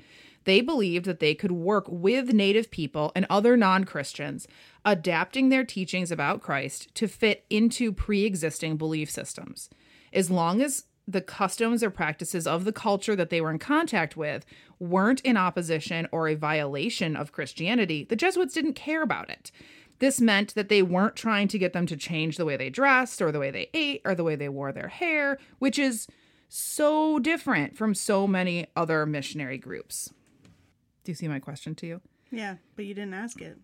They 0.46 0.62
believed 0.62 1.06
that 1.06 1.20
they 1.20 1.36
could 1.36 1.52
work 1.52 1.86
with 1.88 2.34
Native 2.34 2.72
people 2.72 3.12
and 3.16 3.26
other 3.30 3.56
non 3.56 3.84
Christians, 3.84 4.48
adapting 4.84 5.50
their 5.50 5.64
teachings 5.64 6.12
about 6.12 6.42
Christ 6.42 6.94
to 6.96 7.08
fit 7.08 7.46
into 7.50 7.92
pre 7.92 8.26
existing 8.26 8.78
belief 8.78 9.10
systems. 9.10 9.70
As 10.12 10.30
long 10.30 10.62
as 10.62 10.86
the 11.08 11.22
customs 11.22 11.84
or 11.84 11.90
practices 11.90 12.48
of 12.48 12.64
the 12.64 12.72
culture 12.72 13.16
that 13.16 13.30
they 13.30 13.42
were 13.42 13.52
in 13.52 13.60
contact 13.60 14.16
with 14.16 14.46
weren't 14.80 15.20
in 15.22 15.36
opposition 15.36 16.08
or 16.12 16.28
a 16.28 16.36
violation 16.36 17.16
of 17.16 17.32
Christianity, 17.32 18.06
the 18.08 18.16
Jesuits 18.16 18.54
didn't 18.54 18.74
care 18.74 19.02
about 19.02 19.30
it. 19.30 19.52
This 20.00 20.20
meant 20.20 20.56
that 20.56 20.70
they 20.70 20.82
weren't 20.82 21.16
trying 21.16 21.48
to 21.50 21.60
get 21.60 21.74
them 21.74 21.86
to 21.88 21.98
change 21.98 22.38
the 22.38 22.46
way 22.46 22.58
they 22.58 22.70
dressed 22.70 23.22
or 23.22 23.32
the 23.32 23.40
way 23.40 23.52
they 23.52 23.70
ate 23.74 24.02
or 24.06 24.16
the 24.16 24.24
way 24.24 24.36
they 24.36 24.50
wore 24.50 24.72
their 24.72 24.88
hair, 24.88 25.38
which 25.60 25.78
is 25.78 26.08
so 26.50 27.20
different 27.20 27.76
from 27.76 27.94
so 27.94 28.28
many 28.28 28.68
other 28.76 29.06
missionary 29.06 29.58
groups. 29.58 30.14
Do 31.04 31.12
you 31.12 31.16
see 31.16 31.28
my 31.28 31.40
question 31.40 31.76
to 31.76 31.88
you? 31.88 32.02
Yeah, 32.32 32.56
but 32.76 32.86
you 32.86 32.94
didn't 32.94 33.14
ask 33.14 33.42
it. 33.42 33.58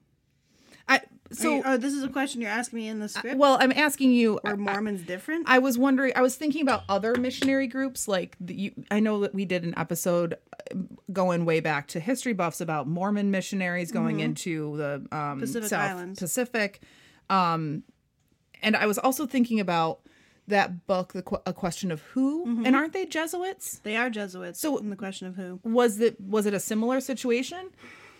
I 0.88 1.02
So, 1.32 1.62
so 1.62 1.64
oh, 1.66 1.78
this 1.78 1.94
is 1.94 2.04
a 2.04 2.10
question 2.10 2.42
you're 2.42 2.50
asking 2.50 2.80
me 2.80 2.88
in 2.88 3.00
the 3.00 3.10
script. 3.10 3.38
well, 3.38 3.58
I'm 3.60 3.72
asking 3.72 4.12
you 4.12 4.40
Are 4.44 4.56
Mormons 4.58 5.02
different? 5.04 5.48
I 5.48 5.60
was 5.60 5.78
wondering. 5.78 6.14
I 6.16 6.22
was 6.22 6.36
thinking 6.36 6.62
about 6.62 6.84
other 6.90 7.16
missionary 7.16 7.68
groups. 7.68 8.08
Like 8.08 8.36
the, 8.40 8.54
you, 8.56 8.72
I 8.92 9.00
know 9.00 9.22
that 9.22 9.34
we 9.34 9.46
did 9.46 9.64
an 9.64 9.74
episode 9.78 10.36
uh, 10.54 10.76
going 11.12 11.46
way 11.46 11.60
back 11.60 11.88
to 11.90 12.00
history 12.00 12.34
buffs 12.34 12.62
about 12.62 12.88
Mormon 12.88 13.32
missionaries 13.32 13.92
going 13.92 14.20
into 14.20 14.78
the 14.78 14.94
um, 14.96 15.08
Mm-hmm. 15.12 15.40
Pacific 15.42 15.70
South 15.70 15.90
Islands. 15.90 16.20
Pacific, 16.20 16.82
um, 17.30 17.84
and 18.62 18.76
I 18.76 18.86
was 18.88 18.98
also 18.98 19.26
thinking 19.26 19.60
about 19.60 20.02
that 20.50 20.86
book, 20.88 21.14
the 21.14 21.22
Qu- 21.24 21.42
a 21.46 21.54
question 21.54 21.92
of 21.92 22.02
who, 22.14 22.46
Mm-hmm. 22.46 22.66
and 22.66 22.76
aren't 22.76 22.94
they 22.94 23.06
Jesuits? 23.06 23.80
they 23.80 23.96
are 23.96 24.10
Jesuits. 24.10 24.60
So- 24.60 24.76
So, 24.76 24.78
in 24.78 24.90
the 24.90 24.96
question 24.96 25.28
of 25.28 25.36
who? 25.36 25.60
Was 25.64 26.00
it 26.00 26.20
was 26.22 26.46
it 26.46 26.54
a 26.54 26.60
similar 26.60 27.00
situation? 27.02 27.70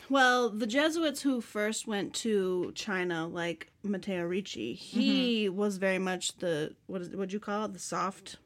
Well, 0.10 0.50
the 0.50 0.66
Jesuits 0.66 1.22
who 1.22 1.40
first 1.40 1.86
went 1.86 2.16
to 2.26 2.72
China, 2.74 3.28
like 3.28 3.68
Matteo 3.84 4.24
Ricci, 4.24 4.74
he 4.74 5.46
Mm-hmm. 5.48 5.56
was 5.58 5.78
very 5.78 6.00
much 6.00 6.36
the 6.40 6.74
what 6.88 7.02
is 7.02 7.10
what 7.10 7.30
do 7.30 7.34
you 7.34 7.40
call 7.40 7.66
it? 7.66 7.74
The 7.74 7.80
soft, 7.80 8.38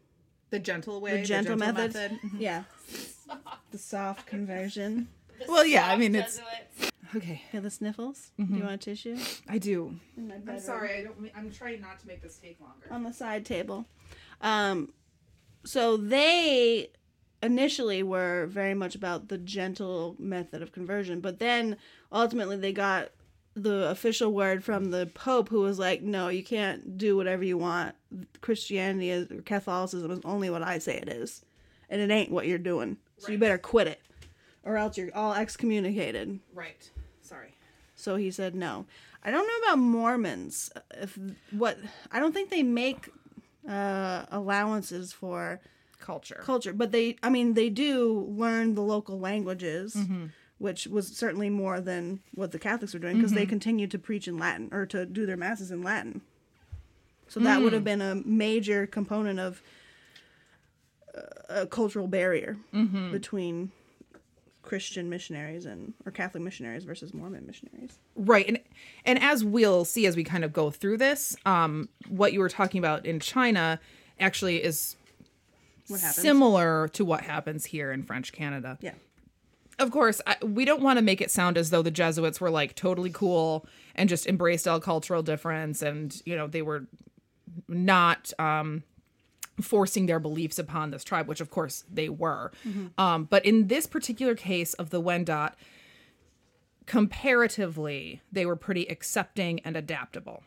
The 0.49 0.59
gentle 0.59 0.99
way, 0.99 1.21
the 1.21 1.25
gentle, 1.25 1.55
method. 1.55 2.19
Yeah, 2.37 2.63
the 3.71 3.77
soft 3.77 4.25
conversion. 4.27 5.07
Well, 5.47 5.65
yeah. 5.65 5.87
I 5.89 5.95
mean, 5.97 6.15
it's 6.15 6.37
Jesuits. 6.37 6.91
Okay. 7.15 7.41
Feel 7.51 7.61
the 7.61 7.69
sniffles? 7.69 8.31
Mm-hmm. 8.39 8.53
Do 8.53 8.59
you 8.59 8.65
want 8.65 8.75
a 8.75 8.85
tissue? 8.85 9.17
I 9.47 9.57
do. 9.57 9.95
I'm 10.17 10.59
sorry. 10.59 10.99
I 10.99 11.03
don't. 11.03 11.31
I'm 11.35 11.51
trying 11.51 11.81
not 11.81 11.99
to 11.99 12.07
make 12.07 12.21
this 12.21 12.37
take 12.37 12.59
longer. 12.59 12.87
on 12.91 13.03
the 13.03 13.13
side 13.13 13.45
table. 13.45 13.85
Um, 14.41 14.93
so 15.65 15.97
they 15.97 16.89
initially 17.41 18.03
were 18.03 18.47
very 18.47 18.73
much 18.73 18.95
about 18.95 19.27
the 19.27 19.37
gentle 19.37 20.15
method 20.17 20.61
of 20.61 20.71
conversion, 20.71 21.19
but 21.19 21.39
then 21.39 21.77
ultimately 22.11 22.57
they 22.57 22.73
got 22.73 23.09
the 23.55 23.89
official 23.89 24.33
word 24.33 24.63
from 24.63 24.91
the 24.91 25.05
Pope, 25.13 25.49
who 25.49 25.61
was 25.61 25.77
like, 25.77 26.01
"No, 26.01 26.29
you 26.29 26.43
can't 26.43 26.97
do 26.97 27.15
whatever 27.15 27.43
you 27.43 27.57
want. 27.57 27.95
Christianity 28.41 29.09
is 29.09 29.31
or 29.31 29.41
Catholicism 29.41 30.09
is 30.11 30.19
only 30.25 30.49
what 30.49 30.63
I 30.63 30.79
say 30.79 30.97
it 30.97 31.09
is, 31.09 31.43
and 31.89 32.01
it 32.01 32.11
ain't 32.11 32.31
what 32.31 32.47
you're 32.47 32.57
doing. 32.57 32.97
So 33.17 33.31
you 33.31 33.37
better 33.37 33.57
quit 33.57 33.87
it, 33.87 34.01
or 34.63 34.77
else 34.77 34.97
you're 34.97 35.15
all 35.15 35.33
excommunicated." 35.33 36.39
Right. 36.53 36.89
Sorry. 37.21 37.55
So 37.95 38.15
he 38.15 38.31
said 38.31 38.55
no. 38.55 38.85
I 39.23 39.31
don't 39.31 39.47
know 39.47 39.67
about 39.67 39.79
Mormons. 39.79 40.69
Uh, 40.75 40.79
if 41.01 41.17
what 41.51 41.77
I 42.11 42.19
don't 42.19 42.33
think 42.33 42.49
they 42.49 42.63
make 42.63 43.09
uh, 43.67 44.25
allowances 44.31 45.13
for 45.13 45.61
Culture. 45.99 46.41
culture, 46.43 46.73
but 46.73 46.91
they 46.91 47.15
I 47.23 47.29
mean 47.29 47.53
they 47.53 47.69
do 47.69 48.27
learn 48.29 48.75
the 48.75 48.81
local 48.81 49.19
languages, 49.19 49.95
mm-hmm. 49.95 50.25
which 50.57 50.85
was 50.87 51.07
certainly 51.07 51.49
more 51.49 51.79
than 51.79 52.19
what 52.35 52.51
the 52.51 52.59
Catholics 52.59 52.93
were 52.93 52.99
doing 52.99 53.15
because 53.15 53.31
they 53.31 53.43
mm-hmm. 53.43 53.49
continued 53.49 53.91
to 53.91 53.99
preach 53.99 54.27
in 54.27 54.37
Latin 54.37 54.69
or 54.73 54.85
to 54.87 55.05
do 55.05 55.25
their 55.25 55.37
masses 55.37 55.71
in 55.71 55.81
Latin. 55.81 56.21
So 57.29 57.39
that 57.39 57.61
would 57.61 57.71
mm. 57.71 57.75
have 57.75 57.83
been 57.83 58.01
a 58.01 58.15
major 58.15 58.85
component 58.85 59.39
of 59.39 59.63
uh, 61.17 61.21
a 61.61 61.65
cultural 61.65 62.05
barrier 62.05 62.57
mm-hmm. 62.73 63.11
between 63.11 63.71
Christian 64.73 65.07
missionaries 65.07 65.67
and 65.67 65.93
or 66.03 66.11
Catholic 66.11 66.41
missionaries 66.41 66.83
versus 66.83 67.13
Mormon 67.13 67.45
missionaries. 67.45 67.99
Right. 68.15 68.47
And 68.47 68.59
and 69.05 69.21
as 69.21 69.45
we'll 69.45 69.85
see 69.85 70.07
as 70.07 70.15
we 70.15 70.23
kind 70.23 70.43
of 70.43 70.51
go 70.51 70.71
through 70.71 70.97
this, 70.97 71.37
um, 71.45 71.89
what 72.07 72.33
you 72.33 72.39
were 72.39 72.49
talking 72.49 72.79
about 72.79 73.05
in 73.05 73.19
China 73.19 73.79
actually 74.19 74.63
is 74.63 74.95
What 75.89 75.99
similar 75.99 76.87
to 76.87 77.05
what 77.05 77.21
happens 77.21 77.65
here 77.65 77.91
in 77.91 78.01
French 78.01 78.33
Canada. 78.33 78.79
Yeah. 78.81 78.93
Of 79.77 79.91
course, 79.91 80.21
I, 80.25 80.37
we 80.43 80.65
don't 80.65 80.81
want 80.81 80.97
to 80.97 81.03
make 81.03 81.21
it 81.21 81.29
sound 81.29 81.55
as 81.55 81.69
though 81.69 81.83
the 81.83 81.91
Jesuits 81.91 82.41
were 82.41 82.49
like 82.49 82.73
totally 82.73 83.11
cool 83.11 83.67
and 83.93 84.09
just 84.09 84.25
embraced 84.25 84.67
all 84.67 84.79
cultural 84.79 85.21
difference 85.21 85.83
and, 85.83 86.19
you 86.25 86.35
know, 86.35 86.47
they 86.47 86.63
were 86.63 86.87
not 87.67 88.33
um 88.39 88.81
forcing 89.61 90.05
their 90.05 90.19
beliefs 90.19 90.57
upon 90.57 90.91
this 90.91 91.03
tribe, 91.03 91.27
which 91.27 91.41
of 91.41 91.51
course 91.51 91.83
they 91.91 92.09
were. 92.09 92.51
Um, 92.97 93.25
but 93.25 93.45
in 93.45 93.67
this 93.67 93.85
particular 93.85 94.35
case 94.35 94.73
of 94.75 94.89
the 94.89 95.01
Wendat, 95.01 95.53
comparatively, 96.85 98.21
they 98.31 98.45
were 98.45 98.55
pretty 98.55 98.85
accepting 98.87 99.59
and 99.61 99.77
adaptable. 99.77 100.43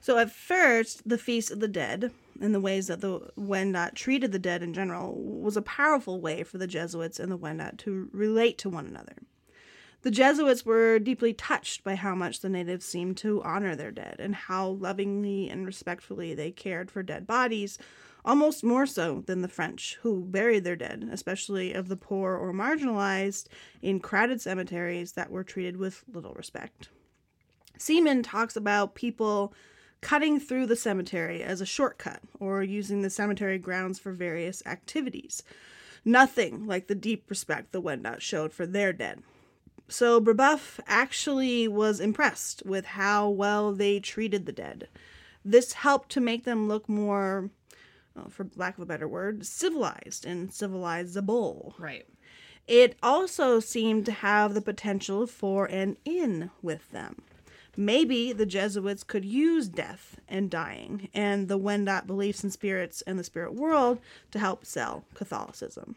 So 0.00 0.18
at 0.18 0.30
first, 0.30 1.08
the 1.08 1.18
Feast 1.18 1.50
of 1.50 1.60
the 1.60 1.68
Dead 1.68 2.12
and 2.40 2.54
the 2.54 2.60
ways 2.60 2.86
that 2.86 3.00
the 3.00 3.30
Wendat 3.36 3.94
treated 3.94 4.30
the 4.30 4.38
dead 4.38 4.62
in 4.62 4.72
general 4.74 5.14
was 5.16 5.56
a 5.56 5.62
powerful 5.62 6.20
way 6.20 6.42
for 6.42 6.58
the 6.58 6.66
Jesuits 6.66 7.18
and 7.18 7.32
the 7.32 7.38
Wendat 7.38 7.78
to 7.78 8.08
relate 8.12 8.58
to 8.58 8.68
one 8.68 8.86
another. 8.86 9.16
The 10.02 10.10
Jesuits 10.10 10.64
were 10.64 10.98
deeply 11.00 11.32
touched 11.32 11.82
by 11.82 11.96
how 11.96 12.14
much 12.14 12.40
the 12.40 12.48
natives 12.48 12.84
seemed 12.84 13.16
to 13.18 13.42
honor 13.42 13.74
their 13.74 13.90
dead 13.90 14.16
and 14.20 14.34
how 14.34 14.68
lovingly 14.68 15.48
and 15.48 15.66
respectfully 15.66 16.34
they 16.34 16.52
cared 16.52 16.90
for 16.90 17.02
dead 17.02 17.26
bodies, 17.26 17.78
almost 18.26 18.64
more 18.64 18.86
so 18.86 19.22
than 19.26 19.40
the 19.40 19.48
French, 19.48 19.96
who 20.02 20.24
buried 20.24 20.64
their 20.64 20.76
dead, 20.76 21.08
especially 21.12 21.72
of 21.72 21.88
the 21.88 21.96
poor 21.96 22.34
or 22.34 22.52
marginalized, 22.52 23.46
in 23.80 24.00
crowded 24.00 24.40
cemeteries 24.40 25.12
that 25.12 25.30
were 25.30 25.44
treated 25.44 25.76
with 25.76 26.04
little 26.12 26.34
respect. 26.34 26.88
Seeman 27.78 28.22
talks 28.22 28.56
about 28.56 28.94
people 28.94 29.54
cutting 30.00 30.38
through 30.38 30.66
the 30.66 30.76
cemetery 30.76 31.42
as 31.42 31.60
a 31.60 31.66
shortcut 31.66 32.20
or 32.38 32.62
using 32.62 33.02
the 33.02 33.10
cemetery 33.10 33.58
grounds 33.58 33.98
for 33.98 34.12
various 34.12 34.62
activities. 34.66 35.42
Nothing 36.04 36.66
like 36.66 36.86
the 36.86 36.94
deep 36.94 37.28
respect 37.28 37.72
the 37.72 37.82
Wendat 37.82 38.20
showed 38.20 38.52
for 38.52 38.66
their 38.66 38.92
dead. 38.92 39.22
So 39.88 40.20
Brebeuf 40.20 40.80
actually 40.86 41.68
was 41.68 42.00
impressed 42.00 42.64
with 42.66 42.86
how 42.86 43.28
well 43.28 43.72
they 43.72 44.00
treated 44.00 44.46
the 44.46 44.52
dead. 44.52 44.88
This 45.44 45.74
helped 45.74 46.10
to 46.10 46.20
make 46.20 46.44
them 46.44 46.66
look 46.66 46.88
more, 46.88 47.50
well, 48.16 48.28
for 48.30 48.48
lack 48.56 48.76
of 48.76 48.82
a 48.82 48.86
better 48.86 49.06
word, 49.06 49.46
civilized 49.46 50.24
and 50.24 50.50
civilizable. 50.50 51.78
Right. 51.78 52.06
It 52.66 52.96
also 53.02 53.60
seemed 53.60 54.06
to 54.06 54.12
have 54.12 54.54
the 54.54 54.60
potential 54.60 55.26
for 55.26 55.66
an 55.66 55.96
in 56.04 56.50
with 56.62 56.90
them. 56.90 57.22
Maybe 57.76 58.32
the 58.32 58.46
Jesuits 58.46 59.04
could 59.04 59.24
use 59.24 59.68
death 59.68 60.18
and 60.26 60.50
dying 60.50 61.08
and 61.12 61.46
the 61.46 61.58
Wendat 61.58 62.06
beliefs 62.06 62.42
in 62.42 62.50
spirits 62.50 63.02
and 63.02 63.18
the 63.18 63.24
spirit 63.24 63.54
world 63.54 64.00
to 64.30 64.38
help 64.38 64.64
sell 64.64 65.04
Catholicism. 65.14 65.96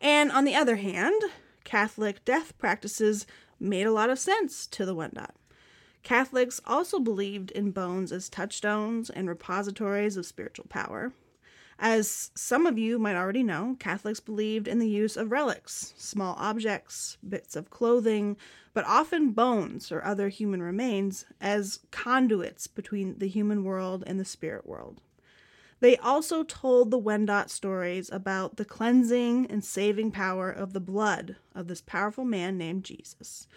And 0.00 0.30
on 0.30 0.44
the 0.44 0.54
other 0.54 0.76
hand, 0.76 1.20
Catholic 1.64 2.24
death 2.24 2.56
practices 2.56 3.26
made 3.58 3.86
a 3.86 3.92
lot 3.92 4.10
of 4.10 4.18
sense 4.18 4.66
to 4.68 4.86
the 4.86 4.94
Wendat. 4.94 5.32
Catholics 6.02 6.60
also 6.66 6.98
believed 6.98 7.50
in 7.52 7.70
bones 7.70 8.12
as 8.12 8.28
touchstones 8.28 9.08
and 9.08 9.28
repositories 9.28 10.16
of 10.16 10.26
spiritual 10.26 10.66
power. 10.68 11.12
As 11.78 12.30
some 12.34 12.66
of 12.66 12.78
you 12.78 12.98
might 12.98 13.16
already 13.16 13.42
know, 13.42 13.76
Catholics 13.78 14.20
believed 14.20 14.68
in 14.68 14.78
the 14.78 14.88
use 14.88 15.16
of 15.16 15.32
relics, 15.32 15.94
small 15.96 16.36
objects, 16.38 17.18
bits 17.28 17.56
of 17.56 17.70
clothing, 17.70 18.36
but 18.74 18.84
often 18.84 19.32
bones 19.32 19.90
or 19.90 20.04
other 20.04 20.28
human 20.28 20.62
remains, 20.62 21.24
as 21.40 21.80
conduits 21.90 22.66
between 22.66 23.18
the 23.18 23.28
human 23.28 23.64
world 23.64 24.04
and 24.06 24.20
the 24.20 24.24
spirit 24.24 24.66
world. 24.66 25.00
They 25.80 25.96
also 25.96 26.44
told 26.44 26.90
the 26.90 27.00
Wendat 27.00 27.50
stories 27.50 28.08
about 28.12 28.56
the 28.56 28.64
cleansing 28.64 29.46
and 29.50 29.64
saving 29.64 30.12
power 30.12 30.48
of 30.48 30.72
the 30.72 30.80
blood 30.80 31.36
of 31.56 31.66
this 31.66 31.80
powerful 31.80 32.24
man 32.24 32.56
named 32.56 32.84
Jesus, 32.84 33.48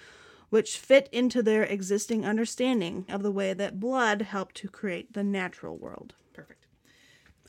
which 0.55 0.77
fit 0.77 1.09
into 1.11 1.43
their 1.43 1.63
existing 1.63 2.25
understanding 2.25 3.05
of 3.09 3.21
the 3.21 3.29
way 3.29 3.53
that 3.53 3.77
blood 3.77 4.21
helped 4.21 4.55
to 4.55 4.69
create 4.69 5.11
the 5.11 5.21
natural 5.21 5.75
world. 5.75 6.13
Perfect. 6.31 6.65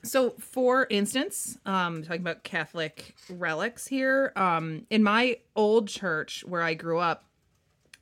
So, 0.02 0.30
for 0.40 0.88
instance, 0.90 1.57
um, 1.64 2.02
talking 2.02 2.20
about 2.20 2.42
Catholic 2.42 3.14
relics 3.30 3.86
here, 3.86 4.32
um, 4.34 4.86
in 4.90 5.04
my 5.04 5.38
old 5.54 5.86
church 5.86 6.42
where 6.48 6.62
I 6.62 6.74
grew 6.74 6.98
up, 6.98 7.26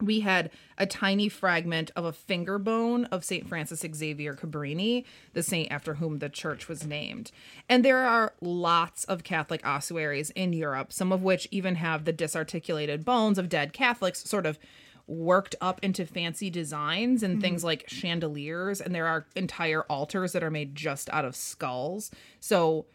we 0.00 0.20
had 0.20 0.50
a 0.78 0.86
tiny 0.86 1.28
fragment 1.28 1.90
of 1.94 2.06
a 2.06 2.12
finger 2.12 2.58
bone 2.58 3.04
of 3.06 3.26
St. 3.26 3.46
Francis 3.46 3.84
Xavier 3.94 4.32
Cabrini, 4.32 5.04
the 5.34 5.42
saint 5.42 5.70
after 5.70 5.96
whom 5.96 6.18
the 6.18 6.30
church 6.30 6.66
was 6.66 6.86
named. 6.86 7.30
And 7.68 7.84
there 7.84 8.06
are 8.06 8.32
lots 8.40 9.04
of 9.04 9.22
Catholic 9.22 9.66
ossuaries 9.66 10.30
in 10.30 10.54
Europe, 10.54 10.94
some 10.94 11.12
of 11.12 11.22
which 11.22 11.46
even 11.50 11.74
have 11.74 12.06
the 12.06 12.12
disarticulated 12.12 13.04
bones 13.04 13.36
of 13.36 13.50
dead 13.50 13.74
Catholics 13.74 14.24
sort 14.24 14.46
of 14.46 14.58
worked 15.06 15.54
up 15.60 15.80
into 15.82 16.06
fancy 16.06 16.50
designs 16.50 17.22
and 17.22 17.40
things 17.40 17.60
mm-hmm. 17.60 17.66
like 17.66 17.84
chandeliers. 17.88 18.80
And 18.80 18.94
there 18.94 19.06
are 19.06 19.26
entire 19.36 19.82
altars 19.82 20.32
that 20.32 20.42
are 20.42 20.50
made 20.50 20.74
just 20.74 21.10
out 21.10 21.24
of 21.24 21.36
skulls. 21.36 22.10
So 22.40 22.86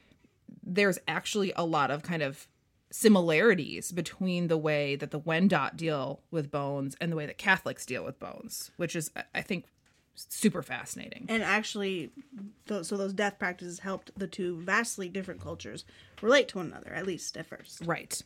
there's 0.63 0.99
actually 1.07 1.53
a 1.55 1.65
lot 1.65 1.91
of 1.91 2.03
kind 2.03 2.23
of 2.23 2.47
similarities 2.91 3.91
between 3.91 4.47
the 4.47 4.57
way 4.57 4.95
that 4.95 5.11
the 5.11 5.19
Wendat 5.19 5.77
deal 5.77 6.21
with 6.31 6.49
bones 6.49 6.97
and 6.99 7.11
the 7.11 7.15
way 7.15 7.27
that 7.27 7.37
Catholics 7.37 7.85
deal 7.85 8.03
with 8.03 8.19
bones, 8.19 8.71
which 8.77 8.95
is, 8.95 9.11
I- 9.15 9.23
I 9.35 9.41
think, 9.41 9.65
super 10.15 10.61
fascinating. 10.63 11.25
And 11.29 11.43
actually, 11.43 12.11
th- 12.67 12.85
so 12.85 12.97
those 12.97 13.13
death 13.13 13.37
practices 13.39 13.79
helped 13.79 14.11
the 14.17 14.27
two 14.27 14.59
vastly 14.61 15.07
different 15.07 15.41
cultures 15.41 15.85
relate 16.21 16.47
to 16.49 16.57
one 16.57 16.67
another, 16.67 16.91
at 16.93 17.05
least 17.05 17.37
at 17.37 17.45
first. 17.45 17.83
Right. 17.85 18.21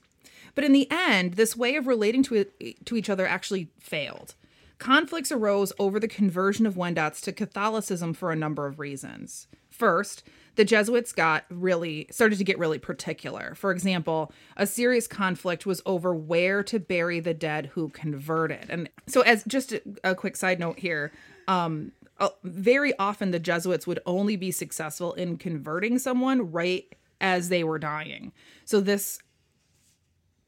But 0.56 0.64
in 0.64 0.74
the 0.74 0.88
end, 0.90 1.34
this 1.34 1.56
way 1.56 1.76
of 1.76 1.88
relating 1.88 2.24
to 2.24 2.46
to 2.86 2.96
each 2.96 3.10
other 3.10 3.28
actually 3.28 3.70
failed. 3.80 4.36
Conflicts 4.80 5.32
arose 5.32 5.72
over 5.80 6.00
the 6.00 6.08
conversion 6.08 6.66
of 6.66 6.76
Wendats 6.76 7.22
to 7.22 7.32
Catholicism 7.32 8.14
for 8.14 8.32
a 8.32 8.36
number 8.36 8.66
of 8.66 8.80
reasons. 8.80 9.48
First, 9.70 10.24
the 10.56 10.66
Jesuits 10.66 11.14
got 11.14 11.46
really 11.50 12.08
started 12.12 12.38
to 12.38 12.44
get 12.44 12.60
really 12.60 12.80
particular. 12.80 13.56
For 13.56 13.72
example, 13.72 14.32
a 14.58 14.68
serious 14.68 15.08
conflict 15.08 15.66
was 15.66 15.82
over 15.86 16.14
where 16.14 16.64
to 16.64 16.80
bury 16.80 17.20
the 17.20 17.34
dead 17.34 17.68
who 17.74 17.90
converted. 17.90 18.66
And 18.70 18.90
so 19.08 19.22
as 19.22 19.44
just 19.46 19.72
a, 19.72 19.82
a 20.04 20.16
quick 20.16 20.36
side 20.36 20.60
note 20.60 20.80
here, 20.80 21.12
um 21.48 21.92
uh, 22.20 22.30
very 22.44 22.98
often 23.00 23.32
the 23.32 23.40
Jesuits 23.40 23.88
would 23.88 24.00
only 24.06 24.36
be 24.36 24.52
successful 24.52 25.14
in 25.14 25.36
converting 25.38 25.98
someone 25.98 26.52
right 26.52 26.86
as 27.20 27.50
they 27.50 27.64
were 27.64 27.80
dying. 27.80 28.32
So 28.66 28.80
this 28.80 29.20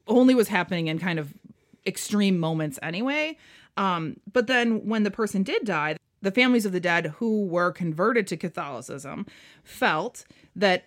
only 0.06 0.34
was 0.34 0.48
happening 0.48 0.88
in 0.88 0.98
kind 0.98 1.18
of 1.18 1.34
extreme 1.86 2.38
moments 2.38 2.78
anyway. 2.82 3.36
Um, 3.76 4.18
but 4.32 4.46
then 4.46 4.86
when 4.86 5.02
the 5.02 5.10
person 5.10 5.42
did 5.42 5.64
die, 5.64 5.96
the 6.22 6.30
families 6.30 6.66
of 6.66 6.72
the 6.72 6.80
dead 6.80 7.14
who 7.18 7.44
were 7.44 7.70
converted 7.70 8.26
to 8.28 8.36
Catholicism 8.36 9.26
felt 9.62 10.24
that 10.54 10.86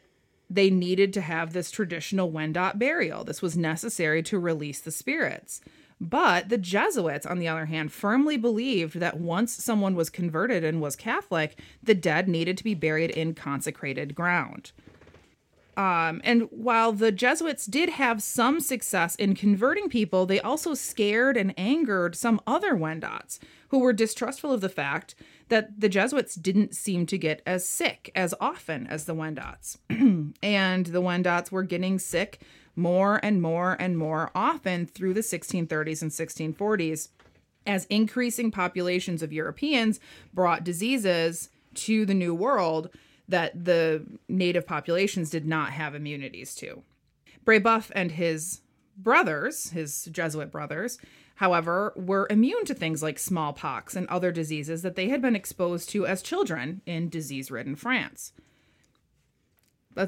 they 0.50 0.70
needed 0.70 1.14
to 1.14 1.22
have 1.22 1.54
this 1.54 1.70
traditional 1.70 2.32
Wendat 2.32 2.80
burial. 2.80 3.24
This 3.24 3.42
was 3.42 3.56
necessary 3.56 4.24
to 4.24 4.40
release 4.40 4.82
the 4.82 4.92
spirits. 4.92 5.62
But 6.02 6.50
the 6.50 6.58
Jesuits, 6.58 7.26
on 7.26 7.40
the 7.40 7.48
other 7.48 7.66
hand, 7.66 7.92
firmly 7.92 8.38
believed 8.38 9.00
that 9.00 9.20
once 9.20 9.52
someone 9.54 9.96
was 9.96 10.10
converted 10.10 10.64
and 10.64 10.82
was 10.82 10.96
Catholic, 10.96 11.60
the 11.84 11.94
dead 11.94 12.28
needed 12.28 12.58
to 12.58 12.64
be 12.64 12.74
buried 12.74 13.12
in 13.12 13.36
consecrated 13.36 14.16
ground. 14.16 14.72
Um, 15.80 16.20
and 16.26 16.42
while 16.52 16.92
the 16.92 17.10
Jesuits 17.10 17.66
did 17.66 17.92
have 17.92 18.22
some 18.22 18.60
success 18.60 19.16
in 19.16 19.34
converting 19.34 19.88
people, 19.88 20.26
they 20.26 20.42
also 20.42 20.74
scared 20.74 21.38
and 21.38 21.58
angered 21.58 22.18
some 22.18 22.42
other 22.46 22.74
Wendats 22.74 23.40
who 23.70 23.80
were 23.80 23.94
distrustful 23.94 24.52
of 24.52 24.60
the 24.60 24.68
fact 24.68 25.16
that 25.48 25.80
the 25.80 25.88
Jesuits 25.88 26.36
didn't 26.36 26.76
seem 26.76 27.06
to 27.06 27.18
get 27.18 27.42
as 27.48 27.66
sick 27.66 28.12
as 28.14 28.36
often 28.42 28.88
as 28.88 29.06
the 29.06 29.16
Wendats. 29.16 29.78
and 30.44 30.88
the 30.88 31.02
Wendats 31.02 31.50
were 31.50 31.64
getting 31.64 31.98
sick 31.98 32.42
more 32.76 33.22
and 33.24 33.42
more 33.42 33.78
and 33.80 33.98
more 33.98 34.32
often 34.36 34.86
through 34.86 35.14
the 35.14 35.22
1630s 35.22 36.02
and 36.02 36.12
1640s 36.12 37.08
as 37.66 37.86
increasing 37.86 38.52
populations 38.52 39.24
of 39.24 39.32
Europeans 39.32 40.02
brought 40.34 40.66
diseases 40.66 41.48
to 41.74 42.06
the 42.06 42.14
New 42.14 42.36
World 42.36 42.90
that 43.30 43.66
the 43.66 44.06
native 44.28 44.68
populations 44.68 45.30
did 45.30 45.46
not 45.46 45.72
have 45.72 45.96
immunities 45.96 46.54
to. 46.56 46.84
Brebeuf 47.46 47.92
and 47.96 48.12
his 48.12 48.62
brothers, 48.98 49.70
his 49.70 50.10
Jesuit 50.12 50.52
brothers, 50.52 50.98
however, 51.36 51.94
were 51.96 52.28
immune 52.30 52.66
to 52.66 52.74
things 52.74 53.02
like 53.02 53.18
smallpox 53.18 53.96
and 53.96 54.08
other 54.08 54.32
diseases 54.32 54.82
that 54.82 54.96
they 54.96 55.10
had 55.10 55.22
been 55.22 55.36
exposed 55.36 55.90
to 55.92 56.06
as 56.06 56.22
children 56.22 56.82
in 56.86 57.08
disease 57.08 57.50
ridden 57.50 57.76
France. 57.76 58.34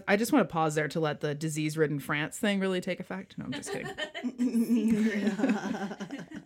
I 0.08 0.16
just 0.16 0.32
want 0.32 0.48
to 0.48 0.54
pause 0.54 0.76
there 0.76 0.88
to 0.88 1.00
let 1.00 1.22
the 1.22 1.36
disease 1.36 1.78
ridden 1.78 2.00
France 2.00 2.38
thing 2.38 2.60
really 2.60 2.82
take 2.82 3.00
effect. 3.00 3.38
No, 3.38 3.46
I'm 3.46 3.52
just 3.52 3.74
kidding. 3.74 3.92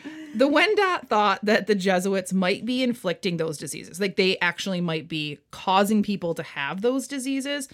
the 0.35 0.49
Wendat 0.49 1.07
thought 1.07 1.43
that 1.43 1.67
the 1.67 1.75
Jesuits 1.75 2.33
might 2.33 2.65
be 2.65 2.83
inflicting 2.83 3.37
those 3.37 3.57
diseases. 3.57 3.99
Like 3.99 4.15
they 4.15 4.37
actually 4.39 4.81
might 4.81 5.07
be 5.07 5.39
causing 5.51 6.03
people 6.03 6.33
to 6.35 6.43
have 6.43 6.81
those 6.81 7.07
diseases, 7.07 7.67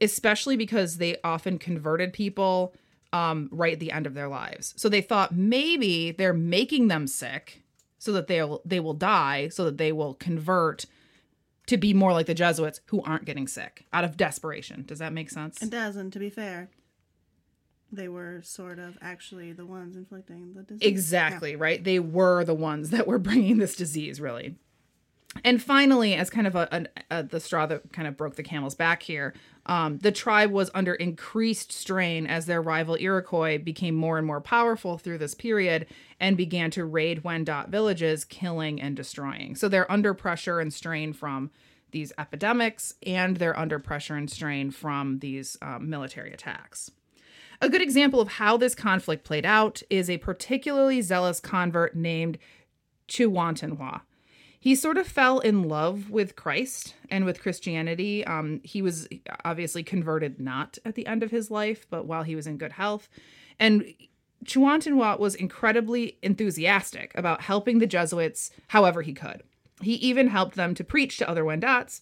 especially 0.00 0.56
because 0.56 0.98
they 0.98 1.16
often 1.24 1.58
converted 1.58 2.12
people 2.12 2.74
um, 3.12 3.48
right 3.50 3.72
at 3.72 3.80
the 3.80 3.92
end 3.92 4.06
of 4.06 4.14
their 4.14 4.28
lives. 4.28 4.74
So 4.76 4.88
they 4.88 5.00
thought 5.00 5.34
maybe 5.34 6.12
they're 6.12 6.32
making 6.32 6.88
them 6.88 7.06
sick 7.06 7.62
so 7.98 8.12
that 8.12 8.26
they'll 8.26 8.60
they 8.64 8.78
will 8.78 8.94
die, 8.94 9.48
so 9.48 9.64
that 9.64 9.78
they 9.78 9.90
will 9.90 10.14
convert 10.14 10.86
to 11.66 11.76
be 11.76 11.92
more 11.92 12.12
like 12.12 12.26
the 12.26 12.34
Jesuits 12.34 12.80
who 12.86 13.02
aren't 13.02 13.24
getting 13.24 13.48
sick 13.48 13.84
out 13.92 14.04
of 14.04 14.16
desperation. 14.16 14.84
Does 14.86 15.00
that 15.00 15.12
make 15.12 15.30
sense? 15.30 15.60
It 15.62 15.70
doesn't, 15.70 16.12
to 16.12 16.18
be 16.18 16.30
fair. 16.30 16.68
They 17.92 18.08
were 18.08 18.40
sort 18.42 18.78
of 18.78 18.98
actually 19.00 19.52
the 19.52 19.64
ones 19.64 19.96
inflicting 19.96 20.54
the 20.54 20.62
disease. 20.62 20.88
Exactly, 20.88 21.56
right? 21.56 21.82
They 21.82 21.98
were 21.98 22.44
the 22.44 22.54
ones 22.54 22.90
that 22.90 23.06
were 23.06 23.18
bringing 23.20 23.58
this 23.58 23.76
disease, 23.76 24.20
really. 24.20 24.56
And 25.44 25.62
finally, 25.62 26.14
as 26.14 26.30
kind 26.30 26.46
of 26.46 26.54
a, 26.54 26.88
a, 27.10 27.18
a 27.18 27.22
the 27.22 27.40
straw 27.40 27.66
that 27.66 27.92
kind 27.92 28.08
of 28.08 28.16
broke 28.16 28.36
the 28.36 28.42
camel's 28.42 28.74
back 28.74 29.02
here, 29.02 29.34
um, 29.66 29.98
the 29.98 30.12
tribe 30.12 30.50
was 30.50 30.70
under 30.74 30.94
increased 30.94 31.72
strain 31.72 32.26
as 32.26 32.46
their 32.46 32.62
rival 32.62 32.96
Iroquois 32.98 33.58
became 33.58 33.94
more 33.94 34.18
and 34.18 34.26
more 34.26 34.40
powerful 34.40 34.98
through 34.98 35.18
this 35.18 35.34
period 35.34 35.86
and 36.20 36.36
began 36.36 36.70
to 36.72 36.84
raid 36.84 37.22
Wendat 37.22 37.68
villages, 37.68 38.24
killing 38.24 38.80
and 38.80 38.96
destroying. 38.96 39.56
So 39.56 39.68
they're 39.68 39.90
under 39.90 40.14
pressure 40.14 40.60
and 40.60 40.72
strain 40.72 41.12
from 41.12 41.50
these 41.90 42.12
epidemics, 42.18 42.94
and 43.06 43.36
they're 43.36 43.58
under 43.58 43.78
pressure 43.78 44.16
and 44.16 44.30
strain 44.30 44.70
from 44.70 45.18
these 45.20 45.56
um, 45.62 45.88
military 45.88 46.32
attacks. 46.32 46.90
A 47.60 47.68
good 47.68 47.82
example 47.82 48.20
of 48.20 48.28
how 48.28 48.56
this 48.56 48.74
conflict 48.74 49.24
played 49.24 49.46
out 49.46 49.82
is 49.88 50.10
a 50.10 50.18
particularly 50.18 51.00
zealous 51.00 51.40
convert 51.40 51.96
named 51.96 52.38
Chihwatenha. 53.08 54.02
He 54.58 54.74
sort 54.74 54.98
of 54.98 55.06
fell 55.06 55.38
in 55.38 55.68
love 55.68 56.10
with 56.10 56.34
Christ 56.34 56.94
and 57.08 57.24
with 57.24 57.40
Christianity. 57.40 58.24
Um, 58.26 58.60
he 58.64 58.82
was 58.82 59.06
obviously 59.44 59.82
converted 59.82 60.40
not 60.40 60.78
at 60.84 60.96
the 60.96 61.06
end 61.06 61.22
of 61.22 61.30
his 61.30 61.50
life, 61.50 61.86
but 61.88 62.06
while 62.06 62.24
he 62.24 62.34
was 62.34 62.46
in 62.46 62.58
good 62.58 62.72
health. 62.72 63.08
And 63.58 63.94
Chihwatenha 64.44 65.18
was 65.18 65.34
incredibly 65.34 66.18
enthusiastic 66.22 67.12
about 67.14 67.42
helping 67.42 67.78
the 67.78 67.86
Jesuits 67.86 68.50
however 68.68 69.02
he 69.02 69.12
could. 69.12 69.42
He 69.82 69.94
even 69.94 70.28
helped 70.28 70.56
them 70.56 70.74
to 70.74 70.84
preach 70.84 71.18
to 71.18 71.28
other 71.28 71.44
Wendats 71.44 72.00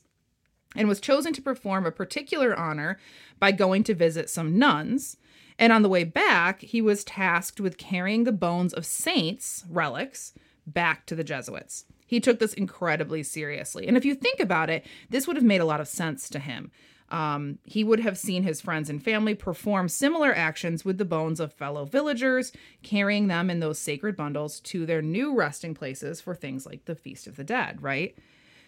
and 0.74 0.88
was 0.88 1.00
chosen 1.00 1.32
to 1.34 1.42
perform 1.42 1.86
a 1.86 1.92
particular 1.92 2.58
honor 2.58 2.98
by 3.38 3.52
going 3.52 3.84
to 3.84 3.94
visit 3.94 4.30
some 4.30 4.58
nuns 4.58 5.16
And 5.58 5.72
on 5.72 5.82
the 5.82 5.88
way 5.88 6.04
back, 6.04 6.60
he 6.60 6.82
was 6.82 7.04
tasked 7.04 7.60
with 7.60 7.78
carrying 7.78 8.24
the 8.24 8.32
bones 8.32 8.72
of 8.72 8.84
saints, 8.84 9.64
relics, 9.68 10.32
back 10.66 11.06
to 11.06 11.14
the 11.14 11.24
Jesuits. 11.24 11.84
He 12.06 12.20
took 12.20 12.38
this 12.38 12.54
incredibly 12.54 13.22
seriously. 13.22 13.86
And 13.86 13.96
if 13.96 14.04
you 14.04 14.14
think 14.14 14.40
about 14.40 14.70
it, 14.70 14.84
this 15.10 15.26
would 15.26 15.36
have 15.36 15.44
made 15.44 15.60
a 15.60 15.64
lot 15.64 15.80
of 15.80 15.88
sense 15.88 16.28
to 16.30 16.38
him. 16.38 16.70
Um, 17.10 17.58
he 17.64 17.84
would 17.84 18.00
have 18.00 18.18
seen 18.18 18.42
his 18.42 18.60
friends 18.60 18.90
and 18.90 19.02
family 19.02 19.34
perform 19.34 19.88
similar 19.88 20.34
actions 20.34 20.84
with 20.84 20.98
the 20.98 21.04
bones 21.04 21.38
of 21.38 21.52
fellow 21.52 21.84
villagers, 21.84 22.50
carrying 22.82 23.28
them 23.28 23.50
in 23.50 23.60
those 23.60 23.78
sacred 23.78 24.16
bundles 24.16 24.58
to 24.60 24.86
their 24.86 25.02
new 25.02 25.34
resting 25.34 25.74
places 25.74 26.20
for 26.20 26.34
things 26.34 26.66
like 26.66 26.86
the 26.86 26.96
Feast 26.96 27.26
of 27.26 27.36
the 27.36 27.44
Dead, 27.44 27.82
right? 27.82 28.16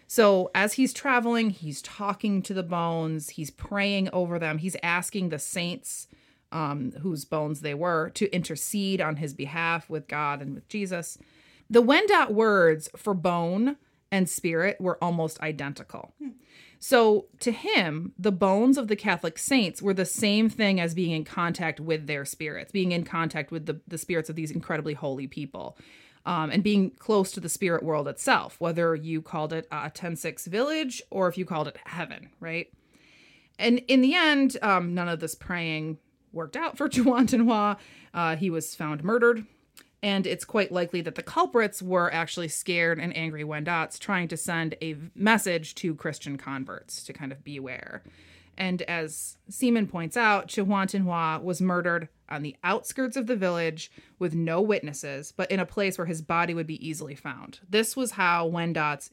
So 0.07 0.49
as 0.55 0.73
he's 0.73 0.93
traveling, 0.93 1.49
he's 1.49 1.81
talking 1.81 2.41
to 2.43 2.53
the 2.53 2.63
bones, 2.63 3.29
he's 3.29 3.51
praying 3.51 4.09
over 4.13 4.39
them, 4.39 4.59
he's 4.59 4.77
asking 4.81 5.29
the 5.29 5.39
saints 5.39 6.07
um, 6.51 6.91
whose 7.01 7.25
bones 7.25 7.61
they 7.61 7.73
were 7.73 8.09
to 8.11 8.29
intercede 8.33 9.01
on 9.01 9.17
his 9.17 9.33
behalf 9.33 9.89
with 9.89 10.07
God 10.07 10.41
and 10.41 10.53
with 10.55 10.67
Jesus. 10.67 11.17
The 11.69 11.83
Wendat 11.83 12.31
words 12.31 12.89
for 12.95 13.13
bone 13.13 13.77
and 14.11 14.29
spirit 14.29 14.79
were 14.79 15.01
almost 15.03 15.39
identical. 15.41 16.13
So 16.79 17.25
to 17.39 17.51
him, 17.51 18.13
the 18.17 18.31
bones 18.31 18.77
of 18.77 18.87
the 18.87 18.95
Catholic 18.95 19.37
saints 19.37 19.81
were 19.81 19.93
the 19.93 20.05
same 20.05 20.49
thing 20.49 20.79
as 20.79 20.93
being 20.93 21.11
in 21.11 21.25
contact 21.25 21.79
with 21.79 22.07
their 22.07 22.23
spirits, 22.23 22.71
being 22.71 22.91
in 22.91 23.03
contact 23.03 23.51
with 23.51 23.65
the, 23.65 23.81
the 23.87 23.97
spirits 23.97 24.29
of 24.29 24.35
these 24.35 24.51
incredibly 24.51 24.93
holy 24.93 25.27
people. 25.27 25.77
Um, 26.25 26.49
and 26.49 26.61
being 26.61 26.91
close 26.91 27.31
to 27.31 27.39
the 27.39 27.47
spirit 27.47 27.83
world 27.83 28.05
itself, 28.05 28.59
whether 28.59 28.93
you 28.93 29.21
called 29.21 29.53
it 29.53 29.69
Aataentsic 29.69 30.45
village 30.45 31.01
or 31.09 31.29
if 31.29 31.37
you 31.37 31.45
called 31.45 31.69
it 31.69 31.77
heaven, 31.85 32.31
right? 32.41 32.67
And 33.57 33.79
in 33.87 34.01
the 34.01 34.13
end, 34.13 34.57
um, 34.61 34.93
none 34.93 35.07
of 35.07 35.21
this 35.21 35.35
praying 35.35 35.99
worked 36.37 36.55
out 36.55 36.77
for 36.77 36.87
Juan 36.95 37.27
Uh, 38.13 38.35
he 38.37 38.49
was 38.49 38.73
found 38.75 39.03
murdered 39.03 39.45
and 40.03 40.27
it's 40.27 40.45
quite 40.45 40.71
likely 40.71 41.01
that 41.01 41.15
the 41.15 41.23
culprits 41.23 41.81
were 41.81 42.13
actually 42.13 42.47
scared 42.47 42.99
and 42.99 43.15
angry 43.17 43.43
Wendats 43.43 43.97
trying 43.97 44.27
to 44.27 44.37
send 44.37 44.75
a 44.81 44.95
message 45.15 45.75
to 45.75 45.95
Christian 45.95 46.37
converts 46.37 47.03
to 47.03 47.13
kind 47.13 47.31
of 47.31 47.43
beware. 47.43 48.03
And 48.57 48.81
as 48.83 49.37
Seaman 49.49 49.87
points 49.87 50.17
out, 50.17 50.47
Chihwatenha 50.47 51.41
was 51.41 51.61
murdered 51.61 52.09
on 52.29 52.41
the 52.41 52.55
outskirts 52.63 53.15
of 53.15 53.27
the 53.27 53.35
village 53.35 53.91
with 54.19 54.33
no 54.33 54.61
witnesses, 54.61 55.31
but 55.35 55.51
in 55.51 55.59
a 55.59 55.65
place 55.65 55.97
where 55.97 56.07
his 56.07 56.21
body 56.21 56.53
would 56.53 56.67
be 56.67 56.87
easily 56.87 57.15
found. 57.15 57.59
This 57.69 57.95
was 57.95 58.11
how 58.11 58.49
Wendats 58.49 59.11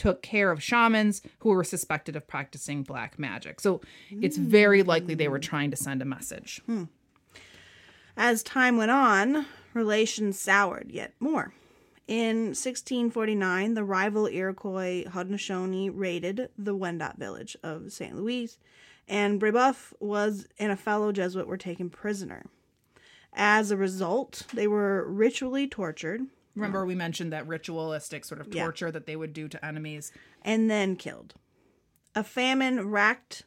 took 0.00 0.22
care 0.22 0.50
of 0.50 0.62
shamans 0.62 1.20
who 1.40 1.50
were 1.50 1.62
suspected 1.62 2.16
of 2.16 2.26
practicing 2.26 2.82
black 2.82 3.18
magic. 3.18 3.60
So 3.60 3.82
it's 4.10 4.38
very 4.38 4.82
likely 4.82 5.14
they 5.14 5.28
were 5.28 5.36
hmm. 5.36 5.42
trying 5.42 5.70
to 5.72 5.76
send 5.76 6.00
a 6.00 6.06
message. 6.06 6.62
Hmm. 6.64 6.84
As 8.16 8.42
time 8.42 8.78
went 8.78 8.92
on, 8.92 9.44
relations 9.74 10.38
soured 10.38 10.90
yet 10.90 11.12
more. 11.20 11.52
In 12.08 12.46
1649, 12.46 13.74
the 13.74 13.84
rival 13.84 14.26
Iroquois 14.26 15.04
Haudenosaunee 15.04 15.90
raided 15.92 16.48
the 16.56 16.74
Wendat 16.74 17.18
village 17.18 17.54
of 17.62 17.92
St. 17.92 18.16
Louis, 18.16 18.56
and 19.06 19.38
Brebeuf 19.38 19.92
was 20.00 20.46
and 20.58 20.72
a 20.72 20.76
fellow 20.76 21.12
Jesuit 21.12 21.46
were 21.46 21.58
taken 21.58 21.90
prisoner. 21.90 22.46
As 23.34 23.70
a 23.70 23.76
result, 23.76 24.44
they 24.54 24.66
were 24.66 25.06
ritually 25.06 25.68
tortured 25.68 26.22
Remember, 26.54 26.84
we 26.84 26.94
mentioned 26.94 27.32
that 27.32 27.46
ritualistic 27.46 28.24
sort 28.24 28.40
of 28.40 28.52
Yeah. 28.52 28.64
torture 28.64 28.90
that 28.90 29.06
they 29.06 29.16
would 29.16 29.32
do 29.32 29.48
to 29.48 29.64
enemies. 29.64 30.12
and 30.42 30.70
then 30.70 30.96
killed. 30.96 31.34
A 32.14 32.24
famine 32.24 32.88
racked 32.90 33.44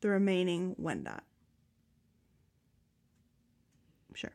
the 0.00 0.08
remaining 0.10 0.74
Wendat. 0.76 1.22
Sure. 4.14 4.32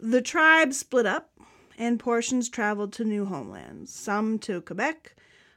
The 0.00 0.20
tribe 0.22 0.72
split 0.74 1.06
up, 1.06 1.30
and 1.78 1.98
portions 1.98 2.48
traveled 2.48 2.92
to 2.94 3.04
new 3.04 3.24
homelands, 3.24 3.92
some 3.92 4.38
to 4.40 4.60
Quebec, 4.60 5.14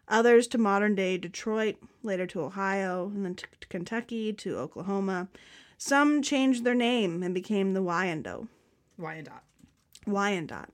others 0.07 0.47
to 0.47 0.57
modern 0.57 0.95
day 0.95 1.17
Detroit, 1.17 1.75
later 2.03 2.25
to 2.27 2.41
Ohio, 2.41 3.07
and 3.07 3.25
then 3.25 3.35
to 3.35 3.45
to 3.59 3.67
Kentucky, 3.67 4.31
to 4.33 4.57
Oklahoma. 4.57 5.27
Some 5.77 6.21
changed 6.21 6.63
their 6.63 6.73
name 6.75 7.21
and 7.23 7.33
became 7.33 7.73
the 7.73 7.81
Wyandot. 7.83 8.47
Wyandotte. 8.97 9.43
Wyandotte. 10.07 10.69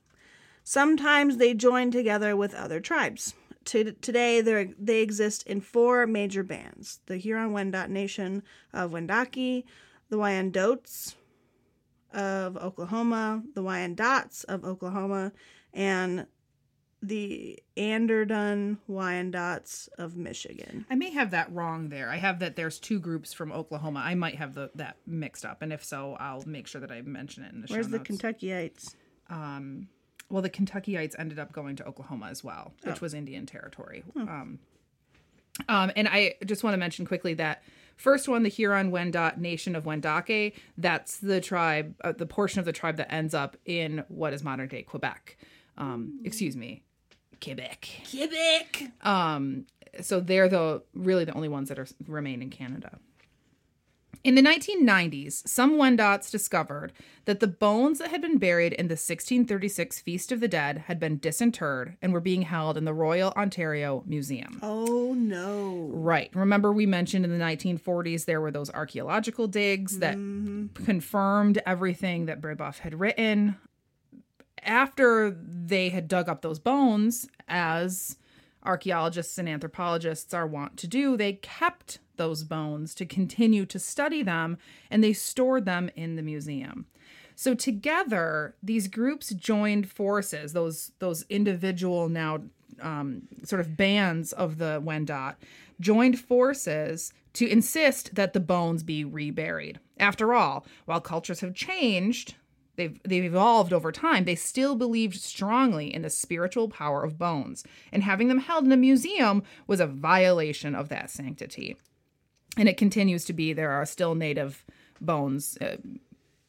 Sometimes 0.64 1.38
they 1.38 1.54
join 1.54 1.92
together 1.92 2.36
with 2.36 2.54
other 2.54 2.80
tribes. 2.80 3.34
To, 3.66 3.94
today, 3.94 4.42
they 4.42 5.02
exist 5.02 5.48
in 5.48 5.62
four 5.62 6.06
major 6.06 6.44
bands 6.44 7.00
the 7.06 7.18
Huron 7.18 7.52
Wendat 7.52 7.90
Nation 7.90 8.44
of 8.74 8.92
Wendake, 8.92 9.64
the 10.10 10.18
Wyandottes 10.18 11.16
of 12.14 12.58
Oklahoma, 12.58 13.44
the 13.56 13.64
Wyandots 13.64 14.44
of 14.46 14.66
Oklahoma, 14.66 15.32
and 15.74 16.28
the 17.02 17.60
Anderdon 17.76 18.78
Wyandots 18.90 19.90
of 19.98 20.16
Michigan. 20.16 20.86
I 20.90 20.96
may 20.96 21.12
have 21.12 21.32
that 21.32 21.52
wrong 21.52 21.90
there. 21.90 22.10
I 22.10 22.18
have 22.18 22.40
that 22.40 22.56
there's 22.56 22.80
two 22.80 23.00
groups 23.00 23.34
from 23.34 23.52
Oklahoma. 23.52 24.02
I 24.06 24.16
might 24.16 24.36
have 24.36 24.54
the, 24.54 24.72
that 24.76 24.98
mixed 25.06 25.46
up, 25.46 25.62
and 25.62 25.74
if 25.74 25.84
so, 25.84 26.16
I'll 26.20 26.44
make 26.46 26.68
sure 26.68 26.82
that 26.82 26.92
I 26.92 27.02
mention 27.02 27.44
it 27.44 27.54
in 27.54 27.62
the 27.62 27.68
Where's 27.68 27.88
show 27.88 27.92
Where's 27.92 28.08
the 28.08 28.12
notes. 28.12 28.22
Kentuckyites? 28.22 28.96
um, 29.30 29.88
well, 30.34 30.42
the 30.42 30.50
Kentuckyites 30.50 31.14
ended 31.20 31.38
up 31.38 31.52
going 31.54 31.76
to 31.76 31.86
Oklahoma 31.86 32.26
as 32.32 32.44
well, 32.44 32.74
which 32.82 33.02
was 33.02 33.14
Indian 33.14 33.46
territory. 33.46 34.04
Um, 34.18 34.58
um, 35.70 35.92
and 35.96 36.08
I 36.08 36.34
just 36.44 36.64
want 36.64 36.74
to 36.74 36.80
mention 36.80 37.06
quickly 37.06 37.36
that 37.36 37.62
first 37.98 38.28
one, 38.28 38.42
the 38.42 38.50
Huron 38.50 38.92
Wendat 38.92 39.38
Nation 39.38 39.76
of 39.76 39.84
Wendake, 39.84 40.56
that's 40.76 41.18
the 41.20 41.40
tribe, 41.40 41.94
uh, 42.04 42.14
the 42.14 42.26
portion 42.26 42.58
of 42.58 42.66
the 42.66 42.74
tribe 42.74 42.98
that 42.98 43.14
ends 43.14 43.36
up 43.36 43.58
in 43.66 44.04
what 44.08 44.34
is 44.34 44.44
modern 44.44 44.68
day 44.68 44.82
Quebec. 44.82 45.38
Um, 45.78 46.20
excuse 46.24 46.58
me, 46.58 46.82
Quebec. 47.40 47.88
Quebec! 48.10 48.92
Um, 49.02 49.68
so 50.02 50.20
they're 50.20 50.50
the 50.50 50.82
really 50.96 51.26
the 51.26 51.34
only 51.34 51.50
ones 51.50 51.70
that 51.70 51.78
are 51.78 51.88
remain 52.08 52.42
in 52.42 52.50
Canada. 52.50 52.98
In 54.24 54.36
the 54.36 54.42
1990s, 54.42 55.46
some 55.46 55.74
Wendats 55.74 56.32
discovered 56.32 56.94
that 57.26 57.42
the 57.42 57.48
bones 57.48 58.00
that 58.00 58.10
had 58.10 58.22
been 58.22 58.38
buried 58.38 58.72
in 58.72 58.88
the 58.88 58.94
1636 58.94 60.00
Feast 60.00 60.32
of 60.32 60.40
the 60.40 60.48
Dead 60.48 60.86
had 60.88 60.98
been 60.98 61.18
disinterred 61.18 61.98
and 62.02 62.14
were 62.14 62.22
being 62.22 62.44
held 62.44 62.78
in 62.78 62.86
the 62.86 62.94
Royal 62.94 63.34
Ontario 63.36 64.02
Museum. 64.06 64.60
Oh 64.62 65.14
no. 65.14 65.90
Right. 65.92 66.30
Remember, 66.34 66.72
we 66.72 66.86
mentioned 66.86 67.26
in 67.26 67.38
the 67.38 67.44
1940s 67.44 68.24
there 68.24 68.40
were 68.40 68.52
those 68.52 68.70
archaeological 68.70 69.48
digs 69.48 70.00
that 70.00 70.16
mm-hmm. 70.16 70.68
confirmed 70.86 71.62
everything 71.66 72.26
that 72.28 72.40
Brebeuf 72.40 72.80
had 72.80 73.02
written. 73.02 73.58
After 74.62 75.32
they 75.32 75.90
had 75.90 76.08
dug 76.08 76.30
up 76.30 76.42
those 76.42 76.60
bones, 76.60 77.28
as 77.50 78.16
archaeologists 78.64 79.38
and 79.38 79.50
anthropologists 79.50 80.34
are 80.34 80.48
wont 80.48 80.78
to 80.78 80.88
do, 80.88 81.18
they 81.18 81.34
kept 81.34 82.00
those 82.18 82.44
bones 82.44 82.94
to 82.96 83.06
continue 83.06 83.66
to 83.66 83.80
study 83.80 84.24
them 84.24 84.58
and 84.90 85.04
they 85.04 85.14
stored 85.14 85.66
them 85.66 85.90
in 85.96 86.16
the 86.16 86.22
museum. 86.22 86.86
So 87.36 87.56
together, 87.56 88.56
these 88.62 88.88
groups 88.88 89.30
joined 89.30 89.90
forces. 89.90 90.54
Those 90.54 90.92
those 91.00 91.26
individual 91.30 92.10
now 92.10 92.42
um, 92.82 93.24
sort 93.44 93.60
of 93.60 93.78
bands 93.78 94.34
of 94.34 94.58
the 94.58 94.82
Wendat 94.84 95.36
joined 95.80 96.20
forces 96.20 97.14
to 97.34 97.48
insist 97.48 98.16
that 98.16 98.34
the 98.34 98.40
bones 98.40 98.84
be 98.84 99.04
reburied. 99.04 99.80
After 99.98 100.34
all, 100.34 100.66
while 100.86 101.02
cultures 101.02 101.40
have 101.40 101.56
changed, 101.56 102.36
they've 102.76 103.00
they've 103.04 103.24
evolved 103.26 103.74
over 103.74 103.92
time. 103.92 104.26
They 104.26 104.36
still 104.36 104.76
believed 104.76 105.20
strongly 105.20 105.94
in 105.94 106.04
the 106.04 106.10
spiritual 106.10 106.70
power 106.70 107.04
of 107.04 107.18
bones, 107.18 107.64
and 107.92 108.04
having 108.04 108.28
them 108.28 108.40
held 108.40 108.66
in 108.66 108.72
a 108.72 108.78
museum 108.78 109.44
was 109.68 109.80
a 109.80 109.88
violation 109.88 110.76
of 110.76 110.90
that 110.90 111.10
sanctity. 111.10 111.78
And 112.58 112.70
it 112.70 112.78
continues 112.78 113.26
to 113.26 113.34
be. 113.34 113.54
There 113.54 113.72
are 113.72 113.86
still 113.86 114.16
native 114.16 114.64
bones 115.02 115.58
uh, 115.60 115.78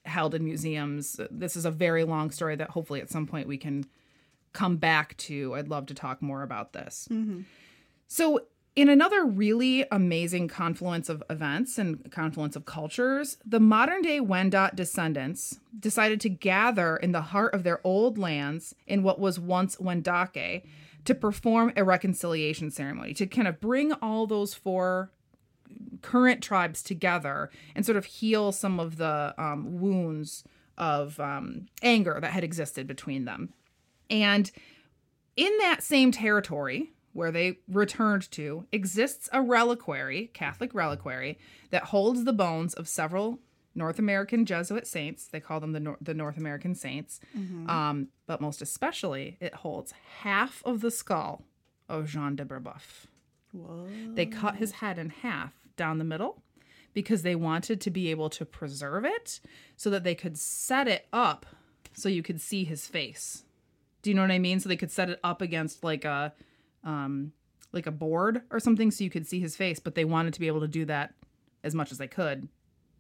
held 0.04 0.34
in 0.34 0.44
museums. 0.44 1.18
This 1.30 1.56
is 1.56 1.64
a 1.64 1.70
very 1.70 2.04
long 2.04 2.30
story 2.30 2.56
that 2.56 2.70
hopefully 2.70 3.00
at 3.00 3.10
some 3.10 3.26
point 3.26 3.48
we 3.48 3.56
can 3.56 3.86
come 4.52 4.76
back 4.76 5.16
to. 5.16 5.54
I'd 5.54 5.68
love 5.68 5.86
to 5.86 5.94
talk 5.94 6.22
more 6.22 6.42
about 6.42 6.72
this. 6.72 7.08
So, 8.06 8.40
in 8.76 8.88
another 8.88 9.24
really 9.24 9.86
amazing 9.92 10.48
confluence 10.48 11.08
of 11.08 11.22
events 11.30 11.78
and 11.78 12.10
confluence 12.10 12.56
of 12.56 12.64
cultures, 12.64 13.38
the 13.46 13.60
modern 13.60 14.02
day 14.02 14.18
Wendat 14.18 14.74
descendants 14.74 15.60
decided 15.78 16.20
to 16.22 16.28
gather 16.28 16.96
in 16.96 17.12
the 17.12 17.20
heart 17.20 17.54
of 17.54 17.62
their 17.62 17.80
old 17.84 18.18
lands 18.18 18.74
in 18.88 19.04
what 19.04 19.20
was 19.20 19.38
once 19.38 19.76
Wendake 19.76 20.64
to 21.04 21.14
perform 21.14 21.72
a 21.76 21.84
reconciliation 21.84 22.70
ceremony, 22.72 23.14
to 23.14 23.26
kind 23.26 23.46
of 23.46 23.60
bring 23.60 23.92
all 23.92 24.26
those 24.26 24.54
four 24.54 25.12
current 26.02 26.42
tribes 26.42 26.82
together 26.82 27.50
and 27.74 27.84
sort 27.84 27.96
of 27.96 28.04
heal 28.04 28.52
some 28.52 28.80
of 28.80 28.96
the 28.96 29.34
um, 29.38 29.80
wounds 29.80 30.44
of 30.76 31.18
um, 31.20 31.66
anger 31.82 32.18
that 32.20 32.32
had 32.32 32.44
existed 32.44 32.86
between 32.86 33.24
them. 33.24 33.52
And 34.10 34.50
in 35.36 35.56
that 35.58 35.82
same 35.82 36.12
territory 36.12 36.92
where 37.12 37.30
they 37.30 37.58
returned 37.68 38.30
to 38.32 38.66
exists 38.72 39.28
a 39.32 39.40
reliquary, 39.40 40.30
Catholic 40.34 40.74
reliquary, 40.74 41.38
that 41.70 41.84
holds 41.84 42.24
the 42.24 42.32
bones 42.32 42.74
of 42.74 42.88
several 42.88 43.38
North 43.74 43.98
American 43.98 44.44
Jesuit 44.44 44.86
saints. 44.86 45.26
They 45.26 45.40
call 45.40 45.60
them 45.60 45.72
the 45.72 45.80
Nor- 45.80 45.98
the 46.00 46.14
North 46.14 46.36
American 46.36 46.74
saints. 46.74 47.20
Um, 47.68 48.08
but 48.26 48.40
most 48.40 48.62
especially, 48.62 49.36
it 49.40 49.54
holds 49.54 49.92
half 50.20 50.62
of 50.64 50.80
the 50.80 50.90
skull 50.90 51.44
of 51.88 52.06
Jean 52.06 52.36
de 52.36 52.44
Brebeuf. 52.44 53.06
Whoa. 53.52 53.86
They 54.14 54.26
cut 54.26 54.56
his 54.56 54.72
head 54.72 54.98
in 54.98 55.10
half 55.10 55.52
down 55.76 55.98
the 55.98 56.04
middle 56.04 56.42
because 56.92 57.22
they 57.22 57.34
wanted 57.34 57.80
to 57.80 57.90
be 57.90 58.10
able 58.10 58.30
to 58.30 58.44
preserve 58.44 59.04
it 59.04 59.40
so 59.76 59.90
that 59.90 60.04
they 60.04 60.14
could 60.14 60.38
set 60.38 60.88
it 60.88 61.06
up 61.12 61.46
so 61.92 62.08
you 62.08 62.22
could 62.22 62.40
see 62.40 62.64
his 62.64 62.86
face. 62.86 63.44
Do 64.02 64.10
you 64.10 64.14
know 64.14 64.22
what 64.22 64.30
I 64.30 64.38
mean? 64.38 64.60
So 64.60 64.68
they 64.68 64.76
could 64.76 64.90
set 64.90 65.10
it 65.10 65.20
up 65.24 65.42
against 65.42 65.82
like 65.82 66.04
a 66.04 66.32
um 66.84 67.32
like 67.72 67.86
a 67.86 67.92
board 67.92 68.42
or 68.50 68.60
something 68.60 68.90
so 68.90 69.02
you 69.02 69.10
could 69.10 69.26
see 69.26 69.40
his 69.40 69.56
face, 69.56 69.80
but 69.80 69.94
they 69.94 70.04
wanted 70.04 70.32
to 70.34 70.40
be 70.40 70.46
able 70.46 70.60
to 70.60 70.68
do 70.68 70.84
that 70.84 71.14
as 71.64 71.74
much 71.74 71.90
as 71.90 71.98
they 71.98 72.06
could. 72.06 72.48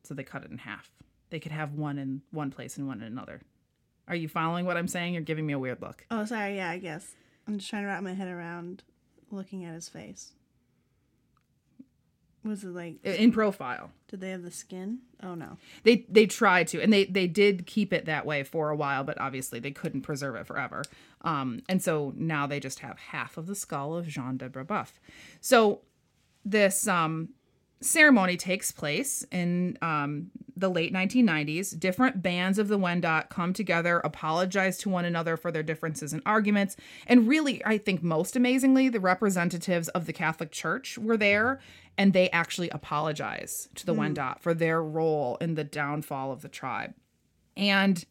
So 0.02 0.14
they 0.14 0.24
cut 0.24 0.44
it 0.44 0.50
in 0.50 0.58
half. 0.58 0.90
They 1.30 1.38
could 1.38 1.52
have 1.52 1.74
one 1.74 1.98
in 1.98 2.22
one 2.30 2.50
place 2.50 2.76
and 2.76 2.86
one 2.86 3.00
in 3.00 3.06
another. 3.06 3.40
Are 4.08 4.14
you 4.16 4.28
following 4.28 4.66
what 4.66 4.76
I'm 4.76 4.88
saying? 4.88 5.14
You're 5.14 5.22
giving 5.22 5.46
me 5.46 5.52
a 5.52 5.58
weird 5.58 5.80
look. 5.80 6.04
Oh, 6.10 6.24
sorry. 6.24 6.56
Yeah, 6.56 6.70
I 6.70 6.78
guess. 6.78 7.14
I'm 7.46 7.58
just 7.58 7.70
trying 7.70 7.82
to 7.82 7.88
wrap 7.88 8.02
my 8.02 8.14
head 8.14 8.28
around 8.28 8.82
looking 9.30 9.64
at 9.64 9.74
his 9.74 9.88
face. 9.88 10.32
Was 12.44 12.62
it 12.62 12.68
like? 12.68 13.02
In 13.04 13.32
profile. 13.32 13.90
Did 14.08 14.20
they 14.20 14.30
have 14.30 14.42
the 14.42 14.50
skin? 14.50 14.98
Oh 15.22 15.34
no. 15.34 15.56
They 15.82 16.04
they 16.08 16.26
tried 16.26 16.68
to, 16.68 16.82
and 16.82 16.92
they 16.92 17.06
they 17.06 17.26
did 17.26 17.66
keep 17.66 17.92
it 17.92 18.04
that 18.04 18.26
way 18.26 18.42
for 18.42 18.70
a 18.70 18.76
while, 18.76 19.02
but 19.02 19.18
obviously 19.20 19.60
they 19.60 19.70
couldn't 19.70 20.02
preserve 20.02 20.36
it 20.36 20.46
forever. 20.46 20.82
Um, 21.22 21.62
and 21.68 21.82
so 21.82 22.12
now 22.16 22.46
they 22.46 22.60
just 22.60 22.80
have 22.80 22.98
half 22.98 23.38
of 23.38 23.46
the 23.46 23.54
skull 23.54 23.96
of 23.96 24.06
Jean 24.06 24.36
de 24.36 24.50
Brebeuf. 24.50 24.92
So 25.40 25.80
this 26.44 26.86
um 26.86 27.30
ceremony 27.80 28.36
takes 28.36 28.72
place 28.72 29.26
in 29.30 29.78
um, 29.82 30.30
the 30.56 30.68
late 30.70 30.92
1990s. 30.92 31.78
Different 31.78 32.22
bands 32.22 32.58
of 32.58 32.68
the 32.68 32.78
Wendat 32.78 33.28
come 33.28 33.52
together, 33.52 34.00
apologize 34.04 34.78
to 34.78 34.88
one 34.88 35.04
another 35.04 35.36
for 35.36 35.50
their 35.50 35.62
differences 35.62 36.12
and 36.12 36.22
arguments. 36.24 36.76
And 37.06 37.28
really, 37.28 37.64
I 37.64 37.78
think 37.78 38.02
most 38.02 38.36
amazingly, 38.36 38.88
the 38.88 39.00
representatives 39.00 39.88
of 39.88 40.06
the 40.06 40.12
Catholic 40.12 40.50
Church 40.50 40.96
were 40.98 41.16
there 41.16 41.60
and 41.96 42.12
they 42.12 42.28
actually 42.30 42.68
apologize 42.70 43.68
to 43.76 43.86
the 43.86 43.94
Wendat 43.94 44.40
for 44.40 44.52
their 44.52 44.82
role 44.82 45.36
in 45.40 45.54
the 45.54 45.64
downfall 45.64 46.32
of 46.32 46.42
the 46.42 46.48
tribe. 46.48 46.94
And 47.56 48.04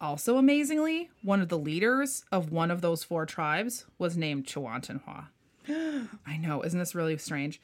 also 0.00 0.36
amazingly, 0.36 1.10
one 1.22 1.40
of 1.40 1.48
the 1.48 1.58
leaders 1.58 2.24
of 2.30 2.52
one 2.52 2.70
of 2.70 2.80
those 2.80 3.02
four 3.02 3.26
tribes 3.26 3.84
was 3.98 4.16
named 4.16 4.46
Chihwatenha. 4.46 5.26
I 5.68 6.36
know, 6.36 6.62
isn't 6.62 6.78
this 6.78 6.94
really 6.94 7.18
strange? 7.18 7.60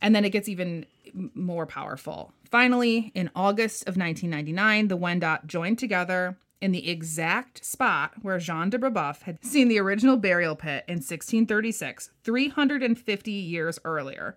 And 0.00 0.14
then 0.14 0.24
it 0.24 0.30
gets 0.30 0.48
even 0.48 0.86
more 1.34 1.66
powerful. 1.66 2.32
Finally, 2.50 3.12
in 3.14 3.30
August 3.34 3.82
of 3.82 3.96
1999, 3.96 4.88
the 4.88 4.96
Wendat 4.96 5.46
joined 5.46 5.78
together 5.78 6.36
in 6.60 6.72
the 6.72 6.88
exact 6.88 7.64
spot 7.64 8.14
where 8.22 8.38
Jean 8.38 8.70
de 8.70 8.78
Brebeuf 8.78 9.22
had 9.22 9.44
seen 9.44 9.68
the 9.68 9.78
original 9.78 10.16
burial 10.16 10.56
pit 10.56 10.84
in 10.88 10.96
1636, 10.96 12.10
350 12.24 13.30
years 13.30 13.78
earlier. 13.84 14.36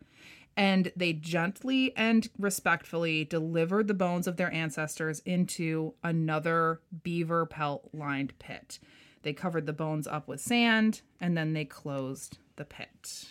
And 0.58 0.92
they 0.96 1.14
gently 1.14 1.96
and 1.96 2.30
respectfully 2.38 3.24
delivered 3.24 3.88
the 3.88 3.94
bones 3.94 4.28
of 4.28 4.36
their 4.36 4.52
ancestors 4.52 5.22
into 5.22 5.94
another 6.04 6.82
beaver 7.04 7.46
pelt 7.46 7.90
lined 7.94 8.38
pit. 8.40 8.80
They 9.22 9.32
covered 9.32 9.66
the 9.66 9.74
bones 9.74 10.08
up 10.08 10.28
with 10.28 10.42
sand 10.42 11.02
and 11.22 11.38
then 11.38 11.54
they 11.54 11.66
closed 11.66 12.40
the 12.58 12.66
pit. 12.66 13.28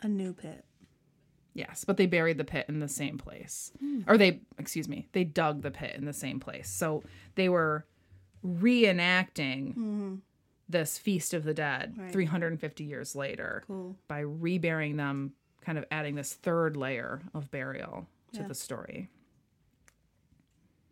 A 0.00 0.08
new 0.08 0.32
pit. 0.32 0.64
Yes, 1.54 1.84
but 1.84 1.96
they 1.96 2.06
buried 2.06 2.38
the 2.38 2.44
pit 2.44 2.66
in 2.68 2.78
the 2.78 2.88
same 2.88 3.18
place. 3.18 3.72
Or 4.06 4.16
they, 4.16 4.40
excuse 4.58 4.88
me, 4.88 5.08
they 5.12 5.24
dug 5.24 5.62
the 5.62 5.70
pit 5.70 5.96
in 5.96 6.04
the 6.04 6.12
same 6.12 6.38
place. 6.40 6.68
So 6.68 7.02
they 7.34 7.48
were 7.48 7.84
reenacting 8.46 10.20
this 10.68 10.96
Feast 10.98 11.34
of 11.34 11.42
the 11.44 11.52
Dead 11.54 11.94
Right. 11.98 12.12
350 12.12 12.84
years 12.84 13.16
later 13.16 13.64
Cool. 13.66 13.96
by 14.06 14.20
reburying 14.20 14.96
them, 14.96 15.32
kind 15.62 15.76
of 15.76 15.84
adding 15.90 16.14
this 16.14 16.34
third 16.34 16.76
layer 16.76 17.20
of 17.34 17.50
burial 17.50 18.06
to 18.32 18.40
Yeah. 18.42 18.46
the 18.46 18.54
story. 18.54 19.08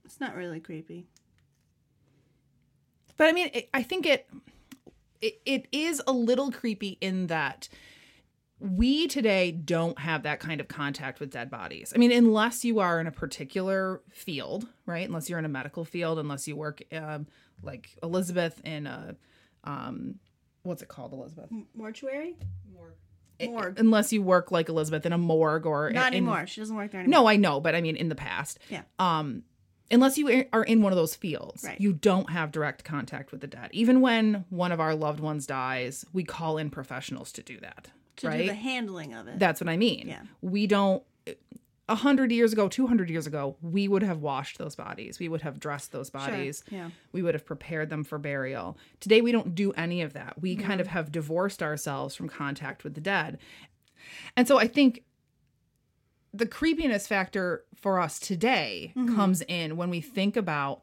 It's 0.04 0.18
not 0.20 0.34
really 0.34 0.58
creepy. 0.60 1.06
But 3.16 3.28
I 3.28 3.32
mean, 3.32 3.50
it, 3.52 3.68
I 3.74 3.82
think 3.82 4.06
it, 4.06 4.28
it 5.20 5.40
it 5.44 5.66
is 5.72 6.00
a 6.06 6.12
little 6.12 6.50
creepy 6.52 6.96
in 7.00 7.26
that 7.28 7.68
we 8.60 9.06
today 9.06 9.52
don't 9.52 9.98
have 10.00 10.24
that 10.24 10.40
kind 10.40 10.60
of 10.60 10.68
contact 10.68 11.20
with 11.20 11.30
dead 11.30 11.50
bodies. 11.50 11.92
I 11.94 11.98
mean, 11.98 12.10
unless 12.12 12.64
you 12.64 12.80
are 12.80 13.00
in 13.00 13.06
a 13.06 13.12
particular 13.12 14.02
field, 14.10 14.66
right? 14.86 15.06
Unless 15.06 15.30
you're 15.30 15.38
in 15.38 15.44
a 15.44 15.48
medical 15.50 15.84
field, 15.84 16.18
unless 16.18 16.48
you 16.48 16.56
work 16.56 16.82
um, 16.92 17.26
like 17.62 17.90
Elizabeth 18.02 18.60
in 18.64 18.86
a 18.86 19.14
um, 19.64 20.16
what's 20.62 20.82
it 20.82 20.88
called, 20.88 21.12
Elizabeth? 21.12 21.50
Mortuary? 21.74 22.36
I- 23.40 23.46
Morgue. 23.46 23.78
Unless 23.78 24.12
you 24.12 24.20
work 24.20 24.50
like 24.50 24.68
Elizabeth 24.68 25.06
in 25.06 25.12
a 25.12 25.18
morgue 25.18 25.64
or 25.64 25.90
Not 25.90 26.08
in- 26.08 26.18
anymore. 26.18 26.46
She 26.48 26.60
doesn't 26.60 26.74
work 26.74 26.90
there 26.90 27.00
anymore. 27.02 27.20
No, 27.22 27.28
I 27.28 27.36
know, 27.36 27.60
but 27.60 27.76
I 27.76 27.80
mean 27.80 27.94
in 27.94 28.08
the 28.08 28.16
past. 28.16 28.58
Yeah. 28.68 28.82
Um 28.98 29.44
unless 29.92 30.18
you 30.18 30.44
are 30.52 30.64
in 30.64 30.82
one 30.82 30.92
of 30.92 30.96
those 30.96 31.14
fields, 31.14 31.62
Right. 31.64 31.80
you 31.80 31.92
don't 31.92 32.28
have 32.30 32.50
direct 32.50 32.82
contact 32.84 33.30
with 33.30 33.40
the 33.40 33.46
dead. 33.46 33.70
Even 33.72 34.00
when 34.00 34.44
one 34.50 34.72
of 34.72 34.80
our 34.80 34.94
loved 34.96 35.20
ones 35.20 35.46
dies, 35.46 36.04
we 36.12 36.24
call 36.24 36.58
in 36.58 36.68
professionals 36.68 37.30
to 37.32 37.42
do 37.44 37.58
that. 37.60 37.90
To 38.18 38.28
right? 38.28 38.38
do 38.38 38.46
the 38.46 38.54
handling 38.54 39.14
of 39.14 39.28
it. 39.28 39.38
That's 39.38 39.60
what 39.60 39.68
I 39.68 39.76
mean. 39.76 40.08
Yeah. 40.08 40.22
We 40.40 40.66
don't 40.66 41.02
a 41.88 41.94
hundred 41.94 42.30
years 42.30 42.52
ago, 42.52 42.68
two 42.68 42.86
hundred 42.86 43.08
years 43.10 43.26
ago, 43.26 43.56
we 43.62 43.88
would 43.88 44.02
have 44.02 44.20
washed 44.20 44.58
those 44.58 44.74
bodies. 44.74 45.18
We 45.18 45.28
would 45.28 45.40
have 45.40 45.58
dressed 45.58 45.90
those 45.90 46.10
bodies. 46.10 46.62
yeah. 46.70 46.90
We 47.12 47.22
would 47.22 47.34
have 47.34 47.46
prepared 47.46 47.88
them 47.88 48.04
for 48.04 48.18
burial. 48.18 48.76
Today, 49.00 49.22
we 49.22 49.32
don't 49.32 49.54
do 49.54 49.72
any 49.72 50.02
of 50.02 50.12
that. 50.12 50.40
We 50.40 50.54
kind 50.56 50.80
of 50.80 50.88
have 50.88 51.10
divorced 51.10 51.62
ourselves 51.62 52.14
from 52.14 52.28
contact 52.28 52.84
with 52.84 52.94
the 52.94 53.00
dead. 53.00 53.38
And 54.36 54.46
so 54.46 54.58
I 54.58 54.68
think 54.68 55.04
the 56.34 56.46
creepiness 56.46 57.06
factor 57.06 57.64
for 57.74 57.98
us 58.00 58.18
today 58.18 58.92
mm-hmm. 58.94 59.14
comes 59.14 59.40
in 59.42 59.76
when 59.76 59.88
we 59.88 60.00
think 60.00 60.36
about 60.36 60.82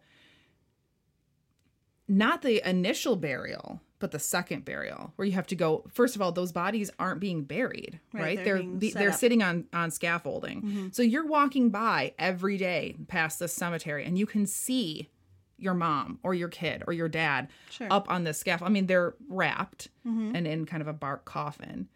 not 2.08 2.42
the 2.42 2.68
initial 2.68 3.16
burial, 3.16 3.80
but 4.00 4.12
the 4.12 4.20
second 4.20 4.66
burial, 4.66 5.14
where 5.16 5.26
you 5.26 5.32
have 5.34 5.48
to 5.48 5.56
go. 5.56 5.86
First 5.94 6.16
of 6.16 6.22
all, 6.22 6.32
those 6.32 6.52
bodies 6.52 6.92
aren't 7.00 7.20
being 7.22 7.44
buried, 7.44 8.00
right? 8.14 8.22
Right, 8.22 8.44
they're 8.44 8.58
they're 8.62 8.78
the- 8.78 8.92
they're 8.92 9.10
up. 9.10 9.16
sitting 9.16 9.42
on 9.42 9.66
on 9.74 9.92
scaffolding. 9.92 10.62
Mm-hmm. 10.62 10.88
So 10.92 11.02
you're 11.02 11.26
walking 11.26 11.70
by 11.70 12.14
every 12.20 12.58
day 12.58 12.96
past 13.08 13.40
this 13.40 13.54
cemetery, 13.54 14.06
and 14.06 14.18
you 14.18 14.26
can 14.26 14.46
see 14.46 15.10
your 15.58 15.74
mom 15.74 16.20
or 16.24 16.34
your 16.34 16.50
kid 16.50 16.84
or 16.86 16.92
your 16.92 17.08
dad 17.08 17.48
Sure. 17.70 17.88
up 17.90 18.12
on 18.12 18.26
this 18.26 18.38
scaffold. 18.38 18.70
I 18.70 18.74
mean, 18.74 18.88
they're 18.88 19.16
wrapped 19.30 19.88
mm-hmm. 20.06 20.36
and 20.36 20.46
in 20.46 20.66
kind 20.66 20.82
of 20.82 20.88
a 20.90 20.94
bark 20.94 21.24
coffin, 21.24 21.88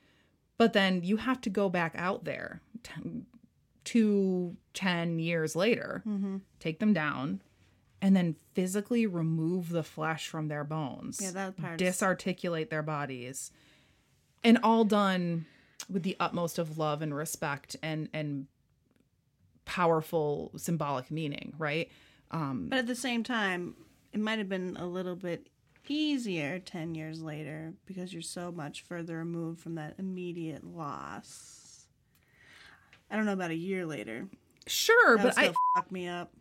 but 0.58 0.72
then 0.72 1.04
you 1.04 1.18
have 1.18 1.42
to 1.42 1.50
go 1.50 1.68
back 1.68 1.94
out 1.98 2.24
there. 2.24 2.62
T- 2.84 3.24
two, 3.84 4.56
ten 4.74 5.20
years 5.20 5.56
later, 5.56 6.04
mm-hmm. 6.08 6.38
take 6.60 6.80
them 6.80 6.94
down, 6.94 7.42
and 8.02 8.16
then 8.16 8.36
physically 8.54 9.06
remove 9.06 9.70
the 9.70 9.84
flesh 9.84 10.28
from 10.28 10.48
their 10.48 10.64
bones. 10.64 11.20
Yeah, 11.22 11.32
that 11.32 11.58
part 11.58 11.78
Disarticulate 11.78 12.70
their 12.70 12.84
bodies. 12.84 13.52
And 14.44 14.58
all 14.64 14.86
done 14.86 15.46
with 15.90 16.04
the 16.04 16.16
utmost 16.20 16.58
of 16.60 16.78
love 16.78 17.02
and 17.02 17.14
respect 17.14 17.76
and 17.84 18.10
and 18.14 18.48
powerful 19.66 20.52
symbolic 20.58 21.12
meaning, 21.12 21.54
right? 21.58 21.92
Um, 22.32 22.68
but 22.70 22.80
at 22.80 22.88
the 22.88 22.96
same 22.96 23.24
time, 23.24 23.76
it 24.14 24.20
might 24.20 24.40
have 24.40 24.50
been 24.50 24.78
a 24.78 24.86
little 24.86 25.16
bit 25.16 25.48
easier 25.88 26.60
10 26.60 26.96
years 26.96 27.22
later 27.22 27.74
because 27.86 28.14
you're 28.14 28.22
so 28.22 28.52
much 28.52 28.84
further 28.84 29.18
removed 29.18 29.60
from 29.60 29.76
that 29.76 29.96
immediate 29.98 30.64
loss. 30.64 31.86
I 33.10 33.16
don't 33.16 33.26
know 33.26 33.34
about 33.34 33.52
a 33.52 33.56
year 33.56 33.86
later. 33.86 34.28
Sure, 34.68 35.18
That 35.18 35.24
but 35.24 35.38
I 35.38 35.44
still 35.44 35.56
fuck 35.76 35.92
me 35.92 36.08
up. 36.08 36.32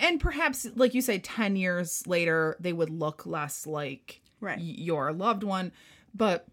And 0.00 0.20
perhaps 0.20 0.66
like 0.76 0.94
you 0.94 1.00
say 1.02 1.18
10 1.18 1.56
years 1.56 2.06
later 2.06 2.56
they 2.60 2.72
would 2.72 2.90
look 2.90 3.26
less 3.26 3.66
like 3.66 4.20
Right. 4.40 4.58
your 4.60 5.12
loved 5.12 5.42
one. 5.42 5.72
But 6.14 6.46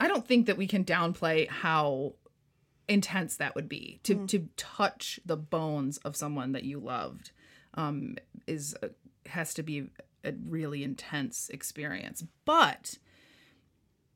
i 0.00 0.08
don't 0.08 0.26
think 0.26 0.46
that 0.46 0.56
we 0.56 0.66
can 0.66 0.84
downplay 0.84 1.48
how 1.48 2.14
intense 2.88 3.36
that 3.36 3.54
would 3.54 3.68
be. 3.68 4.00
To 4.04 4.26
to 4.26 4.48
touch 4.56 5.20
the 5.24 5.36
bones 5.36 5.98
of 5.98 6.16
someone 6.16 6.52
that 6.52 6.64
you 6.64 6.78
loved 6.80 7.32
um 7.74 8.16
is 8.46 8.74
a, 8.82 8.90
has 9.28 9.54
to 9.54 9.62
be 9.62 9.90
a 10.24 10.32
really 10.46 10.82
intense 10.82 11.48
experience. 11.50 12.24
But 12.44 12.98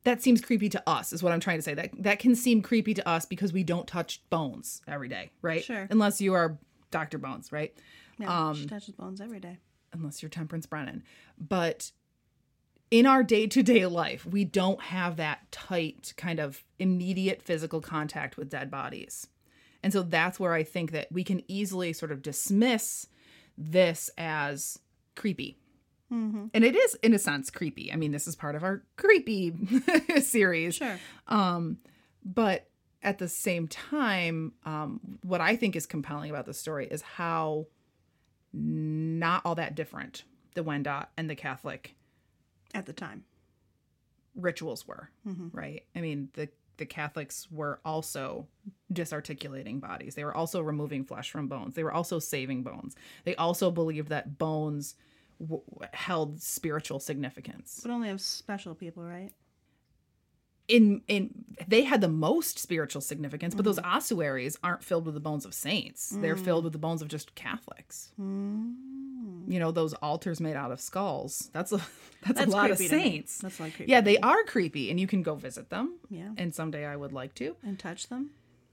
that 0.03 0.21
seems 0.21 0.39
creepy 0.41 0.69
to 0.69 0.83
us 0.87 1.11
is 1.13 1.23
what 1.23 1.31
i'm 1.33 1.39
trying 1.39 1.57
to 1.57 1.61
say. 1.63 1.73
That 1.73 1.91
that 2.03 2.19
can 2.19 2.35
seem 2.35 2.61
creepy 2.61 2.93
to 2.95 3.07
us 3.07 3.25
because 3.25 3.53
we 3.53 3.63
don't 3.63 3.87
touch 3.87 4.21
bones 4.29 4.81
every 4.87 5.07
day 5.07 5.31
right? 5.41 5.63
Sure. 5.63 5.87
unless 5.89 6.21
you 6.21 6.33
are 6.33 6.57
dr 6.91 7.17
bones 7.17 7.51
right 7.51 7.73
Yeah, 8.17 8.47
Um, 8.49 8.55
she 8.55 8.65
touches 8.65 8.95
bones 8.95 9.19
every 9.21 9.39
day. 9.39 9.57
unless 9.93 10.21
you're 10.21 10.29
Temperance 10.29 10.65
Brennan. 10.65 11.03
But 11.37 11.91
in 12.91 13.05
our 13.05 13.23
day 13.23 13.47
to 13.47 13.63
day 13.63 13.85
life, 13.85 14.25
we 14.25 14.43
don't 14.45 14.81
have 14.81 15.17
that 15.17 15.51
tight 15.51 16.13
kind 16.17 16.39
of 16.39 16.63
immediate 16.79 17.41
physical 17.41 17.81
contact 17.81 18.37
with 18.37 18.49
dead 18.49 18.69
bodies. 18.71 19.27
And 19.83 19.91
so 19.93 20.01
that's 20.01 20.39
where 20.39 20.53
I 20.53 20.63
think 20.63 20.91
that 20.91 21.11
we 21.11 21.23
can 21.23 21.43
easily 21.49 21.93
sort 21.93 22.11
of 22.11 22.21
dismiss 22.21 23.07
this 23.57 24.09
as 24.17 24.79
creepy. 25.15 25.57
Mm-hmm. 26.11 26.47
And 26.53 26.63
it 26.63 26.75
is, 26.75 26.95
in 27.03 27.13
a 27.13 27.19
sense, 27.19 27.49
creepy. 27.49 27.91
I 27.91 27.95
mean, 27.95 28.11
this 28.11 28.27
is 28.27 28.35
part 28.35 28.55
of 28.55 28.63
our 28.63 28.83
creepy 28.95 29.53
series. 30.21 30.75
Sure. 30.75 30.99
Um, 31.27 31.77
but 32.23 32.67
at 33.01 33.17
the 33.19 33.27
same 33.29 33.67
time, 33.67 34.53
um, 34.65 34.99
what 35.23 35.41
I 35.41 35.55
think 35.55 35.75
is 35.75 35.85
compelling 35.85 36.29
about 36.29 36.45
the 36.45 36.53
story 36.53 36.87
is 36.87 37.01
how 37.01 37.67
not 38.55 39.41
all 39.45 39.55
that 39.55 39.75
different 39.75 40.23
the 40.53 40.63
Wendat 40.63 41.07
and 41.17 41.29
the 41.29 41.35
Catholic 41.35 41.95
At 42.73 42.85
the 42.85 42.93
time. 42.93 43.25
rituals 44.35 44.87
were, 44.87 45.09
mm-hmm. 45.27 45.49
right? 45.51 45.83
I 45.95 46.01
mean, 46.01 46.29
the 46.33 46.49
the 46.77 46.85
Catholics 46.85 47.47
were 47.49 47.79
also 47.85 48.47
disarticulating 48.91 49.79
bodies. 49.79 50.15
They 50.15 50.25
were 50.25 50.35
also 50.35 50.59
removing 50.61 51.05
flesh 51.05 51.31
from 51.31 51.47
bones. 51.47 51.73
They 51.73 51.83
were 51.85 51.93
also 51.93 52.19
saving 52.19 52.63
bones. 52.63 52.95
They 53.23 53.33
also 53.37 53.71
believed 53.71 54.09
that 54.09 54.37
bones 54.37 54.95
w- 55.39 55.61
held 55.93 56.41
spiritual 56.41 56.99
significance. 56.99 57.79
But 57.81 57.91
only 57.91 58.09
of 58.09 58.19
special 58.19 58.75
people, 58.75 59.03
right? 59.03 59.31
In 60.67 61.01
in 61.07 61.29
they 61.67 61.83
had 61.83 62.01
the 62.01 62.07
most 62.07 62.57
spiritual 62.59 63.01
significance 63.01 63.53
but 63.53 63.63
those 63.65 63.77
mm. 63.79 63.85
ossuaries 63.85 64.57
aren't 64.63 64.83
filled 64.83 65.05
with 65.05 65.13
the 65.13 65.19
bones 65.19 65.45
of 65.45 65.53
saints 65.53 66.09
they're 66.21 66.35
filled 66.35 66.61
mm. 66.61 66.65
with 66.65 66.73
the 66.73 66.79
bones 66.79 67.01
of 67.01 67.07
just 67.07 67.35
catholics 67.35 68.11
mm. 68.19 68.73
you 69.47 69.59
know 69.59 69.71
those 69.71 69.93
altars 69.95 70.39
made 70.39 70.55
out 70.55 70.71
of 70.71 70.81
skulls 70.81 71.49
that's 71.53 71.71
a 71.71 71.77
that's, 71.77 72.39
That's 72.39 72.47
a 72.51 72.55
lot 72.55 72.71
of 72.71 72.77
creepy 72.77 72.89
to 72.89 72.95
me. 72.97 73.03
saints 73.03 73.37
That's 73.39 73.59
like 73.59 73.75
creepy. 73.75 73.91
yeah 73.91 74.01
they 74.01 74.17
are 74.17 74.43
creepy 74.43 74.89
and 74.89 74.99
you 74.99 75.05
can 75.07 75.21
go 75.21 75.35
visit 75.35 75.69
them 75.69 75.99
Yeah. 76.09 76.29
and 76.37 76.53
someday 76.53 76.85
i 76.85 76.95
would 76.95 77.13
like 77.13 77.35
to 77.35 77.55
And 77.63 77.77
touch 77.77 78.07
them. 78.09 78.31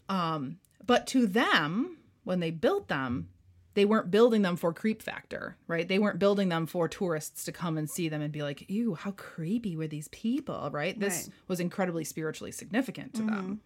um 0.09 0.59
but 0.87 1.07
to 1.09 1.27
them 1.27 1.99
when 2.25 2.41
they 2.41 2.51
built 2.51 2.89
them 2.89 3.29
they 3.75 3.85
weren't 3.85 4.11
building 4.11 4.43
them 4.43 4.57
for 4.57 4.73
creep 4.73 5.01
factor 5.03 5.57
right 5.67 5.89
they 5.89 5.99
weren't 5.99 6.19
building 6.19 6.49
them 6.49 6.67
for 6.67 6.89
tourists 6.89 7.45
to 7.45 7.53
come 7.53 7.77
and 7.79 7.89
see 7.89 8.09
them 8.09 8.21
and 8.23 8.33
be 8.33 8.43
like 8.43 8.69
ew 8.71 8.95
how 8.95 9.11
creepy 9.13 9.77
were 9.77 9.87
these 9.87 10.09
people 10.09 10.71
right 10.73 10.99
this 11.01 11.13
Right. 11.15 11.23
Mm-hmm. 11.23 11.45
was 11.49 11.61
incredibly 11.61 12.05
spiritually 12.05 12.53
significant 12.53 13.15
to 13.15 13.23
them 13.23 13.61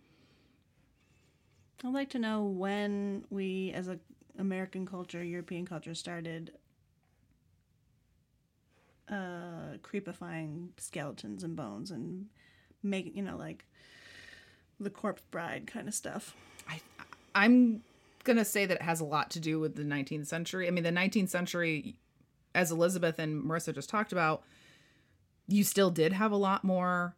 I'd 1.85 1.93
like 1.93 2.09
to 2.11 2.19
know 2.19 2.43
when 2.43 3.25
we, 3.31 3.71
as 3.73 3.87
a 3.87 3.99
American 4.39 4.87
culture, 4.87 5.23
European 5.23 5.67
culture, 5.67 5.95
started 5.95 6.53
uh, 9.09 9.77
creepifying 9.83 10.69
skeletons 10.79 11.45
and 11.45 11.55
bones 11.55 11.91
and 11.91 12.27
making, 12.83 13.17
you 13.17 13.23
know, 13.23 13.37
like 13.37 13.67
the 14.81 14.91
corpse 14.91 15.23
bride 15.31 15.67
kind 15.67 15.87
of 15.87 15.95
stuff. 15.95 16.35
I, 16.69 16.81
I'm 17.35 17.83
gonna 18.27 18.45
say 18.45 18.66
that 18.66 18.77
it 18.77 18.83
has 18.83 19.01
a 19.01 19.05
lot 19.05 19.31
to 19.31 19.41
do 19.41 19.59
with 19.59 19.77
the 19.77 19.83
19th 19.83 20.27
century. 20.27 20.68
I 20.68 20.70
mean, 20.70 20.85
the 20.85 20.91
19th 20.91 21.31
century, 21.31 21.97
as 22.55 22.70
Elizabeth 22.70 23.18
and 23.18 23.43
Marissa 23.43 23.74
just 23.74 23.89
talked 23.89 24.12
about, 24.12 24.43
you 25.49 25.64
still 25.64 25.91
did 25.91 26.12
have 26.12 26.33
a 26.33 26.37
lot 26.37 26.64
more 26.64 27.14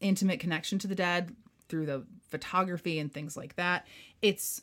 intimate 0.00 0.40
connection 0.40 0.78
to 0.80 0.86
the 0.86 0.94
dead 0.94 1.34
through 1.68 1.86
the 1.86 2.04
photography 2.28 2.98
and 2.98 3.12
things 3.12 3.36
like 3.36 3.56
that. 3.56 3.86
It's 4.22 4.62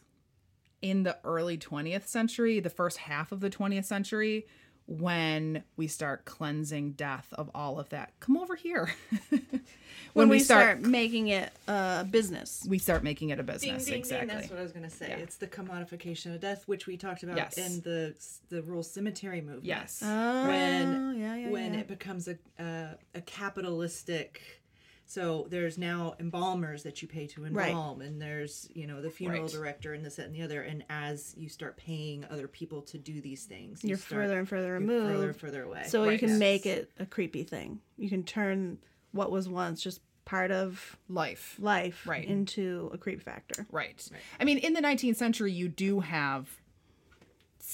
in 0.82 1.04
the 1.04 1.18
early 1.24 1.58
20th 1.58 2.08
century, 2.08 2.60
the 2.60 2.70
first 2.70 2.98
half 2.98 3.32
of 3.32 3.40
the 3.40 3.50
20th 3.50 3.86
century, 3.86 4.48
when 4.88 5.64
we 5.78 5.88
start 5.88 6.26
cleansing 6.26 6.94
death 6.94 7.28
of 7.34 7.50
all 7.56 7.80
of 7.80 7.90
that. 7.90 8.12
Come 8.20 8.38
over 8.38 8.56
here. 8.56 8.94
When, 10.14 10.28
we, 10.28 10.40
start, 10.40 10.82
making 10.82 11.30
it 11.30 11.54
a 11.70 12.04
business. 12.10 12.66
we 12.68 12.80
start 12.80 13.02
making 13.02 13.30
it 13.30 13.40
a 13.40 13.44
business. 13.44 13.86
ding, 13.86 13.94
exactly. 13.94 14.28
ding. 14.28 14.36
That's 14.36 14.50
what 14.50 14.60
I 14.60 14.64
was 14.64 14.74
going 14.74 14.84
to 14.84 14.90
say. 14.90 15.08
Yeah. 15.10 15.18
It's 15.18 15.38
the 15.38 15.48
commodification 15.48 16.36
of 16.36 16.42
death, 16.42 16.68
which 16.68 16.86
we 16.86 16.98
talked 16.98 17.24
about 17.24 17.38
Yes. 17.38 17.58
in 17.58 17.82
the 17.82 18.14
the 18.50 18.62
rural 18.64 18.84
cemetery 18.84 19.40
movement. 19.40 19.64
Yes. 19.66 20.02
Oh, 20.04 20.48
when 20.48 21.16
yeah, 21.18 21.36
yeah, 21.36 21.50
when 21.50 21.74
yeah. 21.74 21.80
it 21.80 21.88
becomes 21.88 22.28
a, 22.28 22.38
a 22.60 22.98
a 23.16 23.22
capitalistic. 23.22 24.61
So 25.12 25.46
there's 25.50 25.78
now 25.78 26.16
embalmers 26.22 26.84
that 26.84 27.02
you 27.02 27.08
pay 27.10 27.28
to 27.28 27.42
Right. 27.44 27.68
embalm, 27.68 28.00
and 28.00 28.22
there's 28.22 28.70
you 28.74 28.88
know 28.88 29.02
the 29.02 29.10
funeral 29.10 29.42
Right. 29.42 29.52
director 29.52 29.94
and 29.94 30.06
this 30.06 30.16
that, 30.16 30.28
and 30.28 30.34
the 30.34 30.42
other. 30.42 30.62
And 30.62 30.86
as 30.90 31.34
you 31.38 31.50
start 31.50 31.76
paying 31.76 32.24
other 32.30 32.48
people 32.48 32.82
to 32.84 32.98
do 32.98 33.20
these 33.20 33.44
things, 33.44 33.84
you 33.84 33.90
You're 33.90 33.98
start- 33.98 34.22
further 34.24 34.40
and 34.40 34.48
further 34.48 34.72
removed. 34.72 35.14
further 35.14 35.28
and 35.28 35.38
further 35.38 35.64
away. 35.64 35.84
So 35.88 36.08
you 36.10 36.18
can 36.18 36.30
Yes. 36.30 36.40
make 36.40 36.66
it 36.66 36.92
a 36.98 37.06
creepy 37.06 37.44
thing. 37.44 37.82
You 37.98 38.08
can 38.08 38.24
turn 38.24 38.78
what 39.12 39.32
was 39.32 39.50
once 39.50 39.82
just 39.84 40.00
part 40.24 40.50
of 40.52 40.98
Life. 41.10 41.58
life 41.60 42.08
Right. 42.08 42.24
into 42.26 42.90
a 42.94 42.98
creep 42.98 43.22
factor. 43.22 43.68
Right. 43.70 44.08
I 44.40 44.46
mean, 44.46 44.60
in 44.60 44.72
the 44.72 44.80
19th 44.80 45.18
century, 45.18 45.52
you 45.52 45.68
do 45.68 46.00
have, 46.00 46.44
s- 46.44 46.61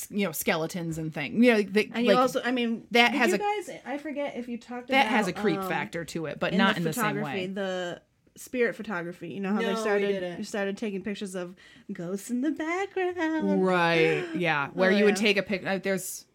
you 0.09 0.25
know, 0.25 0.31
skeletons 0.31 0.97
and 0.97 1.13
things. 1.13 1.43
You 1.43 1.53
know, 1.53 1.61
the, 1.61 1.85
And 1.93 2.05
like, 2.05 2.05
you 2.05 2.15
also, 2.15 2.41
I 2.43 2.51
mean, 2.51 2.85
that 2.91 3.11
has 3.13 3.29
you 3.29 3.35
a- 3.35 3.37
guys. 3.37 3.69
I 3.85 3.97
forget 3.97 4.35
if 4.37 4.47
you 4.47 4.57
talked 4.57 4.87
that 4.89 5.01
about 5.07 5.11
has 5.15 5.27
a 5.27 5.33
creep 5.33 5.59
um, 5.59 5.67
factor 5.69 6.05
to 6.05 6.25
it, 6.27 6.39
but 6.39 6.51
in 6.53 6.57
not 6.57 6.75
the 6.75 6.77
in 6.77 6.83
the 6.83 6.93
same 6.93 7.21
way. 7.21 7.47
the 7.47 8.01
spirit 8.35 8.75
photography. 8.75 9.29
You 9.29 9.39
know 9.39 9.51
how 9.53 9.59
No, 9.61 9.73
they 9.73 9.81
started 9.81 10.37
you 10.37 10.43
started 10.43 10.77
taking 10.77 11.01
pictures 11.01 11.33
of 11.35 11.55
ghosts 11.91 12.29
in 12.29 12.41
the 12.41 12.51
background. 12.51 13.65
Right. 13.65 14.23
Yeah. 14.35 14.69
Where 14.73 14.91
Oh, 14.91 14.95
you 14.95 15.05
would 15.05 15.15
take 15.15 15.37
a 15.37 15.43
pic. 15.43 15.65
Uh, 15.65 15.79
there's. 15.79 16.25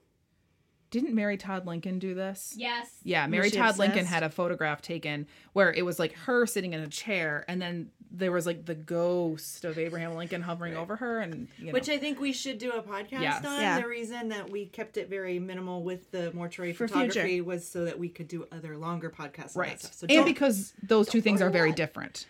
Didn't 0.90 1.14
Mary 1.14 1.38
Todd 1.38 1.66
Lincoln 1.66 1.98
do 1.98 2.12
this? 2.14 2.52
Yes. 2.54 2.90
Yeah, 3.02 3.26
Mary 3.26 3.48
she 3.48 3.56
Todd 3.56 3.78
Lincoln 3.78 4.04
had 4.04 4.22
a 4.22 4.28
photograph 4.28 4.82
taken 4.82 5.26
where 5.54 5.72
it 5.72 5.86
was 5.86 5.98
like 5.98 6.12
her 6.12 6.44
sitting 6.44 6.74
in 6.74 6.80
a 6.80 6.86
chair, 6.88 7.46
and 7.48 7.62
then 7.62 7.90
there 8.14 8.30
was 8.30 8.44
like 8.46 8.66
the 8.66 8.74
ghost 8.74 9.64
of 9.64 9.78
Abraham 9.78 10.14
Lincoln 10.14 10.42
hovering 10.42 10.76
over 10.76 10.96
her, 10.96 11.20
and 11.20 11.48
you 11.58 11.66
know, 11.66 11.72
Which 11.72 11.88
I 11.88 11.96
think 11.98 12.20
we 12.20 12.32
should 12.32 12.58
do 12.58 12.70
a 12.72 12.82
podcast 12.82 13.22
Yes. 13.22 13.44
on. 13.44 13.60
Yeah. 13.60 13.80
The 13.80 13.88
reason 13.88 14.28
that 14.28 14.50
we 14.50 14.66
kept 14.66 14.96
it 14.98 15.08
very 15.08 15.38
minimal 15.38 15.82
with 15.82 16.10
the 16.10 16.30
mortuary 16.32 16.72
For 16.74 16.86
photography 16.88 17.20
future. 17.28 17.44
was 17.44 17.66
so 17.66 17.84
that 17.86 17.98
we 17.98 18.08
could 18.08 18.28
do 18.28 18.46
other 18.52 18.76
longer 18.76 19.08
podcasts. 19.10 19.56
on 19.56 19.60
right, 19.60 19.70
That 19.78 19.80
stuff. 19.80 19.94
So 19.94 20.06
and 20.10 20.24
because 20.26 20.74
those 20.82 21.08
two 21.08 21.20
things 21.22 21.40
are 21.40 21.48
very 21.50 21.72
different, 21.72 22.26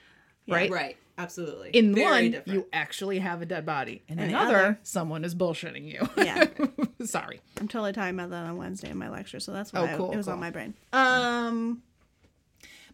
right? 0.49 0.70
right, 0.70 0.97
absolutely. 1.18 1.70
In 1.70 1.95
Very 1.95 2.11
one, 2.11 2.30
different. 2.30 2.49
you 2.49 2.66
actually 2.72 3.18
have 3.18 3.43
a 3.43 3.47
dead 3.47 3.66
body. 3.66 4.03
In 4.09 4.18
And 4.18 4.30
another, 4.30 4.57
other- 4.57 4.78
someone 4.85 5.24
is 5.24 5.35
bullshitting 5.35 5.85
you. 5.85 6.09
Yeah. 6.16 6.47
Sorry. 7.05 7.41
I'm 7.61 7.66
totally 7.66 7.93
talking 7.93 8.14
about 8.14 8.30
that 8.30 8.47
on 8.47 8.57
Wednesday 8.57 8.91
in 8.91 8.99
my 8.99 9.09
lecture, 9.11 9.41
so 9.41 9.53
that's 9.53 9.72
Oh, 9.74 9.83
why 9.85 9.91
I- 9.91 9.95
it 9.95 10.16
was 10.16 10.26
cool. 10.26 10.35
on 10.35 10.41
my 10.41 10.51
brain. 10.51 10.74
Um, 10.93 11.83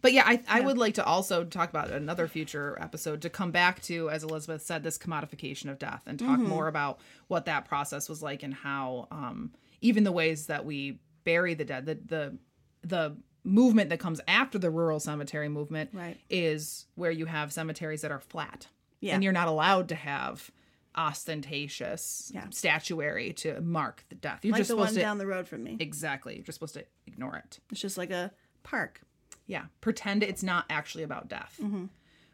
But 0.01 0.13
yeah, 0.13 0.23
I, 0.25 0.41
I 0.47 0.61
would 0.61 0.77
like 0.77 0.93
to 0.95 1.03
also 1.03 1.43
talk 1.43 1.69
about 1.69 1.89
another 1.91 2.27
future 2.27 2.77
episode 2.79 3.21
to 3.23 3.29
come 3.29 3.51
back 3.51 3.81
to, 3.83 4.09
as 4.09 4.23
Elizabeth 4.23 4.61
said, 4.61 4.83
this 4.83 4.97
commodification 4.97 5.69
of 5.69 5.77
death 5.79 6.03
and 6.07 6.17
talk 6.17 6.39
more 6.39 6.67
about 6.67 6.99
what 7.27 7.45
that 7.45 7.65
process 7.65 8.07
was 8.09 8.21
like 8.23 8.41
and 8.43 8.53
how 8.53 9.07
um, 9.11 9.51
even 9.81 10.03
the 10.03 10.11
ways 10.11 10.47
that 10.47 10.65
we 10.65 10.99
bury 11.25 11.53
the 11.53 11.65
dead, 11.65 11.85
the 11.85 11.95
the 11.95 12.37
the 12.81 13.17
movement 13.43 13.89
that 13.89 13.99
comes 13.99 14.21
after 14.27 14.57
the 14.57 14.69
rural 14.69 14.99
cemetery 14.99 15.49
movement 15.49 15.89
Right. 15.93 16.17
is 16.29 16.85
where 16.95 17.11
you 17.11 17.25
have 17.25 17.51
cemeteries 17.53 18.01
that 18.01 18.11
are 18.11 18.19
flat. 18.19 18.67
Yeah. 19.01 19.15
And 19.15 19.23
you're 19.23 19.33
not 19.33 19.47
allowed 19.47 19.89
to 19.89 19.95
have 19.95 20.51
ostentatious 20.95 22.31
Yeah. 22.33 22.45
statuary 22.51 23.33
to 23.33 23.61
mark 23.61 24.03
the 24.09 24.15
death. 24.15 24.43
You're 24.43 24.53
like 24.53 24.59
just 24.61 24.69
the 24.69 24.75
one 24.77 24.93
to 24.93 24.99
down 24.99 25.17
the 25.17 25.27
road 25.27 25.47
from 25.47 25.63
me. 25.63 25.77
exactly. 25.79 26.35
You're 26.35 26.43
just 26.43 26.57
supposed 26.57 26.73
to 26.75 26.85
ignore 27.07 27.35
it. 27.37 27.59
It's 27.71 27.81
just 27.81 27.97
like 27.97 28.11
a 28.11 28.31
park. 28.63 29.01
Yeah. 29.49 29.65
Pretend 29.81 30.23
it's 30.23 30.43
not 30.43 30.63
actually 30.69 31.03
about 31.03 31.27
death. 31.27 31.59
Mm-hmm. 31.61 31.85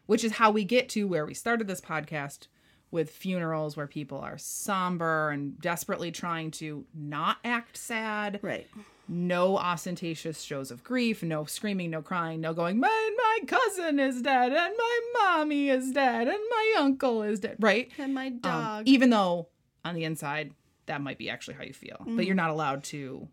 Which 0.05 0.24
is 0.24 0.34
how 0.34 0.51
we 0.51 0.63
get 0.66 0.89
to 0.89 1.07
where 1.07 1.26
we 1.26 1.34
started 1.34 1.66
this 1.68 1.82
podcast 1.82 2.45
with 2.91 3.09
funerals 3.09 3.76
where 3.76 3.88
people 3.88 4.20
are 4.20 4.38
somber 4.38 5.32
and 5.32 5.59
desperately 5.59 6.11
trying 6.11 6.51
to 6.51 6.86
not 6.93 7.38
act 7.43 7.76
sad. 7.78 8.39
Right. 8.43 8.68
No 9.07 9.57
ostentatious 9.57 10.41
shows 10.41 10.70
of 10.72 10.84
grief, 10.84 11.24
no 11.24 11.45
screaming, 11.45 11.89
no 11.91 12.01
crying, 12.01 12.41
no 12.41 12.53
going, 12.53 12.80
my 12.80 13.09
my 13.18 13.39
cousin 13.47 13.99
is 13.99 14.22
dead 14.22 14.51
and 14.53 14.74
my 14.78 14.99
mommy 15.13 15.70
is 15.70 15.91
dead 15.91 16.28
and 16.28 16.39
my 16.49 16.74
uncle 16.80 17.24
is 17.24 17.39
dead. 17.39 17.55
Right? 17.59 17.91
And 17.97 18.13
my 18.13 18.28
Um, 18.28 18.39
dog. 18.39 18.88
even 18.88 19.09
though 19.09 19.47
on 19.84 19.95
the 19.95 20.03
inside 20.03 20.51
that 20.86 21.01
might 21.01 21.18
be 21.18 21.30
actually 21.32 21.55
how 21.55 21.63
you 21.63 21.74
feel. 21.74 21.97
Mm-hmm. 22.01 22.16
But 22.18 22.26
you're 22.28 22.36
not 22.36 22.51
allowed 22.51 22.84
to 22.86 23.28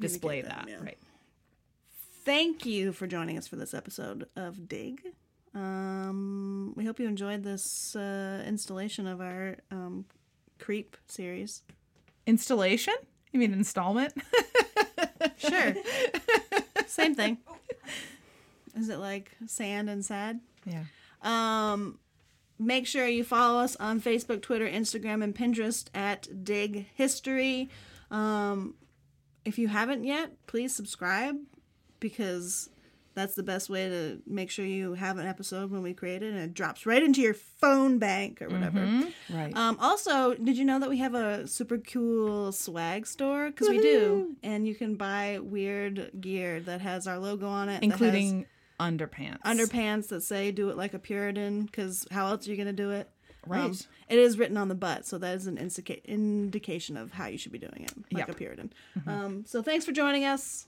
display 0.00 0.42
that, 0.42 0.66
that. 0.66 0.68
yeah. 0.68 0.82
Right. 0.82 0.98
Thank 2.30 2.64
you 2.64 2.92
for 2.92 3.08
joining 3.08 3.36
us 3.38 3.48
for 3.48 3.56
this 3.56 3.74
episode 3.74 4.28
of 4.36 4.68
Dig. 4.68 5.00
Um, 5.52 6.74
we 6.76 6.84
hope 6.84 7.00
you 7.00 7.08
enjoyed 7.08 7.42
this 7.42 7.96
uh, 7.96 8.44
installation 8.46 9.08
of 9.08 9.20
our 9.20 9.56
um, 9.72 10.04
Creep 10.60 10.96
series. 11.08 11.64
Installation? 12.28 12.94
You 13.32 13.40
mean 13.40 13.52
installment? 13.52 14.14
Sure. 15.38 15.74
Same 16.86 17.14
thing. 17.16 17.38
Is 18.76 18.88
it 18.88 18.98
like 18.98 19.32
sand 19.46 19.90
and 19.90 20.04
sad? 20.04 20.38
yeah. 20.64 20.84
Um, 21.22 21.98
make 22.60 22.86
sure 22.86 23.08
you 23.08 23.24
follow 23.24 23.60
us 23.60 23.74
on 23.76 24.00
Facebook, 24.00 24.40
Twitter, 24.40 24.68
Instagram, 24.68 25.24
and 25.24 25.34
Pinterest 25.34 25.88
at 25.94 26.44
Dig 26.44 26.86
History. 26.94 27.70
Um, 28.10 28.74
if 29.44 29.58
you 29.58 29.66
haven't 29.66 30.04
yet, 30.04 30.30
please 30.46 30.76
subscribe 30.76 31.36
because 32.00 32.68
That's 33.14 33.34
the 33.34 33.42
best 33.42 33.68
way 33.68 33.88
to 33.88 34.22
make 34.24 34.50
sure 34.52 34.64
you 34.64 34.94
have 34.94 35.18
an 35.18 35.26
episode 35.26 35.72
when 35.72 35.82
we 35.82 35.92
create 35.94 36.22
it 36.22 36.32
and 36.32 36.38
it 36.38 36.54
drops 36.54 36.86
right 36.86 37.02
into 37.02 37.20
your 37.20 37.34
phone 37.34 37.98
bank 37.98 38.40
or 38.40 38.48
whatever. 38.48 38.88
Right. 39.28 39.54
Um, 39.54 39.76
also, 39.80 40.34
did 40.34 40.56
you 40.56 40.64
know 40.64 40.78
that 40.78 40.88
we 40.88 40.98
have 40.98 41.14
a 41.14 41.46
super 41.48 41.78
cool 41.78 42.52
swag 42.52 43.08
store? 43.08 43.50
Because 43.50 43.68
we 43.68 43.78
do. 43.78 44.36
And 44.44 44.66
you 44.66 44.76
can 44.76 44.94
buy 44.94 45.40
weird 45.42 46.12
gear 46.20 46.60
that 46.60 46.80
has 46.82 47.08
our 47.08 47.18
logo 47.18 47.48
on 47.48 47.68
it, 47.68 47.82
Including 47.82 48.46
underpants. 48.78 49.42
underpants 49.42 50.08
that 50.08 50.22
say 50.22 50.52
"Do 50.52 50.70
it 50.70 50.76
like 50.76 50.94
a 50.94 50.98
Puritan." 51.00 51.64
Because 51.64 52.06
how 52.12 52.28
else 52.28 52.46
are 52.46 52.50
you 52.52 52.56
going 52.56 52.68
to 52.68 52.72
do 52.72 52.90
it? 52.92 53.10
Um, 53.44 53.50
Right. 53.52 53.86
it 54.08 54.18
is 54.20 54.38
written 54.38 54.56
on 54.56 54.68
the 54.68 54.74
butt, 54.76 55.04
so 55.04 55.18
that 55.18 55.34
is 55.34 55.46
an 55.48 55.58
indica- 55.58 56.06
indication 56.08 56.96
of 56.96 57.12
how 57.12 57.26
you 57.26 57.38
should 57.38 57.52
be 57.52 57.58
doing 57.58 57.82
it, 57.82 57.92
like 58.12 58.26
Yep. 58.28 58.30
a 58.30 58.34
Puritan. 58.34 58.72
Um, 59.06 59.44
so 59.46 59.62
thanks 59.62 59.84
for 59.84 59.92
joining 59.92 60.24
us. 60.24 60.66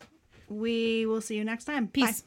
We 0.53 1.07
will 1.07 1.21
see 1.21 1.37
you 1.37 1.45
next 1.45 1.65
time. 1.65 1.87
Bye. 1.87 1.91
Peace. 1.93 2.23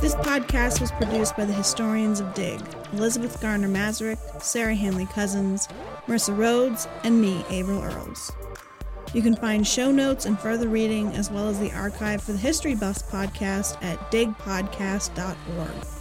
This 0.00 0.14
podcast 0.14 0.80
was 0.80 0.90
produced 0.92 1.36
by 1.36 1.44
the 1.44 1.52
historians 1.52 2.20
of 2.20 2.32
Dig 2.34 2.60
Elizabeth 2.92 3.40
Garner 3.40 3.68
Masarik, 3.68 4.18
Sarah 4.42 4.74
Handley 4.74 5.06
Cousins, 5.06 5.68
Marissa 6.06 6.36
Rhodes, 6.36 6.88
and 7.04 7.20
me, 7.20 7.44
Averill 7.50 7.82
Earls. 7.82 8.32
You 9.12 9.22
can 9.22 9.36
find 9.36 9.66
show 9.66 9.90
notes 9.90 10.26
and 10.26 10.38
further 10.38 10.68
reading, 10.68 11.08
as 11.14 11.30
well 11.30 11.48
as 11.48 11.58
the 11.58 11.72
archive 11.72 12.22
for 12.22 12.32
the 12.32 12.38
History 12.38 12.74
Buffs 12.74 13.02
podcast 13.02 13.82
at 13.82 13.98
digpodcast.org. 14.10 15.99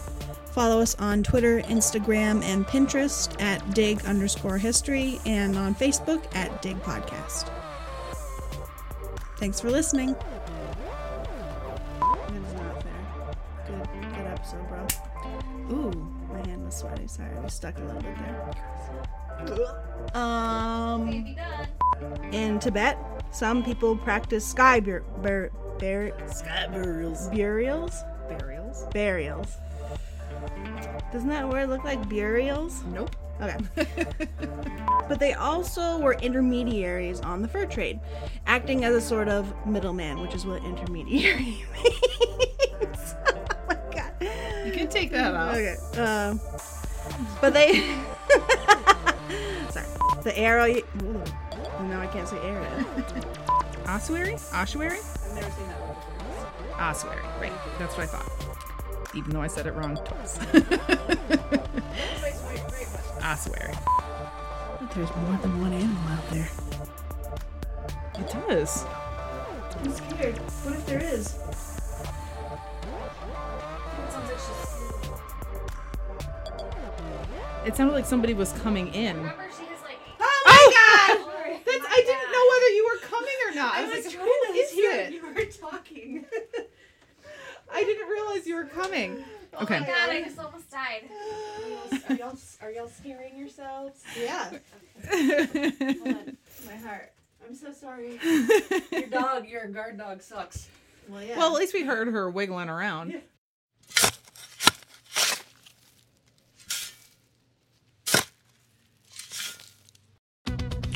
Follow 0.51 0.81
us 0.81 0.95
on 0.99 1.23
Twitter, 1.23 1.61
Instagram, 1.61 2.43
and 2.43 2.65
Pinterest 2.67 3.39
at 3.41 3.73
dig 3.73 4.03
underscore 4.05 4.57
history, 4.57 5.19
and 5.25 5.57
on 5.57 5.73
Facebook 5.75 6.23
at 6.35 6.61
dig 6.61 6.77
podcast. 6.81 7.49
Thanks 9.37 9.59
for 9.61 9.69
listening. 9.69 10.15
That 11.99 12.31
is 12.33 12.53
not 12.55 12.83
fair. 12.83 13.35
Good, 13.67 13.87
good 14.15 14.27
episode, 14.27 14.67
bro. 14.67 14.85
Ooh, 15.71 15.91
my 16.33 16.39
hand 16.47 16.65
was 16.65 16.75
sweaty. 16.75 17.07
Sorry, 17.07 17.29
I 17.35 17.39
was 17.39 17.53
stuck 17.53 17.77
a 17.77 17.81
little 17.83 18.01
bit 18.01 18.15
there. 18.17 18.51
Um, 20.21 21.07
in 22.33 22.59
Tibet, 22.59 22.97
some 23.31 23.63
people 23.63 23.95
practice 23.95 24.45
sky 24.45 24.81
bur- 24.81 25.03
bur- 25.21 25.51
bur- 25.79 26.11
Sky 26.27 26.67
burials. 26.71 27.29
burials. 27.29 28.03
Burials. 28.27 28.85
Burials. 28.91 29.47
Doesn't 31.11 31.29
that 31.29 31.47
word 31.47 31.69
look 31.69 31.83
like 31.83 32.07
burials? 32.07 32.83
Nope. 32.93 33.15
Okay. 33.41 33.57
but 35.07 35.19
they 35.19 35.33
also 35.33 35.97
were 35.99 36.13
intermediaries 36.15 37.21
on 37.21 37.41
the 37.41 37.47
fur 37.47 37.65
trade, 37.65 37.99
acting 38.45 38.83
as 38.83 38.93
a 38.93 39.01
sort 39.01 39.27
of 39.27 39.53
middleman, 39.65 40.19
which 40.19 40.35
is 40.35 40.45
what 40.45 40.63
intermediary 40.63 41.63
means. 41.83 43.15
oh 43.27 43.57
my 43.67 43.77
god. 43.91 44.11
You 44.65 44.71
can 44.71 44.87
take 44.87 45.11
that 45.11 45.33
out. 45.33 45.55
Okay. 45.55 45.75
Um, 45.99 46.39
but 47.41 47.53
they. 47.53 47.81
Sorry. 49.71 49.87
The 50.23 50.33
arrow. 50.37 50.67
No, 51.83 51.99
I 51.99 52.07
can't 52.07 52.27
say 52.27 52.37
arrow. 52.41 52.85
Ossuary? 53.87 54.35
Ossuary? 54.53 54.99
I've 54.99 55.35
never 55.35 55.51
seen 55.51 55.67
that 55.69 55.79
one 55.81 55.95
before. 55.95 56.81
Ossuary. 56.81 57.21
Right. 57.39 57.53
That's 57.79 57.97
what 57.97 58.03
I 58.03 58.07
thought. 58.07 58.38
Even 59.15 59.31
though 59.31 59.41
I 59.41 59.47
said 59.47 59.65
it 59.65 59.73
wrong 59.73 59.97
twice. 60.05 60.39
swear. 63.39 63.71
But 64.79 64.91
there's 64.91 65.15
more 65.15 65.37
than 65.41 65.61
one 65.61 65.71
animal 65.71 66.09
out 66.09 66.29
there. 66.29 66.49
It 68.15 68.29
does. 68.47 68.85
I'm 69.77 69.91
scared. 69.91 70.37
What 70.37 70.75
if 70.75 70.85
there 70.85 71.01
is? 71.01 71.39
It 77.65 77.75
sounded 77.75 77.93
like 77.93 78.05
somebody 78.05 78.33
was 78.33 78.51
coming 78.53 78.87
in. 78.93 79.17
Remember, 79.17 79.45
she 79.57 79.65
has 79.65 79.81
like. 79.83 79.99
Oh 80.19 80.43
my 80.45 80.57
oh! 80.57 80.71
god! 80.75 81.61
That's, 81.65 81.85
I 81.87 82.01
didn't 82.05 82.31
know 82.31 82.45
whether 82.51 82.69
you 82.75 82.83
were 82.91 82.99
coming 83.07 83.37
or 83.47 83.55
not. 83.55 83.75
I, 83.75 83.83
was, 83.83 84.05
like, 84.05 84.15
who 84.15 84.53
is 84.53 84.71
it? 84.73 85.13
You 85.13 85.21
were 85.27 85.45
talking. 85.45 86.25
I 87.79 87.83
didn't 87.83 88.09
realize 88.09 88.45
you 88.45 88.55
were 88.55 88.65
coming. 88.65 89.23
Oh 89.53 89.63
okay. 89.63 89.77
Oh 89.77 89.79
my 89.79 89.85
god, 89.85 90.09
I 90.09 90.21
just 90.23 90.37
almost 90.37 90.69
died. 90.69 91.09
Are 92.09 92.15
y'all 92.15 92.37
are 92.61 92.71
y'all 92.71 92.89
scaring 92.89 93.37
yourselves? 93.37 94.03
Yeah. 94.19 94.51
Hold 95.09 96.07
on. 96.07 96.37
My 96.65 96.75
heart. 96.75 97.13
I'm 97.47 97.55
so 97.55 97.71
sorry. 97.71 98.19
Your 98.91 99.07
dog, 99.07 99.47
your 99.47 99.67
guard 99.67 99.97
dog 99.97 100.21
sucks. 100.21 100.67
Well, 101.07 101.23
yeah. 101.23 101.37
well, 101.37 101.55
at 101.55 101.59
least 101.59 101.73
we 101.73 101.83
heard 101.83 102.09
her 102.09 102.29
wiggling 102.29 102.69
around. 102.69 103.21